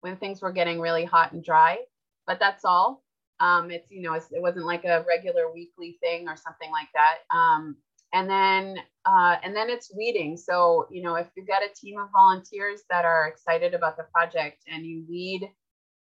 when 0.00 0.16
things 0.16 0.40
were 0.40 0.52
getting 0.52 0.80
really 0.80 1.04
hot 1.04 1.32
and 1.32 1.44
dry. 1.44 1.78
But 2.26 2.38
that's 2.40 2.64
all. 2.64 3.02
Um, 3.40 3.70
it's 3.70 3.90
you 3.90 4.02
know 4.02 4.12
it's, 4.14 4.30
it 4.30 4.42
wasn't 4.42 4.66
like 4.66 4.84
a 4.84 5.04
regular 5.08 5.52
weekly 5.52 5.98
thing 6.02 6.28
or 6.28 6.36
something 6.36 6.70
like 6.70 6.88
that. 6.94 7.36
Um, 7.36 7.76
and 8.12 8.28
then 8.28 8.76
uh, 9.06 9.36
and 9.42 9.56
then 9.56 9.70
it's 9.70 9.94
weeding. 9.96 10.36
So 10.36 10.86
you 10.90 11.02
know 11.02 11.14
if 11.14 11.26
you've 11.36 11.48
got 11.48 11.62
a 11.62 11.74
team 11.74 11.98
of 11.98 12.08
volunteers 12.12 12.82
that 12.90 13.04
are 13.04 13.28
excited 13.28 13.74
about 13.74 13.96
the 13.96 14.04
project 14.12 14.64
and 14.70 14.84
you 14.84 15.04
weed 15.08 15.50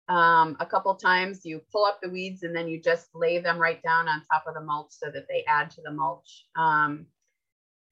um, 0.10 0.58
a 0.60 0.66
couple 0.66 0.94
times, 0.96 1.46
you 1.46 1.62
pull 1.72 1.86
up 1.86 2.00
the 2.02 2.10
weeds 2.10 2.44
and 2.44 2.56
then 2.56 2.68
you 2.68 2.82
just 2.82 3.08
lay 3.16 3.40
them 3.40 3.58
right 3.58 3.82
down 3.82 4.08
on 4.08 4.22
top 4.32 4.44
of 4.48 4.54
the 4.54 4.62
mulch 4.62 4.92
so 4.92 5.10
that 5.12 5.28
they 5.30 5.44
add 5.48 5.72
to 5.72 5.82
the 5.82 5.92
mulch. 5.92 6.46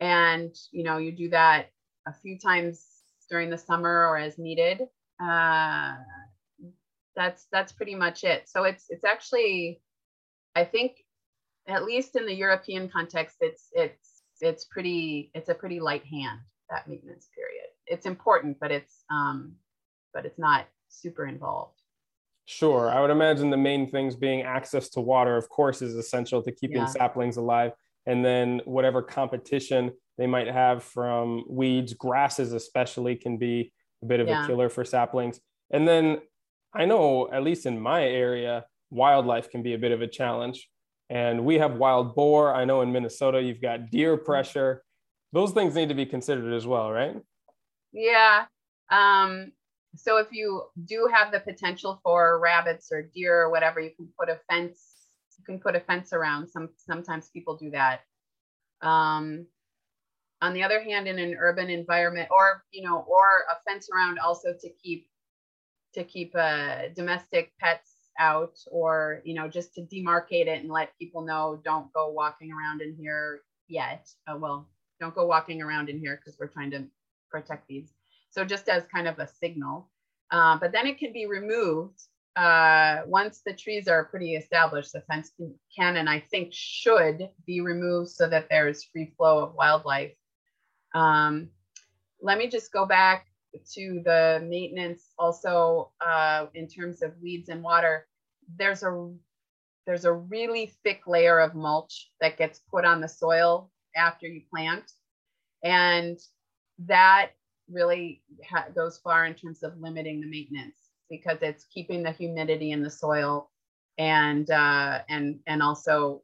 And 0.02 0.54
you 0.72 0.84
know 0.84 0.98
you 0.98 1.12
do 1.12 1.30
that 1.30 1.68
a 2.08 2.14
few 2.14 2.38
times 2.38 2.86
during 3.30 3.50
the 3.50 3.58
summer 3.58 4.08
or 4.08 4.18
as 4.18 4.38
needed. 4.38 4.82
Uh, 5.24 5.94
that's 7.16 7.48
that's 7.52 7.72
pretty 7.72 7.96
much 7.96 8.24
it. 8.24 8.50
So 8.50 8.64
it's 8.64 8.86
it's 8.90 9.06
actually 9.06 9.82
i 10.56 10.64
think 10.64 10.98
at 11.68 11.86
least 11.86 12.16
in 12.16 12.26
the 12.26 12.34
european 12.34 12.90
context 12.90 13.38
it's 13.42 13.68
it's 13.74 14.24
it's 14.42 14.66
pretty 14.66 15.32
it's 15.34 15.50
a 15.50 15.54
pretty 15.54 15.80
light 15.80 16.04
hand 16.06 16.40
that 16.70 16.88
maintenance 16.88 17.28
period. 17.36 17.68
It's 17.86 18.06
important 18.06 18.58
but 18.60 18.72
it's 18.72 19.04
um 19.12 19.54
but 20.14 20.26
it's 20.26 20.40
not 20.40 20.68
super 20.90 21.26
involved. 21.26 21.80
Sure. 22.46 22.90
I 22.90 23.00
would 23.00 23.12
imagine 23.12 23.50
the 23.50 23.58
main 23.58 23.90
things 23.90 24.16
being 24.16 24.42
access 24.42 24.90
to 24.90 25.00
water, 25.00 25.38
of 25.38 25.48
course, 25.48 25.82
is 25.82 25.96
essential 25.96 26.42
to 26.44 26.52
keeping 26.52 26.78
yeah. 26.78 26.86
saplings 26.86 27.38
alive 27.38 27.72
and 28.06 28.24
then 28.26 28.62
whatever 28.66 29.02
competition 29.02 29.92
they 30.18 30.28
might 30.28 30.48
have 30.48 30.84
from 30.84 31.44
weeds, 31.50 31.94
grasses 31.94 32.54
especially 32.54 33.16
can 33.16 33.38
be 33.38 33.72
a 34.04 34.06
bit 34.06 34.20
of 34.20 34.28
yeah. 34.28 34.44
a 34.44 34.48
killer 34.48 34.70
for 34.70 34.84
saplings. 34.84 35.40
And 35.72 35.88
then 35.88 36.20
I 36.74 36.86
know, 36.86 37.32
at 37.32 37.44
least 37.44 37.66
in 37.66 37.80
my 37.80 38.04
area, 38.04 38.66
wildlife 38.90 39.50
can 39.50 39.64
be 39.64 39.74
a 39.74 39.78
bit 39.78 39.92
of 39.92 40.02
a 40.02 40.08
challenge. 40.08 40.68
And 41.10 41.44
we 41.44 41.56
have 41.56 41.76
wild 41.76 42.16
boar. 42.16 42.54
I 42.54 42.66
know 42.66 42.82
in 42.82 42.92
Minnesota, 42.92 43.42
you've 43.42 43.62
got 43.62 43.90
deer 43.90 44.16
pressure. 44.18 44.84
Those 45.34 45.52
things 45.52 45.76
need 45.76 45.90
to 45.90 45.96
be 45.96 46.06
considered 46.06 46.54
as 46.54 46.66
well, 46.66 46.92
right? 46.92 47.16
Yeah. 47.92 48.46
Um, 48.90 49.52
so 49.96 50.18
if 50.18 50.28
you 50.32 50.64
do 50.86 51.10
have 51.14 51.32
the 51.32 51.42
potential 51.42 52.00
for 52.04 52.40
rabbits 52.40 52.92
or 52.92 53.02
deer 53.02 53.42
or 53.42 53.50
whatever, 53.50 53.80
you 53.82 53.92
can 53.96 54.08
put 54.18 54.30
a 54.30 54.40
fence 54.50 54.91
can 55.52 55.60
put 55.60 55.76
a 55.76 55.80
fence 55.80 56.14
around. 56.14 56.48
Some 56.48 56.70
sometimes 56.78 57.30
people 57.30 57.58
do 57.58 57.72
that. 57.72 58.02
Um, 58.82 59.46
on 60.42 60.54
the 60.54 60.64
other 60.64 60.82
hand, 60.82 61.08
in 61.08 61.20
an 61.20 61.36
urban 61.38 61.70
environment, 61.70 62.30
or 62.32 62.64
you 62.72 62.84
know, 62.84 63.06
or 63.08 63.44
a 63.52 63.62
fence 63.70 63.90
around 63.94 64.18
also 64.20 64.54
to 64.60 64.70
keep 64.82 65.08
to 65.94 66.04
keep 66.04 66.34
uh, 66.36 66.88
domestic 66.96 67.52
pets 67.60 67.92
out, 68.20 68.58
or 68.72 69.22
you 69.26 69.34
know, 69.34 69.48
just 69.48 69.76
to 69.76 69.82
demarcate 69.82 70.48
it 70.48 70.62
and 70.62 70.72
let 70.72 70.98
people 70.98 71.22
know 71.22 71.62
don't 71.64 71.92
go 71.94 72.10
walking 72.10 72.52
around 72.52 72.82
in 72.82 72.96
here 72.96 73.42
yet. 73.68 74.10
Uh, 74.28 74.38
well, 74.38 74.68
don't 75.00 75.16
go 75.16 75.26
walking 75.26 75.62
around 75.62 75.90
in 75.90 76.00
here 76.00 76.18
because 76.18 76.40
we're 76.40 76.48
trying 76.48 76.72
to 76.72 76.86
protect 77.30 77.68
these. 77.68 77.94
So 78.30 78.46
just 78.46 78.70
as 78.70 78.84
kind 78.94 79.08
of 79.08 79.20
a 79.20 79.28
signal. 79.28 79.90
Uh, 80.32 80.58
but 80.58 80.72
then 80.72 80.88
it 80.88 80.98
can 80.98 81.12
be 81.12 81.26
removed 81.26 82.00
uh, 82.36 83.02
once 83.06 83.42
the 83.46 83.54
trees 83.54 83.88
are 83.88 84.06
pretty 84.06 84.36
established, 84.36 84.94
the 84.94 85.02
fence 85.02 85.32
can, 85.76 85.98
and 85.98 86.10
I 86.10 86.20
think 86.20 86.50
should 86.52 87.30
be 87.46 87.62
removed 87.62 88.12
so 88.12 88.28
that 88.30 88.48
there's 88.50 88.86
free 88.86 89.14
flow 89.18 89.44
of 89.44 89.54
wildlife. 89.54 90.14
Um, 90.96 91.50
let 92.22 92.38
me 92.38 92.48
just 92.48 92.72
go 92.72 92.86
back 92.86 93.28
to 93.74 94.02
the 94.06 94.46
maintenance 94.48 95.10
also 95.20 95.92
uh, 96.00 96.46
in 96.54 96.68
terms 96.68 97.02
of 97.02 97.14
weeds 97.22 97.50
and 97.50 97.62
water. 97.62 98.08
There's 98.56 98.84
a 98.84 99.14
there's 99.86 100.06
a 100.06 100.14
really 100.14 100.72
thick 100.84 101.02
layer 101.08 101.40
of 101.40 101.56
mulch 101.56 102.12
that 102.22 102.38
gets 102.38 102.62
put 102.72 102.86
on 102.86 103.02
the 103.02 103.10
soil 103.10 103.72
after 103.96 104.28
you 104.28 104.42
plant, 104.50 104.90
and 105.64 106.18
that 106.80 107.32
really 107.70 108.24
goes 108.74 109.00
far 109.00 109.26
in 109.26 109.34
terms 109.34 109.64
of 109.64 109.78
limiting 109.80 110.22
the 110.22 110.28
maintenance 110.28 110.81
because 111.12 111.40
it's 111.42 111.66
keeping 111.66 112.02
the 112.02 112.12
humidity 112.12 112.72
in 112.72 112.82
the 112.82 112.90
soil 112.90 113.52
and 114.00 114.50
uh, 114.50 115.02
and 115.10 115.40
and 115.46 115.62
also 115.62 116.24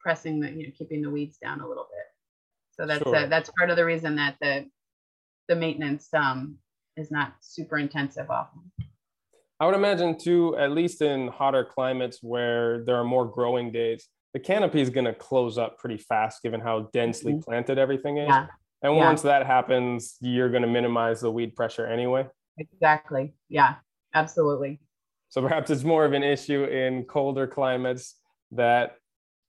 pressing 0.00 0.40
the 0.40 0.50
you 0.50 0.66
know 0.66 0.72
keeping 0.76 1.00
the 1.00 1.08
weeds 1.08 1.38
down 1.38 1.60
a 1.60 1.66
little 1.66 1.86
bit. 1.90 2.04
So 2.72 2.86
that's 2.86 3.02
Sure. 3.02 3.16
uh, 3.16 3.26
that's 3.28 3.50
part 3.56 3.70
of 3.70 3.76
the 3.76 3.84
reason 3.84 4.16
that 4.16 4.36
the 4.42 4.66
the 5.48 5.56
maintenance 5.56 6.12
um, 6.12 6.58
is 6.96 7.10
not 7.10 7.34
super 7.40 7.78
intensive 7.78 8.28
often. 8.28 8.70
I 9.58 9.64
would 9.64 9.74
imagine 9.74 10.18
too, 10.18 10.54
at 10.58 10.72
least 10.72 11.00
in 11.00 11.28
hotter 11.28 11.64
climates 11.64 12.18
where 12.22 12.84
there 12.84 12.96
are 12.96 13.04
more 13.04 13.24
growing 13.24 13.72
days, 13.72 14.06
the 14.34 14.40
canopy 14.40 14.82
is 14.82 14.90
going 14.90 15.06
to 15.06 15.14
close 15.14 15.56
up 15.56 15.78
pretty 15.78 15.96
fast 15.96 16.42
given 16.42 16.60
how 16.60 16.90
densely 16.92 17.32
Mhm. 17.32 17.42
planted 17.42 17.78
everything 17.78 18.18
is. 18.18 18.28
Yeah, 18.28 18.46
And 18.82 18.96
yeah. 18.96 19.06
once 19.06 19.22
that 19.22 19.46
happens, 19.46 20.16
you're 20.20 20.50
going 20.50 20.60
to 20.62 20.68
minimize 20.68 21.22
the 21.22 21.30
weed 21.30 21.54
pressure 21.54 21.86
anyway. 21.86 22.28
exactly. 22.58 23.34
Yeah, 23.48 23.76
absolutely. 24.16 24.80
So 25.28 25.42
perhaps 25.42 25.70
it's 25.70 25.84
more 25.84 26.04
of 26.04 26.12
an 26.12 26.22
issue 26.22 26.64
in 26.64 27.04
colder 27.04 27.46
climates 27.46 28.14
that 28.52 28.96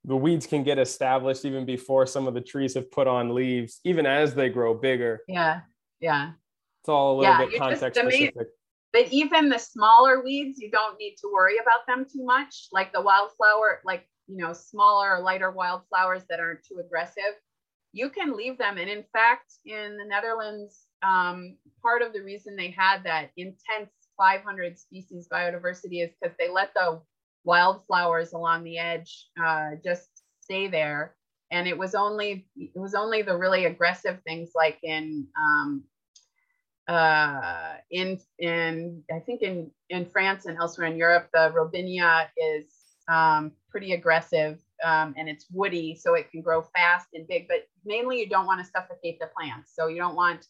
the 0.03 0.15
weeds 0.15 0.47
can 0.47 0.63
get 0.63 0.79
established 0.79 1.45
even 1.45 1.65
before 1.65 2.05
some 2.05 2.27
of 2.27 2.33
the 2.33 2.41
trees 2.41 2.73
have 2.73 2.89
put 2.91 3.07
on 3.07 3.33
leaves, 3.33 3.79
even 3.83 4.05
as 4.05 4.33
they 4.33 4.49
grow 4.49 4.73
bigger. 4.73 5.21
Yeah, 5.27 5.61
yeah. 5.99 6.31
It's 6.81 6.89
all 6.89 7.15
a 7.15 7.15
little 7.19 7.33
Yeah, 7.33 7.45
bit 7.45 7.59
context 7.59 7.99
specific. 7.99 8.47
But 8.93 9.11
even 9.11 9.49
the 9.49 9.59
smaller 9.59 10.23
weeds, 10.23 10.59
you 10.59 10.71
don't 10.71 10.97
need 10.97 11.15
to 11.21 11.29
worry 11.31 11.57
about 11.57 11.85
them 11.87 12.05
too 12.11 12.23
much. 12.23 12.69
Like 12.71 12.93
the 12.93 13.01
wildflower, 13.01 13.81
like 13.83 14.07
you 14.27 14.37
know, 14.37 14.53
smaller, 14.53 15.19
lighter 15.19 15.51
wildflowers 15.51 16.23
that 16.29 16.39
aren't 16.39 16.63
too 16.65 16.79
aggressive, 16.83 17.35
you 17.93 18.09
can 18.09 18.35
leave 18.35 18.57
them. 18.57 18.77
And 18.77 18.89
in 18.89 19.03
fact, 19.13 19.53
in 19.65 19.97
the 19.97 20.05
Netherlands, 20.05 20.85
um, 21.03 21.57
part 21.81 22.01
of 22.01 22.13
the 22.13 22.21
reason 22.21 22.55
they 22.55 22.71
had 22.71 23.03
that 23.03 23.31
intense 23.37 23.91
500 24.17 24.77
species 24.77 25.27
biodiversity 25.31 26.03
is 26.03 26.11
because 26.19 26.35
they 26.37 26.49
let 26.49 26.73
the 26.73 26.99
wildflowers 27.43 28.33
along 28.33 28.63
the 28.63 28.77
edge 28.77 29.27
uh, 29.41 29.71
just 29.83 30.09
stay 30.41 30.67
there. 30.67 31.15
And 31.51 31.67
it 31.67 31.77
was 31.77 31.95
only 31.95 32.45
it 32.57 32.71
was 32.75 32.93
only 32.93 33.21
the 33.21 33.37
really 33.37 33.65
aggressive 33.65 34.19
things 34.25 34.51
like 34.53 34.79
in 34.83 35.27
um, 35.39 35.83
uh, 36.87 37.75
in 37.89 38.19
in 38.39 39.03
I 39.13 39.19
think 39.19 39.41
in 39.41 39.71
in 39.89 40.05
France 40.05 40.45
and 40.45 40.57
elsewhere 40.57 40.87
in 40.87 40.97
Europe, 40.97 41.29
the 41.33 41.53
robinia 41.55 42.27
is 42.35 42.65
um, 43.07 43.53
pretty 43.69 43.93
aggressive 43.93 44.59
um, 44.83 45.13
and 45.17 45.29
it's 45.29 45.45
woody, 45.51 45.95
so 45.95 46.13
it 46.15 46.29
can 46.31 46.41
grow 46.41 46.61
fast 46.61 47.07
and 47.13 47.27
big. 47.27 47.47
But 47.47 47.67
mainly, 47.85 48.19
you 48.19 48.29
don't 48.29 48.45
want 48.45 48.63
to 48.63 48.69
suffocate 48.69 49.19
the 49.19 49.27
plants, 49.27 49.71
so 49.73 49.87
you 49.87 49.97
don't 49.97 50.15
want 50.15 50.47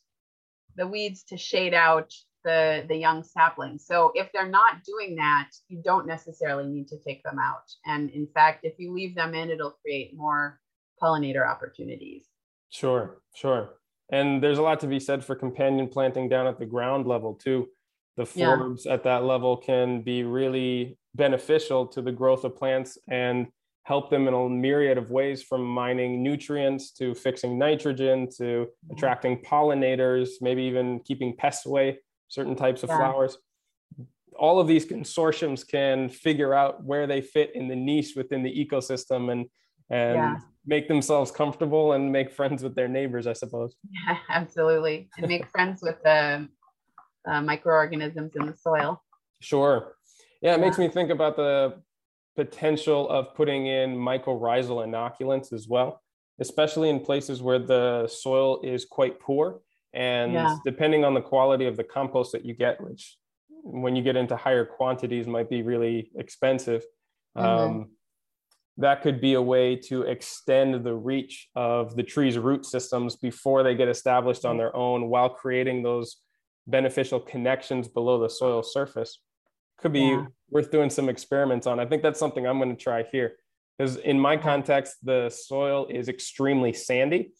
the 0.76 0.88
weeds 0.88 1.24
to 1.24 1.38
shade 1.38 1.74
out 1.74 2.13
the 2.47 2.85
the 2.87 2.95
young 2.95 3.23
saplings. 3.23 3.85
So 3.85 4.11
if 4.15 4.31
they're 4.31 4.55
not 4.61 4.83
doing 4.83 5.15
that, 5.17 5.49
you 5.67 5.81
don't 5.83 6.07
necessarily 6.07 6.65
need 6.65 6.87
to 6.87 6.97
take 7.05 7.21
them 7.23 7.37
out. 7.39 7.67
And 7.85 8.09
in 8.11 8.25
fact, 8.33 8.63
if 8.63 8.75
you 8.79 8.93
leave 8.93 9.13
them 9.15 9.35
in, 9.35 9.49
it'll 9.49 9.77
create 9.83 10.15
more 10.15 10.59
pollinator 11.01 11.45
opportunities. 11.47 12.23
Sure, 12.69 13.19
sure. 13.35 13.75
And 14.09 14.41
there's 14.41 14.57
a 14.57 14.61
lot 14.61 14.79
to 14.79 14.87
be 14.87 14.99
said 14.99 15.23
for 15.25 15.35
companion 15.35 15.87
planting 15.89 16.29
down 16.29 16.47
at 16.47 16.57
the 16.57 16.65
ground 16.65 17.05
level 17.05 17.33
too. 17.35 17.67
The 18.15 18.27
Yeah. 18.33 18.55
forbs 18.55 18.89
at 18.89 19.03
that 19.03 19.25
level 19.25 19.57
can 19.57 20.01
be 20.01 20.23
really 20.23 20.97
beneficial 21.13 21.85
to 21.87 22.01
the 22.01 22.11
growth 22.11 22.45
of 22.45 22.55
plants 22.55 22.97
and 23.09 23.47
help 23.83 24.09
them 24.09 24.27
in 24.27 24.33
a 24.33 24.49
myriad 24.49 24.97
of 24.97 25.11
ways 25.11 25.43
from 25.43 25.63
mining 25.63 26.23
nutrients 26.23 26.91
to 26.91 27.13
fixing 27.13 27.57
nitrogen 27.57 28.27
to 28.37 28.43
mm-hmm. 28.43 28.93
attracting 28.93 29.41
pollinators, 29.43 30.29
maybe 30.41 30.63
even 30.63 30.99
keeping 31.01 31.35
pests 31.35 31.65
away, 31.65 31.99
certain 32.28 32.55
types 32.55 32.84
of 32.84 32.89
Yeah. 32.89 32.97
flowers. 32.97 33.38
All 34.38 34.59
of 34.59 34.67
these 34.67 34.86
consortiums 34.86 35.67
can 35.67 36.09
figure 36.09 36.53
out 36.53 36.84
where 36.84 37.07
they 37.07 37.21
fit 37.21 37.55
in 37.55 37.67
the 37.67 37.75
niche 37.75 38.13
within 38.15 38.43
the 38.43 38.65
ecosystem 38.65 39.32
and 39.32 39.49
and 39.89 40.15
Yeah. 40.15 40.36
make 40.65 40.89
themselves 40.89 41.32
comfortable 41.32 41.93
and 41.93 42.11
make 42.11 42.30
friends 42.30 42.61
with 42.61 42.75
their 42.75 42.89
neighbors, 42.89 43.25
I 43.25 43.32
suppose. 43.32 43.78
Yeah, 43.89 44.17
absolutely. 44.30 45.09
And 45.17 45.30
make 45.30 45.47
friends 45.47 45.82
with 45.82 46.03
the 46.03 46.49
uh, 47.25 47.41
microorganisms 47.41 48.36
in 48.36 48.47
the 48.47 48.53
soil. 48.57 49.01
Sure. 49.39 49.95
Yeah, 50.41 50.55
it 50.55 50.59
makes 50.59 50.78
me 50.78 50.89
think 50.89 51.09
about 51.09 51.38
the 51.38 51.82
potential 52.36 53.07
of 53.09 53.34
putting 53.34 53.67
in 53.67 53.95
mycorrhizal 53.95 54.86
inoculants 54.86 55.53
as 55.53 55.69
well, 55.69 56.01
especially 56.39 56.89
in 56.89 56.99
places 56.99 57.41
where 57.41 57.59
the 57.59 58.05
soil 58.09 58.59
is 58.61 58.84
quite 58.84 59.21
poor. 59.21 59.61
And 59.97 60.33
Yeah. 60.33 60.55
depending 60.63 61.03
on 61.03 61.15
the 61.15 61.21
quality 61.21 61.65
of 61.65 61.75
the 61.75 61.83
compost 61.83 62.31
that 62.33 62.45
you 62.45 62.53
get, 62.53 62.79
which 62.79 63.17
when 63.63 63.95
you 63.95 64.03
get 64.03 64.15
into 64.15 64.35
higher 64.35 64.63
quantities 64.63 65.25
might 65.25 65.49
be 65.49 65.63
really 65.63 66.11
expensive, 66.15 66.85
Mhm. 67.35 67.43
um, 67.43 67.91
that 68.77 69.01
could 69.01 69.19
be 69.19 69.33
a 69.33 69.41
way 69.41 69.75
to 69.75 70.03
extend 70.03 70.85
the 70.85 70.93
reach 70.93 71.49
of 71.55 71.95
the 71.95 72.03
tree's 72.03 72.37
root 72.37 72.63
systems 72.63 73.15
before 73.15 73.63
they 73.63 73.73
get 73.73 73.87
established 73.87 74.45
on 74.45 74.57
their 74.57 74.73
own 74.75 75.09
while 75.09 75.29
creating 75.31 75.81
those 75.81 76.21
beneficial 76.67 77.19
connections 77.19 77.87
below 77.87 78.19
the 78.19 78.29
soil 78.29 78.61
surface 78.61 79.19
could 79.77 79.93
be 79.93 80.09
Yeah. 80.09 80.27
worth 80.51 80.69
doing 80.69 80.91
some 80.91 81.09
experiments 81.09 81.65
on. 81.65 81.79
I 81.79 81.87
think 81.87 82.03
that's 82.03 82.19
something 82.19 82.45
I'm 82.45 82.59
going 82.59 82.75
to 82.75 82.83
try 82.83 83.01
here 83.01 83.39
because 83.75 83.97
in 83.97 84.19
my 84.19 84.37
context, 84.37 85.03
the 85.03 85.29
soil 85.31 85.87
is 85.87 86.07
extremely 86.07 86.71
sandy 86.71 87.33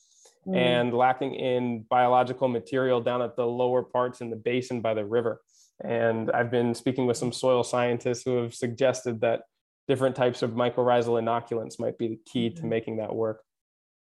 Mm. 0.47 0.55
and 0.55 0.93
lacking 0.93 1.35
in 1.35 1.81
biological 1.89 2.47
material 2.47 3.01
down 3.01 3.21
at 3.21 3.35
the 3.35 3.45
lower 3.45 3.83
parts 3.83 4.21
in 4.21 4.29
the 4.29 4.37
basin 4.37 4.79
by 4.81 4.93
the 4.93 5.03
river. 5.05 5.41
And 5.83 6.31
I've 6.31 6.49
been 6.49 6.73
speaking 6.73 7.05
with 7.05 7.17
some 7.17 7.33
soil 7.33 7.63
scientists 7.63 8.23
who 8.23 8.37
have 8.43 8.55
suggested 8.55 9.19
that 9.21 9.41
different 9.89 10.15
types 10.15 10.41
of 10.41 10.51
mycorrhizal 10.51 11.21
inoculants 11.21 11.79
might 11.79 11.97
be 11.97 12.07
the 12.07 12.19
key 12.25 12.49
to 12.49 12.61
Mhm. 12.61 12.69
making 12.69 12.97
that 12.97 13.13
work. 13.13 13.43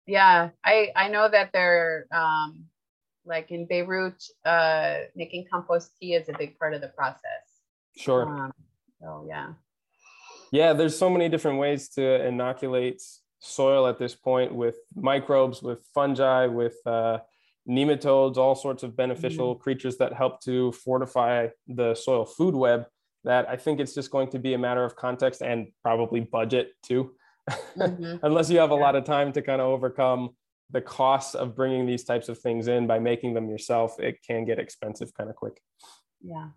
Yeah, 0.06 0.50
I 0.64 0.92
I 0.94 1.08
know 1.08 1.28
that 1.28 1.50
they're 1.52 2.06
um, 2.12 2.66
like 3.24 3.50
in 3.50 3.66
Beirut, 3.66 4.22
uh, 4.44 4.98
making 5.16 5.46
compost 5.50 5.98
tea 5.98 6.14
is 6.14 6.28
a 6.28 6.32
big 6.38 6.56
part 6.60 6.74
of 6.74 6.80
the 6.80 6.88
process. 6.88 7.44
Sure. 7.96 8.22
Um, 8.28 8.52
so 9.00 9.26
yeah, 9.28 9.54
Yeah, 10.52 10.74
there's 10.74 10.96
so 10.96 11.10
many 11.10 11.28
different 11.28 11.58
ways 11.58 11.88
to 11.96 12.24
inoculate 12.24 13.02
soil 13.38 13.86
at 13.86 13.98
this 13.98 14.14
point 14.14 14.54
with 14.54 14.76
microbes, 14.94 15.62
with 15.62 15.84
fungi, 15.94 16.46
with 16.46 16.76
uh, 16.86 17.18
nematodes, 17.68 18.36
all 18.36 18.54
sorts 18.54 18.82
of 18.82 18.96
beneficial 18.96 19.54
creatures 19.54 19.96
that 19.98 20.12
help 20.12 20.40
to 20.42 20.72
fortify 20.72 21.48
the 21.66 21.94
soil 21.94 22.24
food 22.24 22.54
web. 22.54 22.86
That 23.24 23.48
I 23.48 23.56
think 23.56 23.80
it's 23.80 23.94
just 23.94 24.10
going 24.10 24.30
to 24.30 24.38
be 24.38 24.54
a 24.54 24.58
matter 24.58 24.84
of 24.84 24.94
context 24.94 25.42
and 25.42 25.68
probably 25.82 26.20
budget 26.20 26.70
too. 26.82 27.14
Mhm. 27.76 28.20
Unless 28.22 28.50
you 28.50 28.58
have 28.58 28.70
a 28.70 28.74
lot 28.74 28.94
of 28.94 29.04
time 29.04 29.32
to 29.32 29.42
kind 29.42 29.60
of 29.60 29.66
overcome 29.68 30.30
the 30.70 30.80
costs 30.80 31.34
of 31.34 31.54
bringing 31.54 31.86
these 31.86 32.04
types 32.04 32.28
of 32.28 32.38
things 32.38 32.68
in 32.68 32.86
by 32.86 32.98
making 32.98 33.34
them 33.34 33.48
yourself, 33.48 33.98
it 34.00 34.22
can 34.26 34.44
get 34.44 34.58
expensive 34.58 35.12
kind 35.14 35.28
of 35.30 35.36
quick. 35.36 35.60
yeah, 36.20 36.48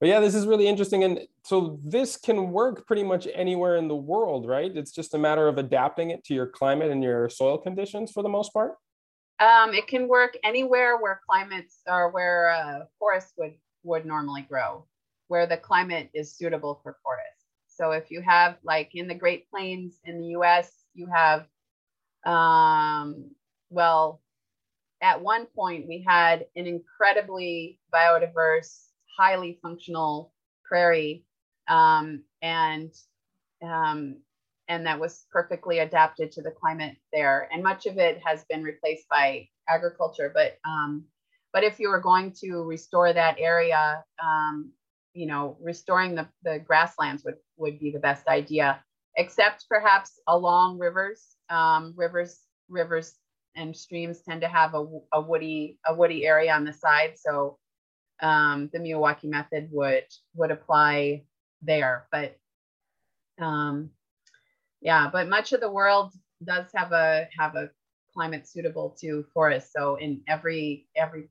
But 0.00 0.08
yeah, 0.08 0.20
this 0.20 0.34
is 0.34 0.46
really 0.46 0.68
interesting. 0.68 1.02
And 1.04 1.20
so 1.44 1.80
this 1.84 2.16
can 2.16 2.52
work 2.52 2.86
pretty 2.86 3.02
much 3.02 3.26
anywhere 3.34 3.76
in 3.76 3.88
the 3.88 3.96
world, 3.96 4.46
right? 4.46 4.70
It's 4.76 4.92
just 4.92 5.14
a 5.14 5.18
matter 5.18 5.48
of 5.48 5.58
adapting 5.58 6.10
it 6.10 6.24
to 6.26 6.34
your 6.34 6.46
climate 6.46 6.90
and 6.90 7.02
your 7.02 7.28
soil 7.28 7.58
conditions 7.58 8.12
for 8.12 8.22
the 8.22 8.28
most 8.28 8.52
part. 8.52 8.74
um, 9.40 9.72
it 9.74 9.86
can 9.86 10.08
work 10.08 10.36
anywhere 10.44 10.96
where 10.98 11.20
climates 11.28 11.80
or 11.86 12.10
where 12.10 12.50
uh, 12.50 12.80
forests 12.98 13.32
would 13.38 13.54
would 13.84 14.04
normally 14.04 14.42
grow, 14.42 14.86
where 15.28 15.46
the 15.46 15.56
climate 15.56 16.10
is 16.14 16.34
suitable 16.36 16.80
for 16.82 16.96
forests. 17.02 17.46
So 17.68 17.92
if 17.92 18.10
you 18.10 18.20
have 18.22 18.56
like 18.64 18.90
in 18.94 19.06
the 19.08 19.14
Great 19.14 19.48
Plains 19.50 20.00
in 20.04 20.20
the 20.20 20.26
U.S., 20.38 20.72
you 20.94 21.06
have 21.06 21.46
um, 22.26 23.30
well, 23.70 24.20
at 25.00 25.22
one 25.22 25.46
point 25.46 25.86
we 25.88 26.04
had 26.06 26.46
an 26.56 26.66
incredibly 26.66 27.78
biodiverse, 27.94 28.87
highly 29.18 29.58
functional 29.62 30.32
prairie, 30.64 31.24
um, 31.68 32.22
and 32.42 32.92
um, 33.62 34.16
and 34.68 34.86
that 34.86 35.00
was 35.00 35.26
perfectly 35.32 35.80
adapted 35.80 36.30
to 36.32 36.42
the 36.42 36.50
climate 36.50 36.96
there. 37.12 37.48
And 37.52 37.62
much 37.62 37.86
of 37.86 37.98
it 37.98 38.20
has 38.24 38.44
been 38.48 38.62
replaced 38.62 39.08
by 39.08 39.48
agriculture. 39.68 40.30
But 40.34 40.58
um, 40.66 41.04
but 41.52 41.64
if 41.64 41.80
you 41.80 41.88
were 41.88 42.00
going 42.00 42.32
to 42.40 42.62
restore 42.62 43.12
that 43.12 43.36
area, 43.38 44.04
um, 44.22 44.70
you 45.14 45.26
know, 45.26 45.56
restoring 45.60 46.14
the, 46.14 46.28
the 46.44 46.58
grasslands 46.58 47.24
would 47.24 47.36
would 47.56 47.78
be 47.78 47.90
the 47.90 47.98
best 47.98 48.28
idea. 48.28 48.82
Except 49.16 49.66
perhaps 49.68 50.20
along 50.28 50.78
rivers, 50.78 51.34
um, 51.50 51.92
rivers, 51.96 52.38
rivers 52.68 53.14
and 53.56 53.76
streams 53.76 54.20
tend 54.22 54.42
to 54.42 54.48
have 54.48 54.74
a, 54.74 54.86
a 55.12 55.20
woody 55.20 55.78
a 55.86 55.94
woody 55.94 56.24
area 56.24 56.52
on 56.52 56.64
the 56.64 56.72
side. 56.72 57.14
So 57.16 57.58
um, 58.20 58.70
the 58.72 58.78
Miyawaki 58.78 59.24
method 59.24 59.68
would 59.72 60.04
would 60.34 60.50
apply 60.50 61.24
there. 61.62 62.06
But 62.10 62.36
um, 63.40 63.90
yeah, 64.80 65.08
but 65.12 65.28
much 65.28 65.52
of 65.52 65.60
the 65.60 65.70
world 65.70 66.12
does 66.42 66.66
have 66.74 66.92
a 66.92 67.28
have 67.36 67.56
a 67.56 67.70
climate 68.12 68.48
suitable 68.48 68.96
to 69.00 69.24
forests. 69.32 69.72
So 69.76 69.96
in 69.96 70.22
every 70.28 70.88
every 70.96 71.28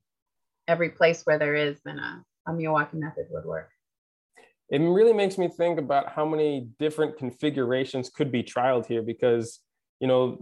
every 0.67 0.89
place 0.89 1.23
where 1.23 1.39
there 1.39 1.55
is, 1.55 1.79
then 1.85 1.99
a, 1.99 2.23
a 2.47 2.51
Miyawaki 2.51 2.95
method 2.95 3.27
would 3.31 3.45
work. 3.45 3.69
it 4.69 4.79
really 4.79 5.13
makes 5.13 5.37
me 5.37 5.47
think 5.47 5.79
about 5.79 6.11
how 6.11 6.25
many 6.25 6.67
different 6.79 7.17
configurations 7.17 8.09
could 8.09 8.31
be 8.31 8.43
trialed 8.43 8.85
here 8.85 9.01
because 9.01 9.59
you 9.99 10.07
know 10.07 10.37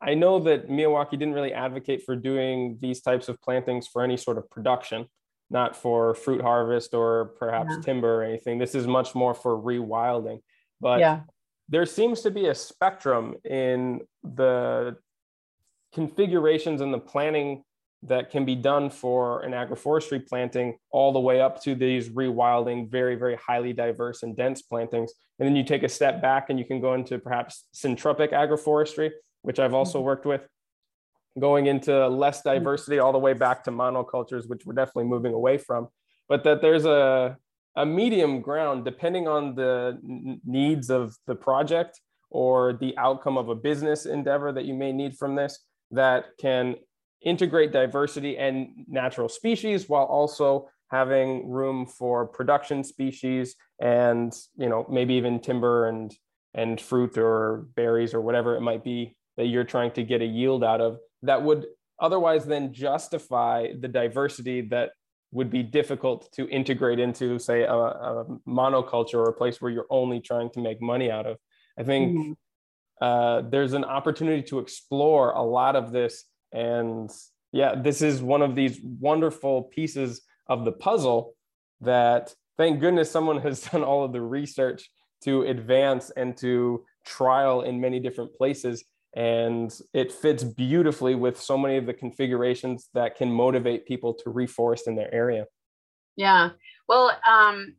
i 0.00 0.14
know 0.14 0.38
that 0.38 0.68
Miyawaki 0.68 1.12
didn't 1.12 1.32
really 1.32 1.52
advocate 1.52 2.02
for 2.04 2.16
doing 2.16 2.78
these 2.80 3.00
types 3.00 3.28
of 3.28 3.40
plantings 3.40 3.86
for 3.86 4.02
any 4.02 4.16
sort 4.16 4.38
of 4.38 4.48
production 4.50 5.06
not 5.54 5.74
for 5.74 6.14
fruit 6.14 6.42
harvest 6.42 6.92
or 6.92 7.32
perhaps 7.38 7.70
yeah. 7.70 7.80
timber 7.82 8.16
or 8.16 8.22
anything 8.22 8.58
this 8.58 8.74
is 8.74 8.86
much 8.86 9.14
more 9.14 9.32
for 9.32 9.56
rewilding 9.56 10.40
but 10.80 11.00
yeah. 11.00 11.20
there 11.70 11.86
seems 11.86 12.20
to 12.20 12.30
be 12.30 12.46
a 12.48 12.54
spectrum 12.54 13.34
in 13.44 14.00
the 14.22 14.94
configurations 15.94 16.80
and 16.82 16.92
the 16.92 16.98
planning 16.98 17.62
that 18.06 18.30
can 18.30 18.44
be 18.44 18.54
done 18.54 18.90
for 18.90 19.40
an 19.42 19.52
agroforestry 19.52 20.26
planting 20.26 20.76
all 20.90 21.12
the 21.12 21.20
way 21.20 21.40
up 21.40 21.62
to 21.62 21.74
these 21.74 22.10
rewilding, 22.10 22.90
very, 22.90 23.14
very 23.14 23.36
highly 23.36 23.72
diverse 23.72 24.22
and 24.22 24.36
dense 24.36 24.60
plantings. 24.60 25.12
And 25.38 25.48
then 25.48 25.56
you 25.56 25.64
take 25.64 25.82
a 25.82 25.88
step 25.88 26.20
back 26.20 26.50
and 26.50 26.58
you 26.58 26.66
can 26.66 26.80
go 26.80 26.94
into 26.94 27.18
perhaps 27.18 27.64
syntropic 27.74 28.32
agroforestry, 28.32 29.10
which 29.42 29.58
I've 29.58 29.72
also 29.72 29.98
mm-hmm. 29.98 30.06
worked 30.06 30.26
with, 30.26 30.46
going 31.38 31.66
into 31.66 32.08
less 32.08 32.40
mm-hmm. 32.40 32.50
diversity 32.50 32.98
all 32.98 33.12
the 33.12 33.18
way 33.18 33.32
back 33.32 33.64
to 33.64 33.70
monocultures, 33.70 34.48
which 34.48 34.64
we're 34.64 34.74
definitely 34.74 35.04
moving 35.04 35.32
away 35.32 35.58
from. 35.58 35.88
But 36.28 36.44
that 36.44 36.62
there's 36.62 36.86
a, 36.86 37.36
a 37.76 37.86
medium 37.86 38.40
ground 38.40 38.84
depending 38.84 39.28
on 39.28 39.54
the 39.54 39.98
needs 40.44 40.90
of 40.90 41.16
the 41.26 41.34
project 41.34 42.00
or 42.30 42.72
the 42.72 42.96
outcome 42.98 43.36
of 43.36 43.48
a 43.48 43.54
business 43.54 44.06
endeavor 44.06 44.52
that 44.52 44.64
you 44.64 44.74
may 44.74 44.92
need 44.92 45.16
from 45.16 45.36
this 45.36 45.60
that 45.90 46.26
can 46.40 46.76
integrate 47.22 47.72
diversity 47.72 48.36
and 48.36 48.68
natural 48.88 49.28
species 49.28 49.88
while 49.88 50.04
also 50.04 50.68
having 50.90 51.48
room 51.48 51.86
for 51.86 52.26
production 52.26 52.84
species 52.84 53.56
and 53.80 54.32
you 54.56 54.68
know 54.68 54.86
maybe 54.90 55.14
even 55.14 55.40
timber 55.40 55.88
and 55.88 56.14
and 56.54 56.80
fruit 56.80 57.16
or 57.16 57.66
berries 57.74 58.14
or 58.14 58.20
whatever 58.20 58.56
it 58.56 58.60
might 58.60 58.84
be 58.84 59.16
that 59.36 59.46
you're 59.46 59.64
trying 59.64 59.90
to 59.90 60.02
get 60.02 60.22
a 60.22 60.26
yield 60.26 60.62
out 60.62 60.80
of 60.80 60.98
that 61.24 61.42
would 61.42 61.66
otherwise 62.00 62.44
then 62.44 62.72
justify 62.72 63.68
the 63.78 63.88
diversity 63.88 64.60
that 64.60 64.90
would 65.32 65.50
be 65.50 65.62
difficult 65.62 66.32
to 66.32 66.48
integrate 66.48 67.00
into 67.00 67.38
say 67.38 67.62
a, 67.62 67.72
a 67.72 68.24
monoculture 68.46 69.14
or 69.14 69.28
a 69.28 69.32
place 69.32 69.60
where 69.60 69.70
you're 69.70 69.86
only 69.90 70.20
trying 70.20 70.48
to 70.50 70.60
make 70.60 70.80
money 70.80 71.10
out 71.10 71.26
of 71.26 71.36
i 71.78 71.82
think 71.82 72.16
mm-hmm. 72.16 72.32
uh, 73.04 73.40
there's 73.50 73.72
an 73.72 73.84
opportunity 73.84 74.42
to 74.42 74.58
explore 74.58 75.32
a 75.32 75.42
lot 75.42 75.74
of 75.74 75.90
this 75.90 76.24
and 76.52 77.10
yeah, 77.54 77.76
this 77.76 78.02
is 78.02 78.20
one 78.20 78.42
of 78.42 78.56
these 78.56 78.80
wonderful 78.82 79.62
pieces 79.62 80.22
of 80.48 80.64
the 80.64 80.72
puzzle 80.72 81.34
that 81.80 82.34
thank 82.56 82.80
goodness 82.80 83.08
someone 83.08 83.40
has 83.42 83.60
done 83.70 83.84
all 83.84 84.04
of 84.04 84.12
the 84.12 84.20
research 84.20 84.90
to 85.22 85.42
advance 85.42 86.10
and 86.16 86.36
to 86.38 86.84
trial 87.06 87.62
in 87.62 87.80
many 87.80 88.00
different 88.00 88.34
places. 88.34 88.84
And 89.16 89.72
it 89.92 90.10
fits 90.12 90.42
beautifully 90.42 91.14
with 91.14 91.40
so 91.40 91.56
many 91.56 91.76
of 91.76 91.86
the 91.86 91.94
configurations 91.94 92.88
that 92.94 93.16
can 93.16 93.30
motivate 93.30 93.86
people 93.86 94.12
to 94.14 94.30
reforest 94.30 94.86
in 94.86 94.96
their 94.96 95.12
area. 95.14 95.46
Yeah. 96.16 96.50
Well, 96.88 97.12
um, 97.28 97.76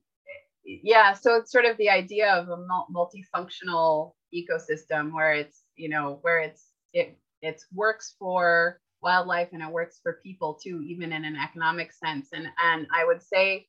yeah. 0.63 1.13
So 1.13 1.35
it's 1.35 1.51
sort 1.51 1.65
of 1.65 1.77
the 1.77 1.89
idea 1.89 2.33
of 2.33 2.49
a 2.49 2.57
multifunctional 2.93 4.13
ecosystem 4.33 5.13
where 5.13 5.33
it's, 5.33 5.63
you 5.75 5.89
know, 5.89 6.19
where 6.21 6.39
it's, 6.39 6.67
it 6.93 7.17
it 7.41 7.61
works 7.73 8.15
for 8.17 8.79
wildlife 9.01 9.49
and 9.53 9.61
it 9.61 9.71
works 9.71 9.99
for 10.01 10.19
people 10.23 10.57
too, 10.61 10.81
even 10.81 11.13
in 11.13 11.25
an 11.25 11.35
economic 11.35 11.91
sense. 11.91 12.29
And 12.33 12.47
and 12.63 12.87
I 12.93 13.05
would 13.05 13.21
say 13.21 13.67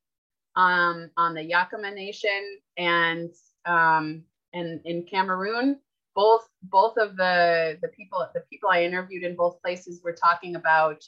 um, 0.56 1.10
on 1.16 1.34
the 1.34 1.42
Yakama 1.42 1.94
Nation 1.94 2.58
and 2.78 3.30
um, 3.66 4.22
and 4.52 4.80
in 4.84 5.04
Cameroon, 5.04 5.78
both 6.16 6.48
both 6.64 6.96
of 6.98 7.16
the 7.16 7.78
the 7.82 7.88
people 7.88 8.26
the 8.34 8.42
people 8.50 8.70
I 8.70 8.84
interviewed 8.84 9.24
in 9.24 9.36
both 9.36 9.62
places 9.62 10.02
were 10.04 10.14
talking 10.14 10.56
about 10.56 11.04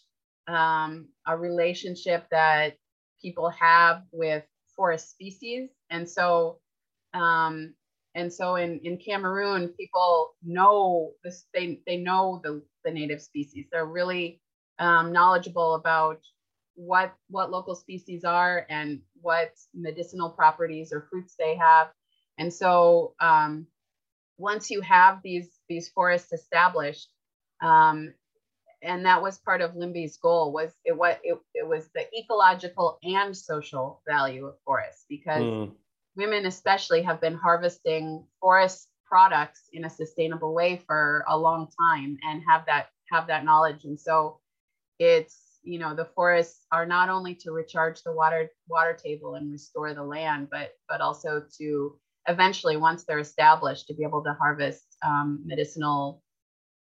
um, 0.49 1.09
a 1.27 1.37
relationship 1.37 2.27
that 2.31 2.77
people 3.23 3.51
have 3.51 4.05
with 4.13 4.45
forest 4.77 5.11
species, 5.11 5.71
and 5.91 6.09
so 6.09 6.61
um, 7.15 7.75
and 8.15 8.33
so 8.33 8.57
in, 8.57 8.81
in 8.85 8.99
Cameroon, 8.99 9.69
people 9.79 10.35
know 10.45 11.13
this, 11.23 11.47
they, 11.55 11.81
they 11.87 11.99
know 11.99 12.41
the, 12.43 12.63
the 12.85 12.91
native 12.91 13.23
species. 13.23 13.67
They're 13.71 13.87
really 13.87 14.41
um, 14.81 15.13
knowledgeable 15.13 15.75
about 15.75 16.21
what, 16.75 17.15
what 17.31 17.51
local 17.51 17.77
species 17.77 18.25
are 18.25 18.67
and 18.71 19.01
what 19.21 19.53
medicinal 19.75 20.31
properties 20.31 20.93
or 20.93 21.07
fruits 21.11 21.35
they 21.39 21.57
have. 21.57 21.89
And 22.39 22.53
so 22.53 23.15
um, 23.21 23.67
once 24.39 24.71
you 24.71 24.81
have 24.81 25.21
these, 25.23 25.49
these 25.69 25.89
forests 25.89 26.33
established, 26.33 27.09
um, 27.63 28.15
and 28.81 29.05
that 29.07 29.23
was 29.23 29.39
part 29.39 29.61
of 29.61 29.73
Limbi's 29.73 30.19
goal 30.19 30.53
was 30.53 30.71
it 30.85 30.97
what 30.97 31.19
it, 31.25 31.37
it 31.53 31.67
was 31.67 31.89
the 31.97 32.07
ecological 32.17 32.97
and 33.03 33.37
social 33.37 34.01
value 34.07 34.47
of 34.47 34.55
forests 34.65 35.05
because 35.09 35.43
mm 35.43 35.73
women 36.19 36.47
especially 36.47 37.01
have 37.01 37.21
been 37.21 37.35
harvesting 37.35 38.25
forest 38.41 38.89
products 39.07 39.71
in 39.73 39.85
a 39.85 39.91
sustainable 39.91 40.53
way 40.53 40.77
for 40.87 41.25
a 41.29 41.39
long 41.39 41.69
time 41.81 42.19
and 42.29 42.43
have 42.47 42.67
that 42.67 42.89
have 43.11 43.29
that 43.29 43.45
knowledge. 43.45 43.85
And 43.85 43.99
so 43.99 44.41
it's 44.99 45.61
you 45.63 45.79
know 45.79 45.95
the 45.95 46.05
forests 46.05 46.67
are 46.73 46.85
not 46.85 47.09
only 47.09 47.35
to 47.37 47.53
recharge 47.53 48.03
the 48.03 48.13
water 48.13 48.51
water 48.69 48.95
table 48.95 49.37
and 49.37 49.53
restore 49.53 49.95
the 49.95 50.03
land 50.03 50.49
but 50.51 50.73
but 50.89 51.01
also 51.01 51.43
to 51.59 51.97
eventually 52.29 52.77
once 52.77 53.05
they're 53.05 53.19
established 53.19 53.87
to 53.87 53.95
be 53.95 54.05
able 54.05 54.23
to 54.23 54.33
harvest 54.35 54.97
um, 55.05 55.41
medicinal 55.45 56.23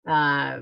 uh, 0.07 0.59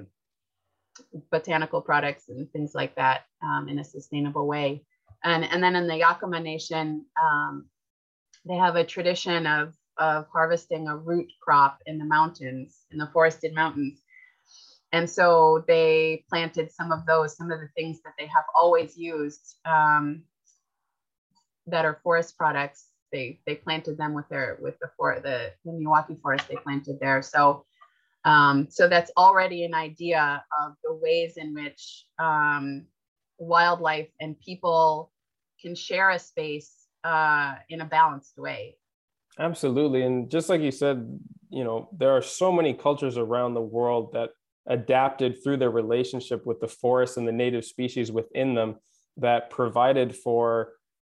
botanical 1.32 1.82
products 1.82 2.30
and 2.30 2.52
things 2.52 2.74
like 2.76 2.96
that 2.96 3.22
um, 3.44 3.68
in 3.70 3.80
a 3.80 3.84
sustainable 3.84 4.48
way 4.48 4.84
and 5.24 5.44
and 5.44 5.64
then 5.64 5.76
in 5.76 5.88
the 5.88 5.94
yakama 5.94 6.42
nation 6.42 7.06
um, 7.22 7.66
they 8.46 8.56
have 8.56 8.76
a 8.76 8.84
tradition 8.84 9.48
of 9.48 9.74
of 9.98 10.28
harvesting 10.32 10.88
a 10.88 10.98
root 10.98 11.28
crop 11.42 11.80
in 11.86 11.98
the 11.98 12.06
mountains, 12.06 12.86
in 12.92 12.98
the 12.98 13.10
forested 13.14 13.54
mountains. 13.54 14.02
And 14.92 15.10
so 15.10 15.64
they 15.68 16.24
planted 16.30 16.72
some 16.72 16.92
of 16.92 17.06
those, 17.06 17.36
some 17.36 17.52
of 17.52 17.60
the 17.60 17.70
things 17.76 18.00
that 18.04 18.14
they 18.18 18.28
have 18.28 18.46
always 18.56 18.98
used 18.98 19.56
um, 19.66 20.24
that 21.68 21.86
are 21.86 22.00
forest 22.04 22.38
products. 22.38 22.88
They 23.14 23.39
they 23.45 23.55
planted 23.55 23.97
them 23.97 24.14
with 24.14 24.28
their 24.28 24.57
with 24.61 24.78
the 24.80 24.89
for 24.97 25.22
the, 25.24 25.51
the 25.64 25.72
Miyawaki 25.72 26.20
forest 26.22 26.49
they 26.49 26.57
planted 26.57 26.99
there. 26.99 27.22
So 27.22 27.64
um, 28.26 28.68
so 28.70 28.88
that's 28.88 29.11
already 29.18 29.64
an 29.64 29.74
idea 29.74 30.43
of 30.61 30.74
the 30.84 30.93
ways 30.93 31.38
in 31.38 31.53
which 31.53 32.05
um, 32.20 32.86
wildlife 33.38 34.09
and 34.20 34.39
people 34.39 35.11
can 35.61 35.76
share 35.76 36.09
a 36.11 36.20
space 36.20 36.88
uh, 37.03 37.55
in 37.70 37.82
a 37.82 37.86
balanced 37.86 38.38
way. 38.38 38.78
Absolutely. 39.39 40.03
And 40.03 40.30
just 40.30 40.49
like 40.49 40.61
you 40.61 40.72
said, 40.72 41.20
you 41.49 41.64
know, 41.64 41.89
there 41.97 42.11
are 42.11 42.22
so 42.22 42.51
many 42.51 42.74
cultures 42.74 43.18
around 43.18 43.53
the 43.53 43.61
world 43.61 44.11
that 44.14 44.30
adapted 44.68 45.43
through 45.43 45.57
their 45.57 45.72
relationship 45.72 46.45
with 46.45 46.59
the 46.59 46.68
forest 46.68 47.18
and 47.18 47.28
the 47.28 47.32
native 47.32 47.66
species 47.66 48.11
within 48.11 48.55
them 48.55 48.76
that 49.18 49.49
provided 49.49 50.16
for 50.16 50.74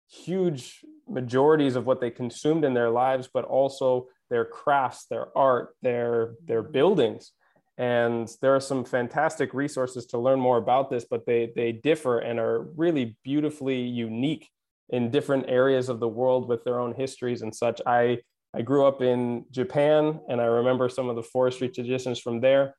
huge 0.08 0.84
majorities 1.08 1.76
of 1.76 1.86
what 1.86 2.00
they 2.00 2.10
consumed 2.10 2.64
in 2.64 2.74
their 2.74 2.90
lives, 2.90 3.28
but 3.32 3.44
also 3.44 4.06
their 4.30 4.44
crafts, 4.44 5.06
their 5.06 5.36
art, 5.36 5.74
their 5.82 6.34
their 6.44 6.62
buildings. 6.62 7.32
And 7.76 8.28
there 8.42 8.56
are 8.56 8.60
some 8.60 8.84
fantastic 8.84 9.54
resources 9.54 10.06
to 10.06 10.18
learn 10.18 10.40
more 10.40 10.56
about 10.56 10.90
this, 10.90 11.06
but 11.08 11.26
they 11.26 11.52
they 11.54 11.72
differ 11.72 12.18
and 12.18 12.38
are 12.38 12.62
really 12.76 13.16
beautifully 13.22 13.80
unique 13.80 14.48
in 14.90 15.10
different 15.10 15.44
areas 15.48 15.88
of 15.88 16.00
the 16.00 16.08
world 16.08 16.48
with 16.48 16.64
their 16.64 16.80
own 16.80 16.94
histories 16.94 17.42
and 17.42 17.54
such. 17.54 17.80
I 17.86 18.18
I 18.54 18.62
grew 18.62 18.86
up 18.86 19.02
in 19.02 19.44
Japan 19.50 20.20
and 20.28 20.40
I 20.40 20.46
remember 20.46 20.88
some 20.88 21.08
of 21.08 21.16
the 21.16 21.22
forestry 21.22 21.68
traditions 21.68 22.18
from 22.18 22.40
there. 22.40 22.74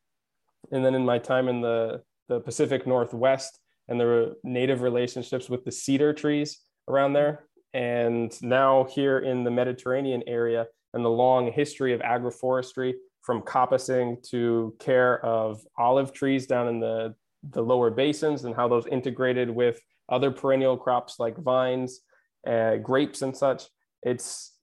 And 0.71 0.83
then 0.83 0.95
in 0.95 1.05
my 1.05 1.19
time 1.19 1.47
in 1.47 1.61
the, 1.61 2.01
the 2.27 2.39
Pacific 2.39 2.87
Northwest 2.87 3.59
and 3.87 3.99
the 3.99 4.35
native 4.43 4.81
relationships 4.81 5.49
with 5.49 5.63
the 5.63 5.71
cedar 5.71 6.11
trees 6.11 6.59
around 6.89 7.13
there. 7.13 7.45
And 7.73 8.35
now 8.41 8.85
here 8.85 9.19
in 9.19 9.43
the 9.43 9.51
Mediterranean 9.51 10.23
area 10.27 10.67
and 10.93 11.05
the 11.05 11.09
long 11.09 11.51
history 11.51 11.93
of 11.93 12.01
agroforestry 12.01 12.93
from 13.21 13.41
coppicing 13.41 14.21
to 14.29 14.75
care 14.79 15.23
of 15.23 15.61
olive 15.77 16.13
trees 16.13 16.47
down 16.47 16.67
in 16.67 16.79
the, 16.79 17.13
the 17.51 17.61
lower 17.61 17.91
basins 17.91 18.43
and 18.45 18.55
how 18.55 18.67
those 18.67 18.87
integrated 18.87 19.49
with 19.49 19.79
other 20.09 20.31
perennial 20.31 20.77
crops 20.77 21.19
like 21.19 21.37
vines, 21.37 22.01
uh, 22.47 22.77
grapes, 22.77 23.21
and 23.21 23.35
such. 23.37 23.65
It's 24.01 24.53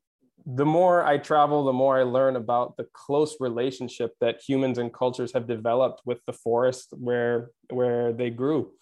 the 0.45 0.65
more 0.65 1.05
I 1.05 1.19
travel, 1.19 1.65
the 1.65 1.73
more 1.73 1.99
I 1.99 2.05
learn 2.05 2.37
about 2.37 2.77
the 2.77 2.87
close 2.93 3.37
relationship 3.41 4.15
that 4.21 4.41
humans 4.47 4.79
and 4.79 4.93
cultures 4.93 5.33
have 5.33 5.47
developed 5.47 6.03
with 6.05 6.19
the 6.27 6.33
forest 6.33 6.89
where 6.93 7.51
where 7.71 8.13
they 8.13 8.31
grew. 8.31 8.73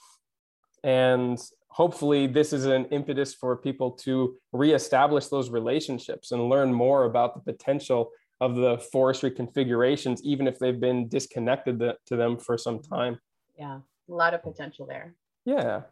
And 0.82 1.38
hopefully 1.74 2.28
this 2.28 2.52
is 2.52 2.66
an 2.66 2.84
impetus 2.86 3.34
for 3.34 3.56
people 3.56 3.90
to 3.90 4.36
reestablish 4.52 5.26
those 5.26 5.50
relationships 5.50 6.30
and 6.30 6.48
learn 6.48 6.72
more 6.72 7.04
about 7.04 7.34
the 7.34 7.52
potential 7.52 8.10
of 8.40 8.54
the 8.54 8.78
forestry 8.92 9.30
configurations 9.30 10.22
even 10.22 10.46
if 10.46 10.58
they've 10.58 10.80
been 10.80 11.08
disconnected 11.08 11.82
to 12.06 12.16
them 12.16 12.38
for 12.38 12.56
some 12.56 12.80
time. 12.80 13.18
Yeah 13.58 13.80
a 14.08 14.12
lot 14.12 14.34
of 14.34 14.42
potential 14.42 14.86
there. 14.86 15.14
Yeah. 15.44 15.82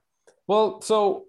Well 0.46 0.80
so 0.80 1.26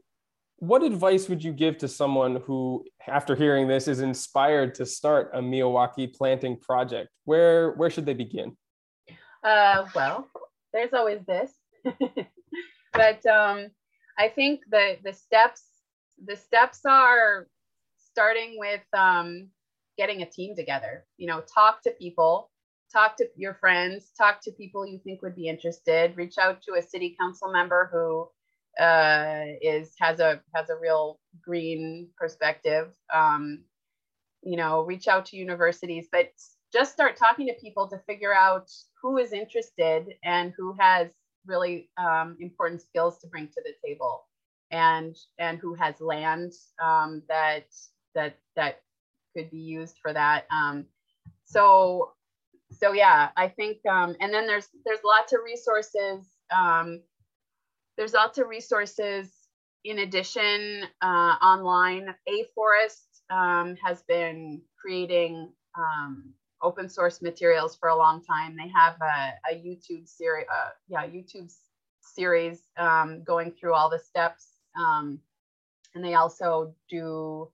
what 0.57 0.83
advice 0.83 1.27
would 1.27 1.43
you 1.43 1.51
give 1.51 1.77
to 1.79 1.87
someone 1.87 2.37
who 2.45 2.85
after 3.07 3.35
hearing 3.35 3.67
this 3.67 3.87
is 3.87 3.99
inspired 3.99 4.75
to 4.75 4.85
start 4.85 5.31
a 5.33 5.41
miyawaki 5.41 6.13
planting 6.15 6.57
project? 6.57 7.09
Where 7.25 7.71
where 7.71 7.89
should 7.89 8.05
they 8.05 8.13
begin? 8.13 8.55
Uh, 9.43 9.85
well 9.95 10.27
there's 10.73 10.93
always 10.93 11.19
this. 11.25 11.51
But 12.93 13.25
um, 13.25 13.71
I 14.18 14.30
think 14.30 14.61
the 14.70 14.97
the 15.03 15.14
steps 15.14 15.64
the 16.26 16.36
steps 16.36 16.82
are 16.86 17.47
starting 17.97 18.57
with 18.59 18.84
um, 18.93 19.49
getting 19.97 20.22
a 20.22 20.30
team 20.30 20.55
together. 20.55 21.05
You 21.18 21.28
know, 21.28 21.41
talk 21.41 21.82
to 21.84 21.91
people, 21.91 22.51
talk 22.91 23.18
to 23.18 23.26
your 23.36 23.55
friends, 23.55 24.11
talk 24.18 24.41
to 24.43 24.51
people 24.51 24.86
you 24.86 24.99
think 25.03 25.22
would 25.22 25.36
be 25.36 25.47
interested. 25.47 26.16
Reach 26.16 26.38
out 26.38 26.61
to 26.64 26.76
a 26.76 26.82
city 26.82 27.16
council 27.20 27.51
member 27.51 27.89
who 27.91 28.84
uh, 28.84 29.45
is 29.61 29.93
has 29.99 30.20
a 30.20 30.41
has 30.55 30.70
a 30.70 30.78
real 30.78 31.20
green 31.43 32.09
perspective. 32.18 32.89
Um, 33.14 33.64
you 34.43 34.57
know, 34.57 34.82
reach 34.82 35.07
out 35.07 35.26
to 35.28 35.38
universities, 35.38 36.07
but 36.11 36.32
just 36.72 36.91
start 36.91 37.16
talking 37.16 37.47
to 37.47 37.53
people 37.53 37.88
to 37.89 37.97
figure 37.99 38.34
out 38.34 38.70
who 39.01 39.18
is 39.18 39.32
interested 39.32 40.05
and 40.24 40.53
who 40.57 40.76
has 40.80 41.09
really 41.45 41.89
um, 41.97 42.37
important 42.39 42.81
skills 42.81 43.19
to 43.19 43.27
bring 43.27 43.47
to 43.47 43.61
the 43.63 43.73
table. 43.85 44.25
And 44.71 45.15
and 45.37 45.59
who 45.59 45.75
has 45.75 46.01
land 46.01 46.53
um, 46.83 47.21
that 47.29 47.65
that 48.15 48.37
that 48.55 48.81
could 49.35 49.51
be 49.51 49.59
used 49.59 49.97
for 50.01 50.13
that 50.13 50.45
um, 50.51 50.85
so 51.45 52.13
so 52.71 52.91
yeah 52.93 53.29
i 53.37 53.47
think 53.47 53.77
um, 53.87 54.15
and 54.19 54.33
then 54.33 54.47
there's 54.47 54.69
there's 54.85 54.99
lots 55.03 55.33
of 55.33 55.41
resources 55.43 56.25
um, 56.55 57.01
there's 57.97 58.13
lots 58.13 58.37
of 58.37 58.47
resources 58.47 59.31
in 59.83 59.99
addition 59.99 60.83
uh, 61.01 61.35
online. 61.41 62.13
A 62.27 62.45
forest 62.55 63.21
um, 63.29 63.75
has 63.83 64.01
been 64.03 64.61
creating 64.79 65.51
um, 65.77 66.33
open 66.64 66.89
source 66.89 67.22
materials 67.22 67.76
for 67.76 67.89
a 67.89 67.95
long 67.95 68.24
time. 68.24 68.55
They 68.55 68.70
have 68.70 68.95
a, 69.01 69.53
a 69.53 69.55
YouTube 69.55 70.07
series, 70.07 70.45
uh, 70.51 70.70
yeah, 70.88 71.05
YouTube 71.05 71.53
series 72.01 72.61
um, 72.78 73.24
going 73.24 73.51
through 73.51 73.74
all 73.74 73.89
the 73.89 73.99
steps. 73.99 74.47
Um, 74.76 75.20
and 75.95 76.03
they 76.03 76.16
also 76.16 76.74
do, 76.89 77.51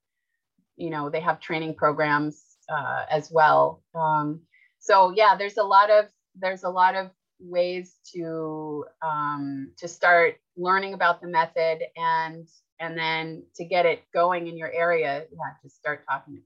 you 0.77 0.89
know, 0.89 1.09
they 1.09 1.19
have 1.19 1.39
training 1.39 1.75
programs 1.75 2.43
uh, 2.69 3.05
as 3.09 3.29
well. 3.31 3.83
Um, 3.93 4.41
so 4.79 5.11
yeah, 5.15 5.35
there's 5.37 5.57
a 5.57 5.63
lot 5.63 5.89
of 5.89 6.05
there's 6.35 6.63
a 6.63 6.69
lot 6.69 6.95
of 6.95 7.09
ways 7.39 7.95
to 8.13 8.85
um, 9.01 9.71
to 9.77 9.87
start 9.87 10.39
learning 10.55 10.93
about 10.93 11.21
the 11.21 11.27
method 11.27 11.79
and 11.97 12.47
and 12.79 12.97
then 12.97 13.43
to 13.55 13.65
get 13.65 13.85
it 13.85 14.03
going 14.13 14.47
in 14.47 14.57
your 14.57 14.71
area, 14.71 15.25
yeah, 15.31 15.53
just 15.61 15.75
start 15.75 16.05
talking 16.09 16.35
to 16.35 16.41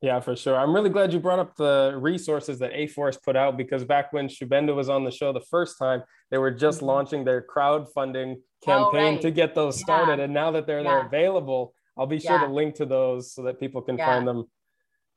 yeah, 0.00 0.20
for 0.20 0.36
sure. 0.36 0.56
I'm 0.56 0.72
really 0.72 0.90
glad 0.90 1.12
you 1.12 1.18
brought 1.18 1.40
up 1.40 1.56
the 1.56 1.96
resources 1.98 2.60
that 2.60 2.72
Afforestt 2.72 3.22
put 3.24 3.36
out 3.36 3.56
because 3.56 3.84
back 3.84 4.12
when 4.12 4.28
Shubhendu 4.28 4.74
was 4.74 4.88
on 4.88 5.04
the 5.04 5.10
show 5.10 5.32
the 5.32 5.40
first 5.40 5.76
time, 5.78 6.02
they 6.30 6.38
were 6.38 6.52
just 6.52 6.78
mm-hmm. 6.78 6.86
launching 6.86 7.24
their 7.24 7.44
crowdfunding 7.44 8.36
campaign 8.64 9.00
oh, 9.00 9.12
right. 9.12 9.20
to 9.20 9.30
get 9.30 9.54
those 9.54 9.80
started. 9.80 10.20
And 10.20 10.32
now 10.32 10.52
that 10.52 10.66
they're 10.66 10.82
yeah. 10.82 11.04
available, 11.04 11.74
I'll 11.96 12.06
be 12.06 12.20
sure 12.20 12.40
yeah. 12.40 12.46
to 12.46 12.52
link 12.52 12.76
to 12.76 12.86
those 12.86 13.32
so 13.32 13.42
that 13.42 13.58
people 13.58 13.82
can 13.82 13.98
find 13.98 14.26
them. 14.26 14.44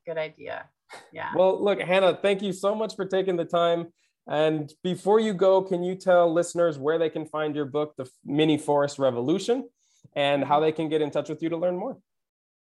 Good 0.06 0.18
idea. 0.18 0.66
Yeah. 1.14 1.32
Well, 1.36 1.64
look, 1.64 1.80
Hannah, 1.80 2.18
thank 2.20 2.42
you 2.42 2.52
so 2.52 2.74
much 2.74 2.96
for 2.96 3.06
taking 3.06 3.36
the 3.36 3.46
time. 3.46 3.94
And 4.28 4.72
before 4.84 5.20
you 5.20 5.34
go, 5.34 5.62
can 5.62 5.84
you 5.84 5.96
tell 5.96 6.32
listeners 6.32 6.80
where 6.80 6.98
they 6.98 7.10
can 7.10 7.26
find 7.26 7.56
your 7.56 7.66
book, 7.66 7.94
The 7.98 8.10
Mini 8.26 8.58
Forest 8.58 8.98
Revolution, 8.98 9.70
and 10.16 10.44
how 10.44 10.56
mm-hmm. 10.56 10.64
they 10.64 10.72
can 10.72 10.90
get 10.90 11.02
in 11.02 11.12
touch 11.12 11.30
with 11.30 11.44
you 11.44 11.50
to 11.50 11.58
learn 11.58 11.78
more? 11.78 11.98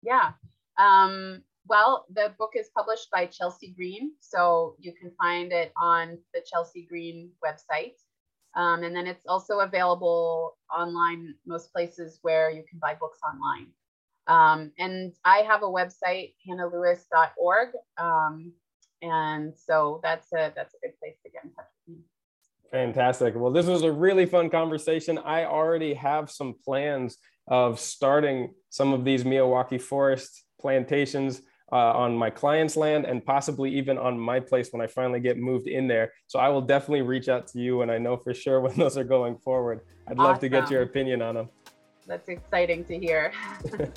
Yeah. 0.03 0.33
Um, 0.79 1.43
well, 1.69 2.07
the 2.12 2.33
book 2.39 2.53
is 2.55 2.71
published 2.77 3.11
by 3.11 3.27
Chelsea 3.27 3.73
Green, 3.77 4.12
so 4.21 4.77
you 4.79 4.93
can 4.93 5.11
find 5.19 5.53
it 5.53 5.73
on 5.81 6.19
the 6.35 6.41
Chelsea 6.51 6.87
Green 6.89 7.31
website. 7.45 7.95
Um, 8.55 8.85
and 8.85 8.97
then 8.97 9.07
it's 9.07 9.27
also 9.27 9.61
available 9.61 10.57
online, 10.75 11.35
most 11.47 11.73
places 11.73 12.19
where 12.23 12.51
you 12.51 12.64
can 12.69 12.79
buy 12.79 12.95
books 12.99 13.19
online. 13.23 13.69
Um, 14.29 14.73
and 14.79 15.12
I 15.25 15.39
have 15.39 15.62
a 15.62 15.67
website, 15.67 16.35
hannahlewis.org. 16.49 17.69
Um, 17.99 18.53
and 19.03 19.53
so 19.57 20.01
that's 20.03 20.33
a 20.33 20.53
that's 20.57 20.75
a 20.75 20.79
good 20.83 20.99
place 20.99 21.17
to 21.25 21.31
get 21.31 21.45
in 21.45 21.51
touch 21.51 21.67
with 21.87 21.97
me. 21.97 22.03
Fantastic. 22.73 23.35
Well, 23.37 23.53
this 23.53 23.67
was 23.67 23.83
a 23.83 23.93
really 23.93 24.27
fun 24.27 24.51
conversation. 24.51 25.19
I 25.19 25.45
already 25.45 25.95
have 25.95 26.31
some 26.31 26.55
plans 26.64 27.19
of 27.47 27.79
starting 27.79 28.55
some 28.71 28.93
of 28.93 29.05
these 29.05 29.23
Miyawaki 29.23 29.81
forest 29.81 30.45
plantations 30.61 31.43
uh, 31.73 31.93
on 31.93 32.17
my 32.17 32.31
client's 32.31 32.77
land 32.77 33.05
and 33.05 33.25
possibly 33.25 33.75
even 33.77 33.99
on 33.99 34.19
my 34.19 34.39
place 34.39 34.73
when 34.73 34.81
I 34.81 34.87
finally 34.87 35.21
get 35.21 35.37
moved 35.39 35.67
in 35.67 35.89
there. 35.89 36.12
So 36.27 36.39
I 36.39 36.49
will 36.49 36.61
definitely 36.61 37.03
reach 37.03 37.29
out 37.29 37.47
to 37.49 37.59
you 37.59 37.83
and 37.83 37.91
I 37.91 37.99
know 37.99 38.17
for 38.17 38.35
sure 38.35 38.61
when 38.64 38.77
those 38.77 38.97
are 38.97 39.05
going 39.05 39.37
forward. 39.39 39.81
I'd 40.09 40.19
love 40.19 40.37
awesome. 40.37 40.41
to 40.43 40.49
get 40.49 40.71
your 40.71 40.83
opinion 40.83 41.23
on 41.23 41.35
them. 41.35 41.49
That's 42.07 42.29
exciting 42.29 42.85
to 42.85 42.99
hear. 42.99 43.33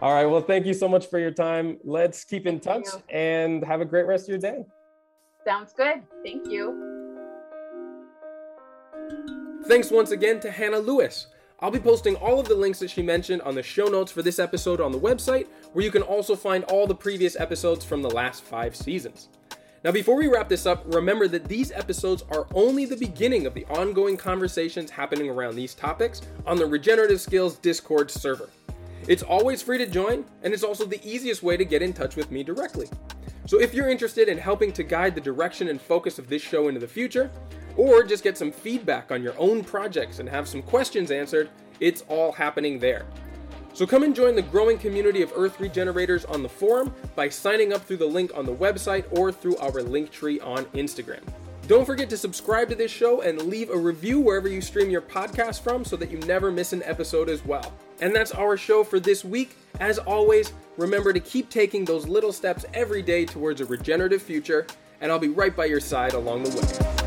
All 0.00 0.12
right. 0.12 0.26
Well, 0.26 0.42
thank 0.42 0.66
you 0.66 0.74
so 0.74 0.88
much 0.88 1.06
for 1.06 1.18
your 1.18 1.30
time. 1.30 1.78
Let's 1.84 2.24
keep 2.24 2.46
in 2.46 2.60
touch 2.60 2.86
and 3.08 3.64
have 3.64 3.80
a 3.80 3.84
great 3.84 4.06
rest 4.06 4.24
of 4.24 4.30
your 4.30 4.38
day. 4.38 4.64
Sounds 5.44 5.72
good. 5.72 6.02
Thank 6.24 6.48
you. 6.48 6.92
Thanks 9.66 9.90
once 9.90 10.10
again 10.10 10.40
to 10.40 10.50
Hannah 10.50 10.78
Lewis. 10.78 11.28
I'll 11.62 11.70
be 11.70 11.78
posting 11.78 12.16
all 12.16 12.40
of 12.40 12.48
the 12.48 12.56
links 12.56 12.80
that 12.80 12.90
she 12.90 13.02
mentioned 13.02 13.40
on 13.42 13.54
the 13.54 13.62
show 13.62 13.84
notes 13.84 14.10
for 14.10 14.20
this 14.20 14.40
episode 14.40 14.80
on 14.80 14.90
the 14.90 14.98
website, 14.98 15.46
where 15.72 15.84
you 15.84 15.92
can 15.92 16.02
also 16.02 16.34
find 16.34 16.64
all 16.64 16.88
the 16.88 16.94
previous 16.94 17.38
episodes 17.38 17.84
from 17.84 18.02
the 18.02 18.10
last 18.10 18.42
five 18.42 18.74
seasons. 18.74 19.28
Now, 19.84 19.92
before 19.92 20.16
we 20.16 20.26
wrap 20.26 20.48
this 20.48 20.66
up, 20.66 20.82
remember 20.92 21.28
that 21.28 21.44
these 21.44 21.70
episodes 21.70 22.24
are 22.32 22.48
only 22.52 22.84
the 22.84 22.96
beginning 22.96 23.46
of 23.46 23.54
the 23.54 23.64
ongoing 23.66 24.16
conversations 24.16 24.90
happening 24.90 25.30
around 25.30 25.54
these 25.54 25.72
topics 25.72 26.20
on 26.46 26.56
the 26.56 26.66
Regenerative 26.66 27.20
Skills 27.20 27.54
Discord 27.58 28.10
server. 28.10 28.50
It's 29.06 29.22
always 29.22 29.62
free 29.62 29.78
to 29.78 29.86
join, 29.86 30.24
and 30.42 30.52
it's 30.52 30.64
also 30.64 30.84
the 30.84 31.00
easiest 31.08 31.44
way 31.44 31.56
to 31.56 31.64
get 31.64 31.80
in 31.80 31.92
touch 31.92 32.16
with 32.16 32.32
me 32.32 32.42
directly. 32.42 32.88
So 33.46 33.60
if 33.60 33.74
you're 33.74 33.88
interested 33.88 34.28
in 34.28 34.38
helping 34.38 34.72
to 34.72 34.82
guide 34.84 35.14
the 35.14 35.20
direction 35.20 35.68
and 35.68 35.80
focus 35.80 36.18
of 36.18 36.28
this 36.28 36.42
show 36.42 36.68
into 36.68 36.80
the 36.80 36.86
future, 36.86 37.30
or 37.76 38.04
just 38.04 38.22
get 38.22 38.38
some 38.38 38.52
feedback 38.52 39.10
on 39.10 39.22
your 39.22 39.34
own 39.38 39.64
projects 39.64 40.20
and 40.20 40.28
have 40.28 40.46
some 40.46 40.62
questions 40.62 41.10
answered, 41.10 41.50
it's 41.80 42.04
all 42.08 42.30
happening 42.32 42.78
there. 42.78 43.04
So 43.74 43.86
come 43.86 44.02
and 44.02 44.14
join 44.14 44.36
the 44.36 44.42
growing 44.42 44.78
community 44.78 45.22
of 45.22 45.32
Earth 45.34 45.58
Regenerators 45.58 46.24
on 46.26 46.42
the 46.42 46.48
forum 46.48 46.94
by 47.16 47.28
signing 47.28 47.72
up 47.72 47.82
through 47.82 47.96
the 47.96 48.06
link 48.06 48.30
on 48.36 48.44
the 48.44 48.54
website 48.54 49.06
or 49.18 49.32
through 49.32 49.56
our 49.56 49.82
link 49.82 50.10
tree 50.10 50.38
on 50.40 50.66
Instagram. 50.66 51.22
Don't 51.72 51.86
forget 51.86 52.10
to 52.10 52.18
subscribe 52.18 52.68
to 52.68 52.74
this 52.74 52.90
show 52.90 53.22
and 53.22 53.40
leave 53.44 53.70
a 53.70 53.78
review 53.78 54.20
wherever 54.20 54.46
you 54.46 54.60
stream 54.60 54.90
your 54.90 55.00
podcast 55.00 55.62
from 55.62 55.86
so 55.86 55.96
that 55.96 56.10
you 56.10 56.18
never 56.18 56.52
miss 56.52 56.74
an 56.74 56.82
episode 56.82 57.30
as 57.30 57.42
well. 57.46 57.72
And 58.02 58.14
that's 58.14 58.32
our 58.32 58.58
show 58.58 58.84
for 58.84 59.00
this 59.00 59.24
week. 59.24 59.56
As 59.80 59.96
always, 59.96 60.52
remember 60.76 61.14
to 61.14 61.20
keep 61.20 61.48
taking 61.48 61.86
those 61.86 62.06
little 62.06 62.30
steps 62.30 62.66
every 62.74 63.00
day 63.00 63.24
towards 63.24 63.62
a 63.62 63.64
regenerative 63.64 64.20
future, 64.20 64.66
and 65.00 65.10
I'll 65.10 65.18
be 65.18 65.30
right 65.30 65.56
by 65.56 65.64
your 65.64 65.80
side 65.80 66.12
along 66.12 66.42
the 66.42 66.50
way. 66.50 67.01